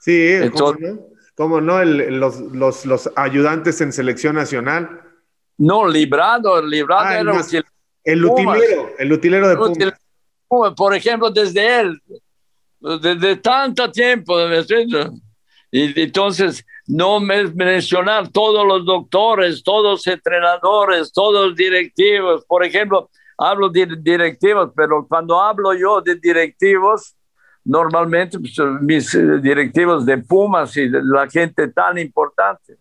Sí, 0.00 0.32
Entonces, 0.32 0.98
¿cómo 1.34 1.60
no? 1.60 1.82
los, 1.84 2.40
los, 2.40 2.84
los, 2.84 3.10
ayudantes 3.16 3.80
en 3.80 3.92
selección 3.92 4.34
nacional. 4.34 5.00
No, 5.56 5.86
librado, 5.86 6.60
librado 6.62 7.04
ah, 7.04 7.20
era 7.20 7.32
el 8.04 8.24
utilero, 8.24 8.90
el 8.98 9.12
utilero 9.12 9.48
de 9.48 9.56
Pumas. 9.56 10.74
Por 10.76 10.94
ejemplo, 10.94 11.30
desde 11.30 11.80
él, 11.80 12.02
desde 12.80 13.36
tanto 13.36 13.90
tiempo, 13.90 14.36
y 15.70 16.00
entonces 16.00 16.64
no 16.86 17.18
mencionar 17.18 18.28
todos 18.28 18.66
los 18.66 18.84
doctores, 18.84 19.62
todos 19.62 19.92
los 19.92 20.06
entrenadores, 20.06 21.12
todos 21.12 21.48
los 21.48 21.56
directivos. 21.56 22.44
Por 22.46 22.64
ejemplo, 22.64 23.10
hablo 23.38 23.68
de 23.68 23.88
directivos, 23.98 24.70
pero 24.76 25.06
cuando 25.08 25.40
hablo 25.40 25.74
yo 25.74 26.00
de 26.00 26.14
directivos, 26.16 27.16
normalmente 27.64 28.38
pues, 28.38 28.54
mis 28.82 29.14
eh, 29.14 29.38
directivos 29.40 30.04
de 30.04 30.18
Pumas 30.18 30.76
y 30.76 30.88
de 30.88 31.02
la 31.02 31.28
gente 31.28 31.68
tan 31.68 31.98
importante. 31.98 32.76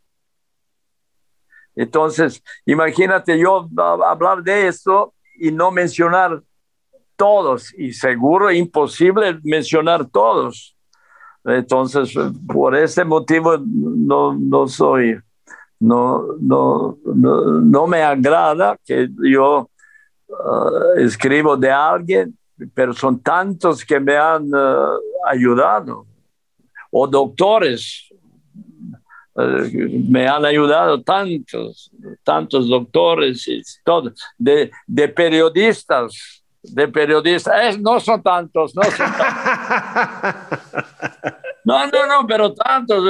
Entonces, 1.76 2.44
imagínate 2.66 3.38
yo 3.38 3.68
hablar 4.06 4.44
de 4.44 4.68
esto 4.68 5.14
y 5.40 5.52
no 5.52 5.72
mencionar 5.72 6.42
todos, 7.16 7.74
y 7.78 7.94
seguro 7.94 8.52
imposible 8.52 9.40
mencionar 9.44 10.06
todos. 10.06 10.76
Entonces, 11.46 12.14
por 12.48 12.76
ese 12.76 13.04
motivo 13.04 13.58
no, 13.58 14.34
no 14.34 14.68
soy, 14.68 15.20
no, 15.80 16.24
no, 16.40 16.98
no, 17.04 17.42
no 17.62 17.88
me 17.88 18.02
agrada 18.02 18.78
que 18.86 19.10
yo 19.24 19.70
uh, 20.28 21.00
escribo 21.00 21.58
de 21.58 21.72
alguien, 21.72 22.38
pero 22.74 22.94
son 22.94 23.20
tantos 23.20 23.84
que 23.84 24.00
me 24.00 24.16
han 24.16 24.54
uh, 24.54 25.00
ayudado, 25.28 26.06
o 26.92 27.08
doctores, 27.08 28.13
me 29.36 30.28
han 30.28 30.46
ayudado 30.46 31.02
tantos, 31.02 31.92
tantos 32.24 32.68
doctores 32.68 33.48
y 33.48 33.62
todo, 33.84 34.14
de, 34.38 34.72
de 34.86 35.08
periodistas, 35.08 36.44
de 36.62 36.88
periodistas, 36.88 37.80
no 37.80 38.00
son 38.00 38.22
tantos, 38.22 38.76
no 38.76 38.84
son 38.84 39.12
tantos. 39.12 40.60
No, 41.66 41.88
no, 41.88 42.06
no, 42.06 42.28
pero 42.28 42.54
tantos. 42.54 43.06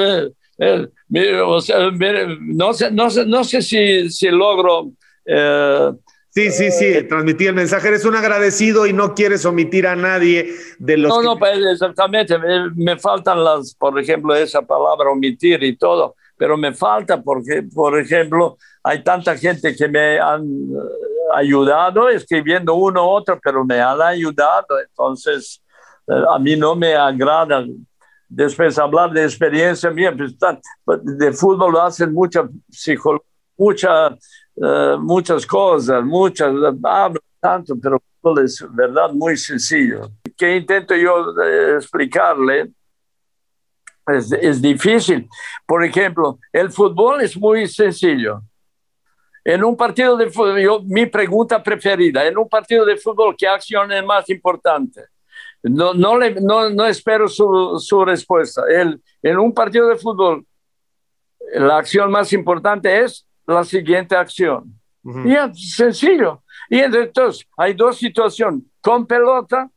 Eh, 0.59 0.88
eh, 1.13 1.41
o 1.41 1.59
sea, 1.59 1.89
no 1.89 2.74
sé, 2.74 2.91
no 2.91 3.09
sé, 3.09 3.26
no 3.26 3.43
sé 3.43 3.61
si, 3.61 4.09
si 4.11 4.30
logro 4.30 4.91
eh, 5.26 5.91
Sí, 6.34 6.49
sí, 6.49 6.71
sí, 6.71 6.86
eh, 6.86 7.03
transmitir 7.03 7.49
el 7.49 7.53
mensaje. 7.53 7.89
Eres 7.89 8.05
un 8.05 8.15
agradecido 8.15 8.88
y 8.88 8.93
no 8.93 9.13
quieres 9.13 9.45
omitir 9.45 9.86
a 9.86 9.95
nadie 9.95 10.51
de 10.79 10.97
los. 10.97 11.09
No, 11.09 11.21
no, 11.21 11.38
pues, 11.38 11.59
exactamente. 11.71 12.36
Me, 12.75 12.97
faltan 12.97 13.43
las, 13.43 13.75
por 13.75 13.99
ejemplo, 13.99 14.34
esa 14.34 14.63
palabra 14.63 15.11
omitir 15.11 15.61
y 15.61 15.77
todo, 15.77 16.15
pero 16.36 16.57
me 16.57 16.73
falta 16.73 17.21
porque, 17.21 17.61
por 17.71 17.99
ejemplo, 17.99 18.57
hay 18.81 19.03
tanta 19.03 19.38
gente 19.38 19.75
que 19.75 19.88
me 19.88 20.19
han 20.19 20.41
eh, 20.43 21.36
ayudado 21.36 22.09
escribiendo 22.09 22.73
uno 22.73 23.05
u 23.05 23.09
otro, 23.09 23.39
pero 23.43 23.63
me 23.63 23.79
han 23.79 24.01
ayudado. 24.01 24.79
Entonces, 24.89 25.61
eh, 26.07 26.23
a 26.31 26.39
mí 26.39 26.55
no 26.55 26.75
me 26.75 26.95
agrada 26.95 27.63
después 28.27 28.79
hablar 28.79 29.11
de 29.11 29.23
experiencia 29.23 29.91
mía. 29.91 30.11
Pues, 30.84 30.99
de 31.03 31.31
fútbol 31.31 31.73
lo 31.73 31.84
hacen 31.84 32.11
mucha 32.11 32.49
psicología, 32.71 33.27
mucha 33.55 34.17
eh, 34.56 34.95
muchas 34.99 35.45
cosas, 35.45 36.04
muchas, 36.04 36.54
hablo 36.84 37.20
tanto, 37.39 37.76
pero 37.80 38.01
es 38.43 38.66
verdad 38.72 39.12
muy 39.12 39.36
sencillo. 39.38 40.10
Que 40.38 40.56
intento 40.56 40.95
yo 40.95 41.34
eh, 41.43 41.76
explicarle 41.76 42.72
es, 44.08 44.32
es, 44.32 44.62
difícil. 44.62 45.28
Por 45.66 45.84
ejemplo, 45.84 46.39
el 46.51 46.72
fútbol 46.72 47.22
es 47.22 47.38
muy 47.38 47.68
sencillo. 47.68 48.41
En 49.43 49.64
un 49.64 49.76
partido 49.76 50.16
de 50.16 50.30
fútbol, 50.30 50.60
yo, 50.60 50.82
mi 50.84 51.06
pregunta 51.06 51.62
preferida, 51.62 52.26
en 52.26 52.38
un 52.38 52.47
partido 52.47 52.86
de 52.86 52.97
fútbol, 52.97 53.36
¿qué 53.38 53.47
acción 53.47 53.91
es 53.91 54.06
más 54.06 54.30
importante? 54.30 55.06
No, 55.64 55.93
no, 55.93 56.18
le, 56.18 56.36
no, 56.36 56.70
no 56.70 56.86
espero 56.86 57.28
su, 57.28 57.78
su 57.80 58.06
respuesta. 58.06 58.64
El, 58.70 59.01
en 59.22 59.38
un 59.38 59.54
partido 59.54 59.88
de 59.88 59.95
fútbol, 59.95 60.45
la 61.56 61.78
acción 61.78 62.12
más 62.12 62.32
importante 62.34 63.04
es 63.04 63.26
la 63.46 63.64
siguiente 63.64 64.16
acción. 64.16 64.74
Y 65.26 65.34
es 65.34 65.76
sencillo. 65.76 66.41
Y 66.70 66.80
entonces 66.80 67.46
hay 67.58 67.74
dos 67.74 67.98
situaciones, 67.98 68.64
con 68.82 69.06
pelota 69.06 69.70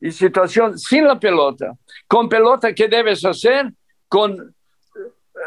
y 0.00 0.10
situación 0.10 0.78
sin 0.78 1.04
la 1.04 1.20
pelota. 1.20 1.76
Con 2.08 2.28
pelota, 2.28 2.72
¿qué 2.72 2.88
debes 2.88 3.24
hacer? 3.24 3.70
Con 4.08 4.32
eh, 4.40 5.40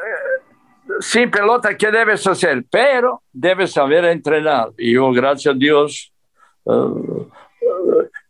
sin 0.99 1.31
pelota, 1.31 1.75
¿qué 1.75 1.91
debes 1.91 2.25
hacer? 2.27 2.63
Pero 2.69 3.23
debes 3.31 3.71
saber 3.71 4.05
entrenar. 4.05 4.69
Y 4.77 4.93
yo, 4.93 5.11
gracias 5.11 5.55
a 5.55 5.57
Dios, 5.57 6.13
eh, 6.65 7.31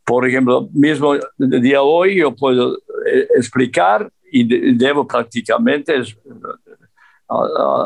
por 0.05 0.27
ejemplo, 0.27 0.69
mismo 0.73 1.15
día 1.37 1.81
hoy 1.81 2.17
yo 2.17 2.35
puedo 2.35 2.77
eh, 3.05 3.27
explicar 3.35 4.11
y 4.31 4.75
debo 4.75 5.05
prácticamente 5.05 6.01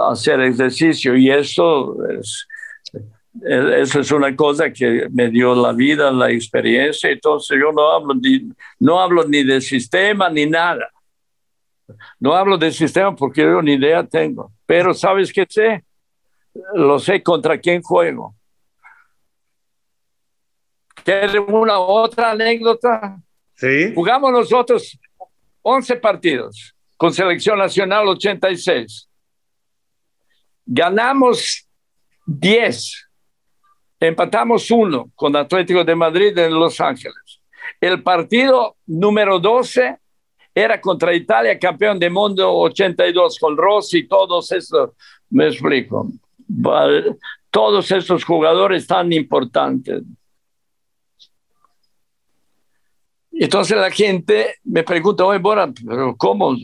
hacer 0.09 0.41
ejercicio 0.41 1.15
y 1.15 1.29
eso 1.29 1.97
es, 2.09 2.47
eso 3.43 3.99
es 3.99 4.11
una 4.11 4.35
cosa 4.35 4.71
que 4.71 5.07
me 5.11 5.29
dio 5.29 5.55
la 5.55 5.73
vida, 5.73 6.11
la 6.11 6.31
experiencia, 6.31 7.09
entonces 7.09 7.57
yo 7.59 7.71
no 7.71 7.91
hablo, 7.91 8.13
ni, 8.15 8.49
no 8.79 8.99
hablo 8.99 9.23
ni 9.25 9.43
de 9.43 9.61
sistema 9.61 10.29
ni 10.29 10.45
nada. 10.45 10.89
No 12.19 12.33
hablo 12.33 12.57
de 12.57 12.71
sistema 12.71 13.15
porque 13.15 13.41
yo 13.41 13.61
ni 13.61 13.73
idea 13.73 14.03
tengo, 14.03 14.51
pero 14.65 14.93
¿sabes 14.93 15.31
qué 15.31 15.45
sé? 15.47 15.85
Lo 16.73 16.99
sé 16.99 17.23
contra 17.23 17.57
quién 17.57 17.81
juego. 17.81 18.35
¿Quieres 21.03 21.35
una 21.47 21.79
otra 21.79 22.31
anécdota? 22.31 23.17
Sí. 23.55 23.93
Jugamos 23.95 24.31
nosotros 24.31 24.99
11 25.61 25.95
partidos 25.97 26.75
con 26.97 27.13
selección 27.13 27.59
nacional 27.59 28.07
86 28.07 29.07
Ganamos 30.69 31.65
10, 32.25 33.09
empatamos 34.01 34.69
1 34.69 35.11
con 35.15 35.33
Atlético 35.37 35.83
de 35.85 35.95
Madrid 35.95 36.37
en 36.37 36.53
Los 36.53 36.81
Ángeles. 36.81 37.39
El 37.79 38.03
partido 38.03 38.75
número 38.85 39.39
12 39.39 39.97
era 40.53 40.81
contra 40.81 41.13
Italia, 41.13 41.57
campeón 41.57 41.97
del 41.97 42.11
mundo 42.11 42.51
82, 42.53 43.39
con 43.39 43.55
Rossi, 43.55 44.07
todos 44.07 44.51
esos, 44.51 44.89
me 45.29 45.47
explico, 45.47 46.11
todos 47.49 47.91
esos 47.91 48.25
jugadores 48.25 48.85
tan 48.85 49.13
importantes. 49.13 50.03
Entonces 53.31 53.77
la 53.77 53.91
gente 53.91 54.55
me 54.63 54.83
pregunta, 54.83 55.23
oye, 55.23 55.39
Bora, 55.39 55.71
pero 55.87 56.15
¿cómo? 56.17 56.55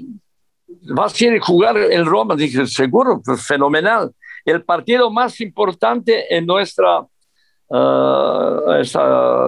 Vas 0.89 1.19
a 1.19 1.25
ir 1.25 1.34
a 1.34 1.45
jugar 1.45 1.77
en 1.77 2.05
Roma. 2.05 2.36
Dije, 2.36 2.67
seguro, 2.67 3.21
pues, 3.23 3.45
fenomenal. 3.45 4.13
El 4.45 4.63
partido 4.63 5.09
más 5.09 5.39
importante 5.39 6.36
en 6.36 6.45
nuestra 6.45 6.99
uh, 6.99 7.07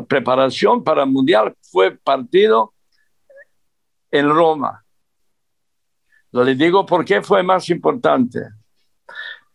preparación 0.08 0.82
para 0.84 1.04
el 1.04 1.10
Mundial 1.10 1.54
fue 1.62 1.92
partido 1.92 2.74
en 4.12 4.30
Roma. 4.30 4.84
Le 6.32 6.56
digo 6.56 6.86
por 6.86 7.06
qué 7.06 7.22
fue 7.22 7.44
más 7.44 7.70
importante. 7.70 8.40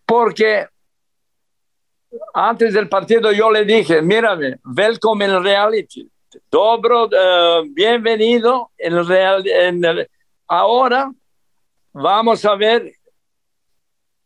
Porque 0.05 0.67
antes 2.35 2.75
del 2.75 2.89
partido 2.89 3.33
yo 3.33 3.51
le 3.51 3.65
dije, 3.65 4.03
mírame, 4.03 4.59
welcome 4.65 5.25
en 5.25 5.43
reality. 5.43 6.11
Dobro, 6.51 7.07
uh, 7.07 7.65
bienvenido 7.71 8.71
en, 8.77 9.07
real, 9.07 9.47
en 9.47 9.85
el, 9.85 10.11
ahora 10.47 11.11
Vamos 11.93 12.45
a 12.45 12.55
ver 12.55 12.93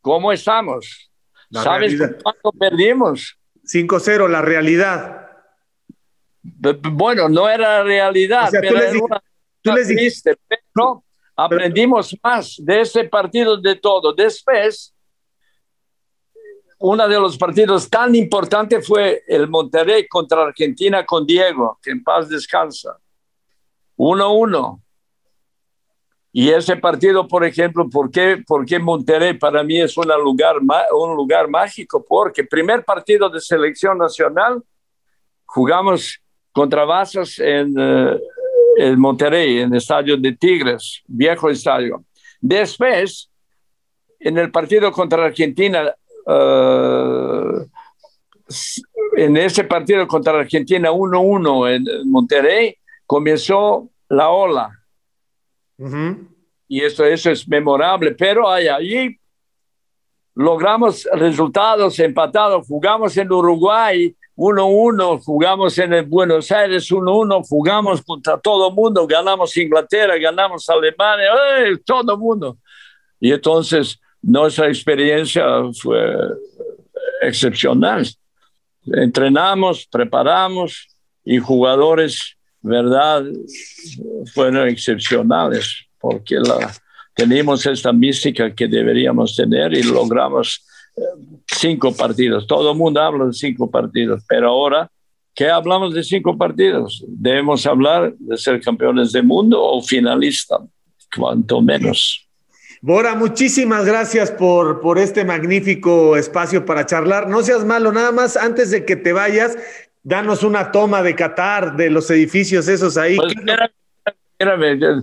cómo 0.01 0.33
estamos. 0.33 1.11
¿Sabes 1.51 1.95
cuánto 2.23 2.53
perdimos? 2.53 3.39
5-0, 3.65 4.29
la 4.29 4.43
realidad. 4.43 5.29
Bueno, 6.43 7.29
no 7.29 7.49
era 7.49 7.83
realidad, 7.83 8.51
pero 8.51 8.81
tú 9.63 9.73
les 9.73 9.89
dijiste, 9.89 10.37
pero 10.47 11.05
aprendimos 11.37 12.17
más 12.23 12.57
de 12.59 12.83
ese 12.83 13.05
partido 13.05 13.57
de 13.57 13.77
todo. 13.77 14.13
Después, 14.13 14.95
uno 16.79 17.09
de 17.09 17.19
los 17.19 17.39
partidos 17.39 17.89
tan 17.89 18.15
importantes 18.15 18.87
fue 18.87 19.25
el 19.27 19.49
Monterrey 19.49 20.07
contra 20.07 20.43
Argentina 20.43 21.07
con 21.07 21.25
Diego, 21.25 21.79
que 21.83 21.93
en 21.93 22.05
paz 22.05 22.29
descansa. 22.29 22.99
1-1. 23.97 24.84
Y 26.37 26.51
ese 26.51 26.75
partido, 26.77 27.29
por 27.29 27.45
ejemplo, 27.45 27.89
¿por 27.89 28.11
qué, 28.11 28.43
¿por 28.45 28.67
qué 28.67 28.81
Monterrey 28.81 29.35
para 29.35 29.63
mí 29.63 29.81
es 29.81 29.97
un 29.97 30.09
lugar, 30.21 30.57
un 30.59 31.15
lugar 31.15 31.49
mágico? 31.49 32.05
Porque 32.05 32.43
primer 32.43 32.85
partido 32.85 33.31
de 33.31 33.41
selección 33.41 33.99
nacional, 33.99 34.61
jugamos 35.45 36.21
contra 36.51 36.85
Vasas 36.85 37.39
en, 37.39 37.73
en 38.77 38.99
Monterrey, 38.99 39.61
en 39.61 39.71
el 39.71 39.79
estadio 39.79 40.17
de 40.17 40.33
Tigres, 40.33 41.03
viejo 41.07 41.51
estadio. 41.51 42.05
Después, 42.41 43.31
en 44.19 44.37
el 44.37 44.51
partido 44.51 44.91
contra 44.91 45.27
Argentina, 45.27 45.95
uh, 46.27 47.65
en 49.17 49.37
ese 49.37 49.63
partido 49.63 50.09
contra 50.09 50.41
Argentina 50.41 50.91
1-1 50.91 51.77
en 51.77 52.11
Monterrey, 52.11 52.77
comenzó 53.07 53.89
la 54.09 54.31
ola. 54.31 54.84
Uh 55.79 55.87
-huh. 55.89 56.29
Y 56.69 56.81
eso, 56.81 57.05
eso 57.05 57.31
es 57.31 57.47
memorable, 57.47 58.13
pero 58.13 58.49
ahí, 58.49 58.69
allí 58.69 59.19
logramos 60.35 61.07
resultados 61.13 61.99
empatados, 61.99 62.67
jugamos 62.67 63.17
en 63.17 63.31
Uruguay 63.31 64.15
1-1, 64.37 65.23
jugamos 65.23 65.79
en 65.79 65.93
el 65.93 66.07
Buenos 66.07 66.51
Aires 66.51 66.91
1-1, 66.91 67.47
jugamos 67.49 68.03
contra 68.03 68.39
todo 68.39 68.69
el 68.69 68.75
mundo, 68.75 69.07
ganamos 69.07 69.57
Inglaterra, 69.57 70.17
ganamos 70.19 70.69
Alemania, 70.69 71.29
¡ay! 71.57 71.77
todo 71.85 72.15
el 72.15 72.19
mundo. 72.19 72.59
Y 73.21 73.31
entonces 73.33 74.01
nuestra 74.21 74.67
experiencia 74.69 75.45
fue 75.81 76.17
excepcional. 77.23 78.07
Entrenamos, 78.87 79.87
preparamos 79.87 80.89
y 81.25 81.39
jugadores, 81.39 82.37
¿verdad? 82.65 83.25
Fueron 84.33 84.69
excepcionales 84.69 85.87
porque 86.01 86.37
la, 86.37 86.73
teníamos 87.15 87.65
esta 87.67 87.93
mística 87.93 88.55
que 88.55 88.67
deberíamos 88.67 89.37
tener 89.37 89.75
y 89.75 89.83
logramos 89.83 90.65
cinco 91.47 91.95
partidos. 91.95 92.47
Todo 92.47 92.73
el 92.73 92.79
mundo 92.79 93.01
habla 93.01 93.27
de 93.27 93.33
cinco 93.35 93.71
partidos, 93.71 94.23
pero 94.27 94.49
ahora, 94.49 94.91
¿qué 95.35 95.51
hablamos 95.51 95.95
de 95.95 96.03
cinco 96.03 96.37
partidos? 96.39 97.05
Debemos 97.07 97.67
hablar 97.67 98.15
de 98.19 98.37
ser 98.39 98.61
campeones 98.63 99.13
del 99.13 99.25
mundo 99.25 99.63
o 99.63 99.83
finalistas, 99.83 100.61
cuanto 101.15 101.61
menos. 101.61 102.27
Bora, 102.81 103.15
muchísimas 103.15 103.85
gracias 103.85 104.31
por, 104.31 104.81
por 104.81 104.99
este 104.99 105.25
magnífico 105.25 106.17
espacio 106.17 106.65
para 106.65 106.87
charlar. 106.87 107.29
No 107.29 107.43
seas 107.43 107.65
malo, 107.65 107.93
nada 107.93 108.13
más 108.13 108.37
antes 108.37 108.71
de 108.71 108.85
que 108.85 108.97
te 108.97 109.13
vayas, 109.13 109.57
danos 110.05 110.45
una 110.45 110.71
toma 110.71 111.03
de 111.03 111.17
Qatar, 111.17 111.75
de 111.77 111.91
los 111.91 112.09
edificios 112.11 112.69
esos 112.69 112.97
ahí. 112.97 113.17
Pues, 113.17 113.35
espérame, 113.35 113.71
espérame, 114.39 115.03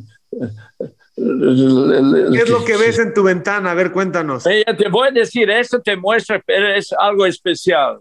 ¿Qué 1.16 2.42
es 2.42 2.50
lo 2.50 2.64
que 2.64 2.78
ves 2.78 2.98
en 3.00 3.14
tu 3.14 3.24
ventana? 3.24 3.72
A 3.72 3.74
ver, 3.74 3.92
cuéntanos. 3.92 4.44
te 4.44 4.90
voy 4.90 5.10
a 5.10 5.12
decir, 5.12 5.50
esto 5.50 5.82
te 5.82 5.98
muestra, 5.98 6.42
pero 6.46 6.68
es 6.74 6.94
algo 6.98 7.26
especial. 7.26 8.00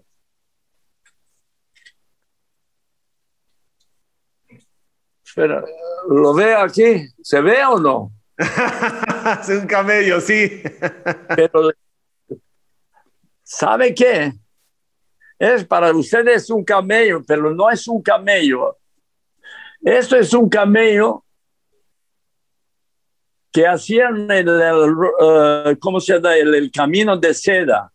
Espera, 5.24 5.64
¿lo 6.08 6.34
ve 6.34 6.54
aquí? 6.54 7.06
¿Se 7.22 7.40
ve 7.40 7.64
o 7.64 7.78
no? 7.78 8.12
es 9.42 9.48
un 9.48 9.66
camello, 9.66 10.20
sí. 10.20 10.62
pero, 11.36 11.70
¿sabe 13.42 13.94
qué? 13.94 14.32
Es 15.40 15.64
para 15.64 15.90
ustedes 15.90 16.50
un 16.50 16.62
camello, 16.62 17.22
pero 17.26 17.54
no 17.54 17.70
es 17.70 17.88
un 17.88 18.02
camello. 18.02 18.76
Esto 19.80 20.16
es 20.16 20.34
un 20.34 20.50
camello 20.50 21.24
que 23.50 23.66
hacían 23.66 24.30
el, 24.30 24.48
uh, 24.50 25.74
¿cómo 25.80 25.98
se 25.98 26.12
llama? 26.12 26.36
El, 26.36 26.70
camino 26.70 27.16
de 27.16 27.32
seda, 27.32 27.90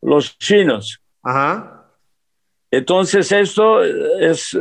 los 0.00 0.36
chinos. 0.38 1.00
Ajá. 1.22 1.86
Entonces 2.68 3.30
esto 3.30 3.84
es 3.84 4.58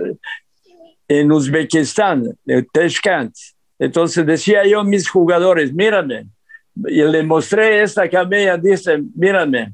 en 1.07 1.31
Uzbekistán, 1.31 2.37
en 2.45 2.67
Tashkent. 2.71 3.35
Entonces 3.79 4.23
decía 4.27 4.63
yo 4.67 4.81
a 4.81 4.83
mis 4.83 5.09
jugadores, 5.09 5.73
mírame, 5.73 6.27
y 6.85 7.01
le 7.01 7.23
mostré 7.23 7.81
esta 7.81 8.07
camella, 8.07 8.57
dice, 8.57 9.01
mírame, 9.15 9.73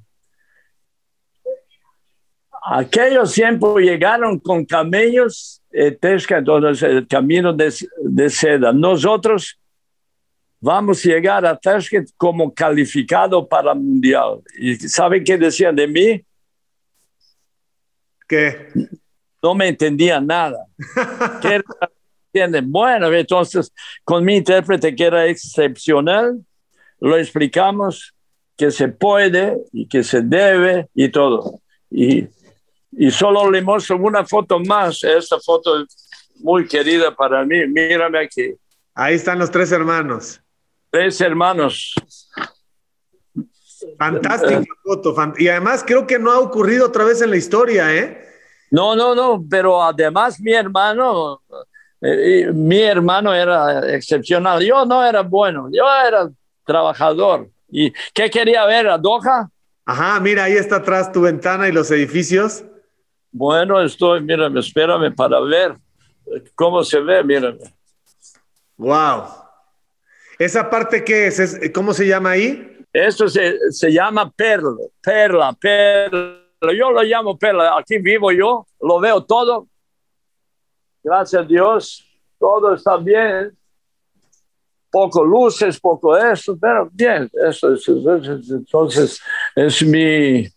aquellos 2.70 3.34
tiempos 3.34 3.82
llegaron 3.82 4.40
con 4.40 4.66
camellos, 4.66 5.62
eh, 5.72 5.98
entonces 6.02 6.84
el 6.84 7.08
camino 7.08 7.54
de, 7.54 7.74
de 8.04 8.30
seda. 8.30 8.74
Nosotros 8.74 9.58
vamos 10.60 11.06
a 11.06 11.10
llegar 11.10 11.46
a 11.46 11.58
Tashkent 11.58 12.10
como 12.18 12.54
calificado 12.54 13.48
para 13.48 13.74
Mundial. 13.74 14.42
¿Y 14.60 14.76
saben 14.76 15.24
qué 15.24 15.38
decían 15.38 15.76
de 15.76 15.88
mí? 15.88 16.24
¿Qué? 18.28 18.68
No 19.42 19.56
me 19.56 19.70
entendía 19.70 20.20
nada. 20.20 20.66
¿Qué 21.42 21.62
bueno, 22.64 23.12
entonces 23.12 23.74
con 24.04 24.24
mi 24.24 24.36
intérprete 24.36 24.96
que 24.96 25.06
era 25.06 25.26
excepcional, 25.26 26.40
lo 27.00 27.18
explicamos 27.18 28.14
que 28.56 28.72
se 28.72 28.90
puede 28.90 29.58
y 29.72 29.88
que 29.88 30.04
se 30.04 30.22
debe 30.22 30.88
y 30.94 31.10
todo. 31.10 31.62
Y, 31.90 32.28
y 32.92 33.12
solo 33.12 33.50
le 33.52 33.62
muestro 33.62 33.98
una 33.98 34.26
foto 34.26 34.60
más, 34.60 35.04
esta 35.04 35.40
foto 35.40 35.82
es 35.82 36.10
muy 36.40 36.68
querida 36.68 37.14
para 37.14 37.44
mí, 37.44 37.66
mírame 37.68 38.20
aquí. 38.20 38.54
Ahí 38.94 39.16
están 39.16 39.40
los 39.40 39.52
tres 39.52 39.72
hermanos. 39.72 40.42
Tres 40.90 41.20
hermanos. 41.22 41.94
Fantástica 43.98 44.64
foto. 44.84 45.16
Y 45.38 45.48
además 45.48 45.84
creo 45.86 46.08
que 46.08 46.18
no 46.18 46.32
ha 46.32 46.40
ocurrido 46.40 46.88
otra 46.88 47.06
vez 47.06 47.22
en 47.22 47.30
la 47.30 47.38
historia, 47.38 47.94
¿eh? 47.94 48.24
No, 48.72 48.96
no, 48.96 49.16
no, 49.16 49.44
pero 49.50 49.82
además 49.82 50.40
mi 50.40 50.54
hermano, 50.54 51.42
eh, 52.02 52.52
mi 52.54 52.82
hermano 52.82 53.34
era 53.34 53.94
excepcional. 53.96 54.64
Yo 54.64 54.86
no 54.86 55.06
era 55.06 55.22
bueno, 55.22 55.70
yo 55.72 55.84
era 56.08 56.30
trabajador. 56.66 57.50
¿Y 57.70 57.92
qué 58.14 58.30
quería 58.30 58.66
ver? 58.66 58.88
¿A 58.88 58.98
Doha? 58.98 59.50
Ajá, 59.86 60.20
mira, 60.20 60.46
ahí 60.46 60.54
está 60.54 60.78
atrás 60.78 61.12
tu 61.12 61.22
ventana 61.22 61.68
y 61.68 61.72
los 61.72 61.92
edificios. 61.92 62.66
Bueno, 63.32 63.82
estoy, 63.82 64.22
mírame, 64.22 64.60
espérame 64.60 65.14
para 65.14 65.40
ver 65.42 65.78
cómo 66.56 66.84
se 66.84 67.00
ve, 67.00 67.24
mírame. 67.24 67.60
Wow. 68.78 69.24
¿Esa 70.40 70.70
parte 70.70 71.04
qué 71.04 71.28
es? 71.28 71.60
¿Cómo 71.74 71.94
se 71.94 72.08
llama 72.08 72.32
ahí? 72.32 72.86
Eso 72.94 73.28
se, 73.28 73.72
se 73.72 73.92
llama 73.92 74.30
perla, 74.32 74.76
perla, 75.02 75.54
perla. 75.54 76.40
Yo 76.62 76.92
lo 76.92 77.04
llamo 77.04 77.38
perla. 77.38 77.78
Aquí 77.78 77.98
vivo 78.00 78.32
yo, 78.32 78.66
lo 78.82 79.00
veo 79.00 79.24
todo. 79.24 79.68
Gracias 81.04 81.42
a 81.42 81.46
Dios, 81.46 82.06
todo 82.40 82.74
está 82.74 82.98
bien. 82.98 83.56
Poco 84.90 85.24
luces, 85.24 85.80
poco 85.80 86.18
eso, 86.18 86.58
pero 86.60 86.90
bien. 86.92 87.30
Eso, 87.48 87.76
entonces, 88.50 89.22
es 89.56 89.84
mi, 89.84 90.48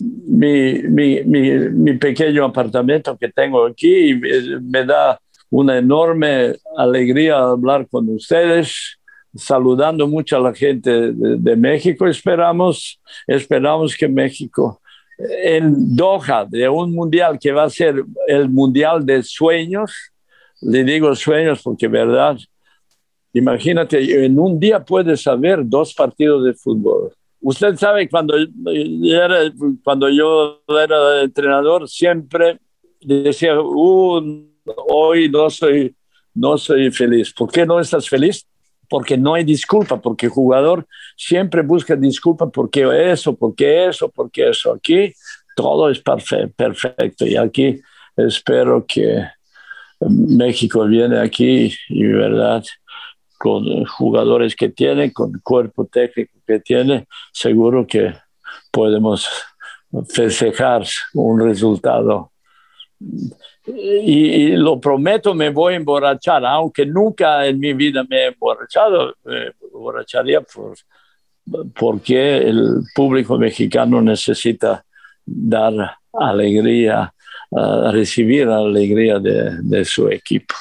mi, 0.00 0.82
mi, 0.82 1.22
mi, 1.24 1.92
pequeño 1.94 2.44
apartamento 2.44 3.16
que 3.16 3.28
tengo 3.28 3.66
aquí 3.66 4.14
me, 4.62 4.84
da 4.84 5.18
una 5.50 5.78
enorme 5.78 6.54
alegría 6.76 7.38
hablar 7.38 7.86
con 7.88 8.08
ustedes 8.10 8.98
saludando 9.34 10.06
mucho 10.06 10.36
a 10.36 10.40
la 10.40 10.54
gente 10.54 11.12
de, 11.12 11.56
México. 11.56 12.06
Esperamos, 12.06 13.00
esperamos 13.26 13.96
que 13.96 14.08
México 14.08 14.80
en 15.18 15.96
Doha, 15.96 16.44
de 16.44 16.68
un 16.68 16.94
mundial 16.94 17.38
que 17.38 17.52
va 17.52 17.64
a 17.64 17.70
ser 17.70 18.04
el 18.26 18.48
mundial 18.48 19.04
de 19.04 19.22
sueños, 19.22 19.92
le 20.60 20.84
digo 20.84 21.14
sueños 21.14 21.62
porque 21.62 21.88
verdad, 21.88 22.36
imagínate, 23.32 24.24
en 24.24 24.38
un 24.38 24.58
día 24.58 24.84
puedes 24.84 25.26
haber 25.26 25.60
dos 25.64 25.94
partidos 25.94 26.44
de 26.44 26.54
fútbol. 26.54 27.15
Usted 27.48 27.76
sabe, 27.76 28.08
cuando, 28.08 28.34
era, 28.36 29.52
cuando 29.84 30.08
yo 30.08 30.62
era 30.66 31.22
entrenador, 31.22 31.88
siempre 31.88 32.58
decía, 33.00 33.60
uh, 33.60 34.48
hoy 34.88 35.28
no 35.28 35.48
soy, 35.48 35.94
no 36.34 36.58
soy 36.58 36.90
feliz. 36.90 37.32
¿Por 37.32 37.50
qué 37.52 37.64
no 37.64 37.78
estás 37.78 38.08
feliz? 38.08 38.46
porque 38.88 39.16
no 39.16 39.34
hay 39.34 39.44
disculpa, 39.44 40.00
porque 40.00 40.26
el 40.26 40.32
jugador 40.32 40.86
siempre 41.16 41.62
busca 41.62 41.96
disculpa 41.96 42.48
porque 42.48 43.10
eso, 43.10 43.36
porque 43.36 43.88
eso, 43.88 44.10
porque 44.10 44.48
eso. 44.48 44.72
Aquí 44.72 45.12
todo 45.56 45.90
es 45.90 46.00
perfecto 46.00 47.26
y 47.26 47.36
aquí 47.36 47.80
espero 48.16 48.84
que 48.86 49.24
México 50.00 50.84
viene 50.86 51.18
aquí 51.18 51.74
y 51.88 52.02
verdad 52.04 52.62
con 53.46 53.84
jugadores 53.84 54.56
que 54.56 54.70
tiene, 54.70 55.12
con 55.12 55.40
cuerpo 55.40 55.84
técnico 55.84 56.32
que 56.44 56.58
tiene, 56.58 57.06
seguro 57.32 57.86
que 57.86 58.12
podemos 58.72 59.28
festejar 60.08 60.84
un 61.14 61.38
resultado. 61.38 62.32
Y, 63.68 64.48
lo 64.56 64.80
prometo, 64.80 65.32
me 65.32 65.50
voy 65.50 65.74
a 65.74 65.76
emborrachar, 65.76 66.44
aunque 66.44 66.84
nunca 66.86 67.46
en 67.46 67.60
mi 67.60 67.72
vida 67.72 68.04
me 68.10 68.16
he 68.16 68.26
emborrachado, 68.26 69.14
me 69.22 69.52
emborracharía 69.62 70.40
por, 70.40 70.74
porque 71.72 72.38
el 72.38 72.80
público 72.96 73.38
mexicano 73.38 74.02
necesita 74.02 74.84
dar 75.24 75.98
alegría, 76.12 77.14
uh, 77.50 77.92
recibir 77.92 78.48
alegría 78.48 79.20
de, 79.20 79.62
de 79.62 79.84
su 79.84 80.08
equipo. 80.08 80.56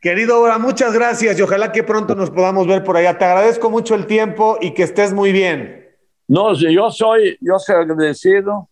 Querido 0.00 0.38
Bora, 0.38 0.58
muchas 0.58 0.92
gracias 0.92 1.38
y 1.38 1.42
ojalá 1.42 1.72
que 1.72 1.82
pronto 1.82 2.14
nos 2.14 2.30
podamos 2.30 2.66
ver 2.68 2.84
por 2.84 2.96
allá. 2.96 3.18
Te 3.18 3.24
agradezco 3.24 3.68
mucho 3.68 3.96
el 3.96 4.06
tiempo 4.06 4.56
y 4.60 4.72
que 4.72 4.84
estés 4.84 5.12
muy 5.12 5.32
bien. 5.32 5.88
No, 6.28 6.54
yo 6.54 6.90
soy, 6.90 7.36
yo 7.40 7.58
soy 7.58 7.76
agradecido. 7.76 8.68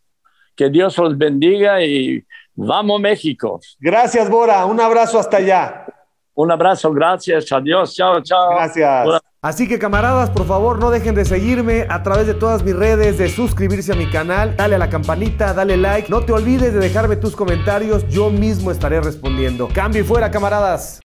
Que 0.55 0.71
Dios 0.71 0.97
los 0.99 1.19
bendiga 1.19 1.83
y 1.83 2.25
vamos 2.55 3.01
México. 3.01 3.61
Gracias, 3.81 4.31
Bora. 4.31 4.65
Un 4.67 4.81
abrazo 4.81 5.19
hasta 5.19 5.39
allá. 5.39 5.87
Un 6.35 6.51
abrazo, 6.51 6.93
gracias. 6.93 7.51
Adiós, 7.51 7.95
chao, 7.95 8.23
chao. 8.23 8.51
Gracias. 8.51 9.23
Así 9.43 9.69
que 9.69 9.79
camaradas, 9.79 10.31
por 10.31 10.47
favor, 10.47 10.79
no 10.79 10.91
dejen 10.91 11.15
de 11.15 11.25
seguirme 11.25 11.87
a 11.89 12.03
través 12.03 12.27
de 12.27 12.35
todas 12.35 12.63
mis 12.63 12.75
redes, 12.75 13.19
de 13.19 13.29
suscribirse 13.29 13.93
a 13.93 13.97
mi 13.97 14.11
canal, 14.11 14.57
dale 14.57 14.75
a 14.75 14.79
la 14.79 14.91
campanita, 14.91 15.55
dale 15.55 15.77
like. 15.77 16.09
No 16.11 16.25
te 16.25 16.33
olvides 16.33 16.73
de 16.73 16.81
dejarme 16.81 17.17
tus 17.17 17.37
comentarios, 17.37 18.07
yo 18.09 18.31
mismo 18.31 18.71
estaré 18.71 19.01
respondiendo. 19.01 19.69
Cambio 19.73 20.03
y 20.03 20.05
fuera, 20.05 20.31
camaradas. 20.31 21.01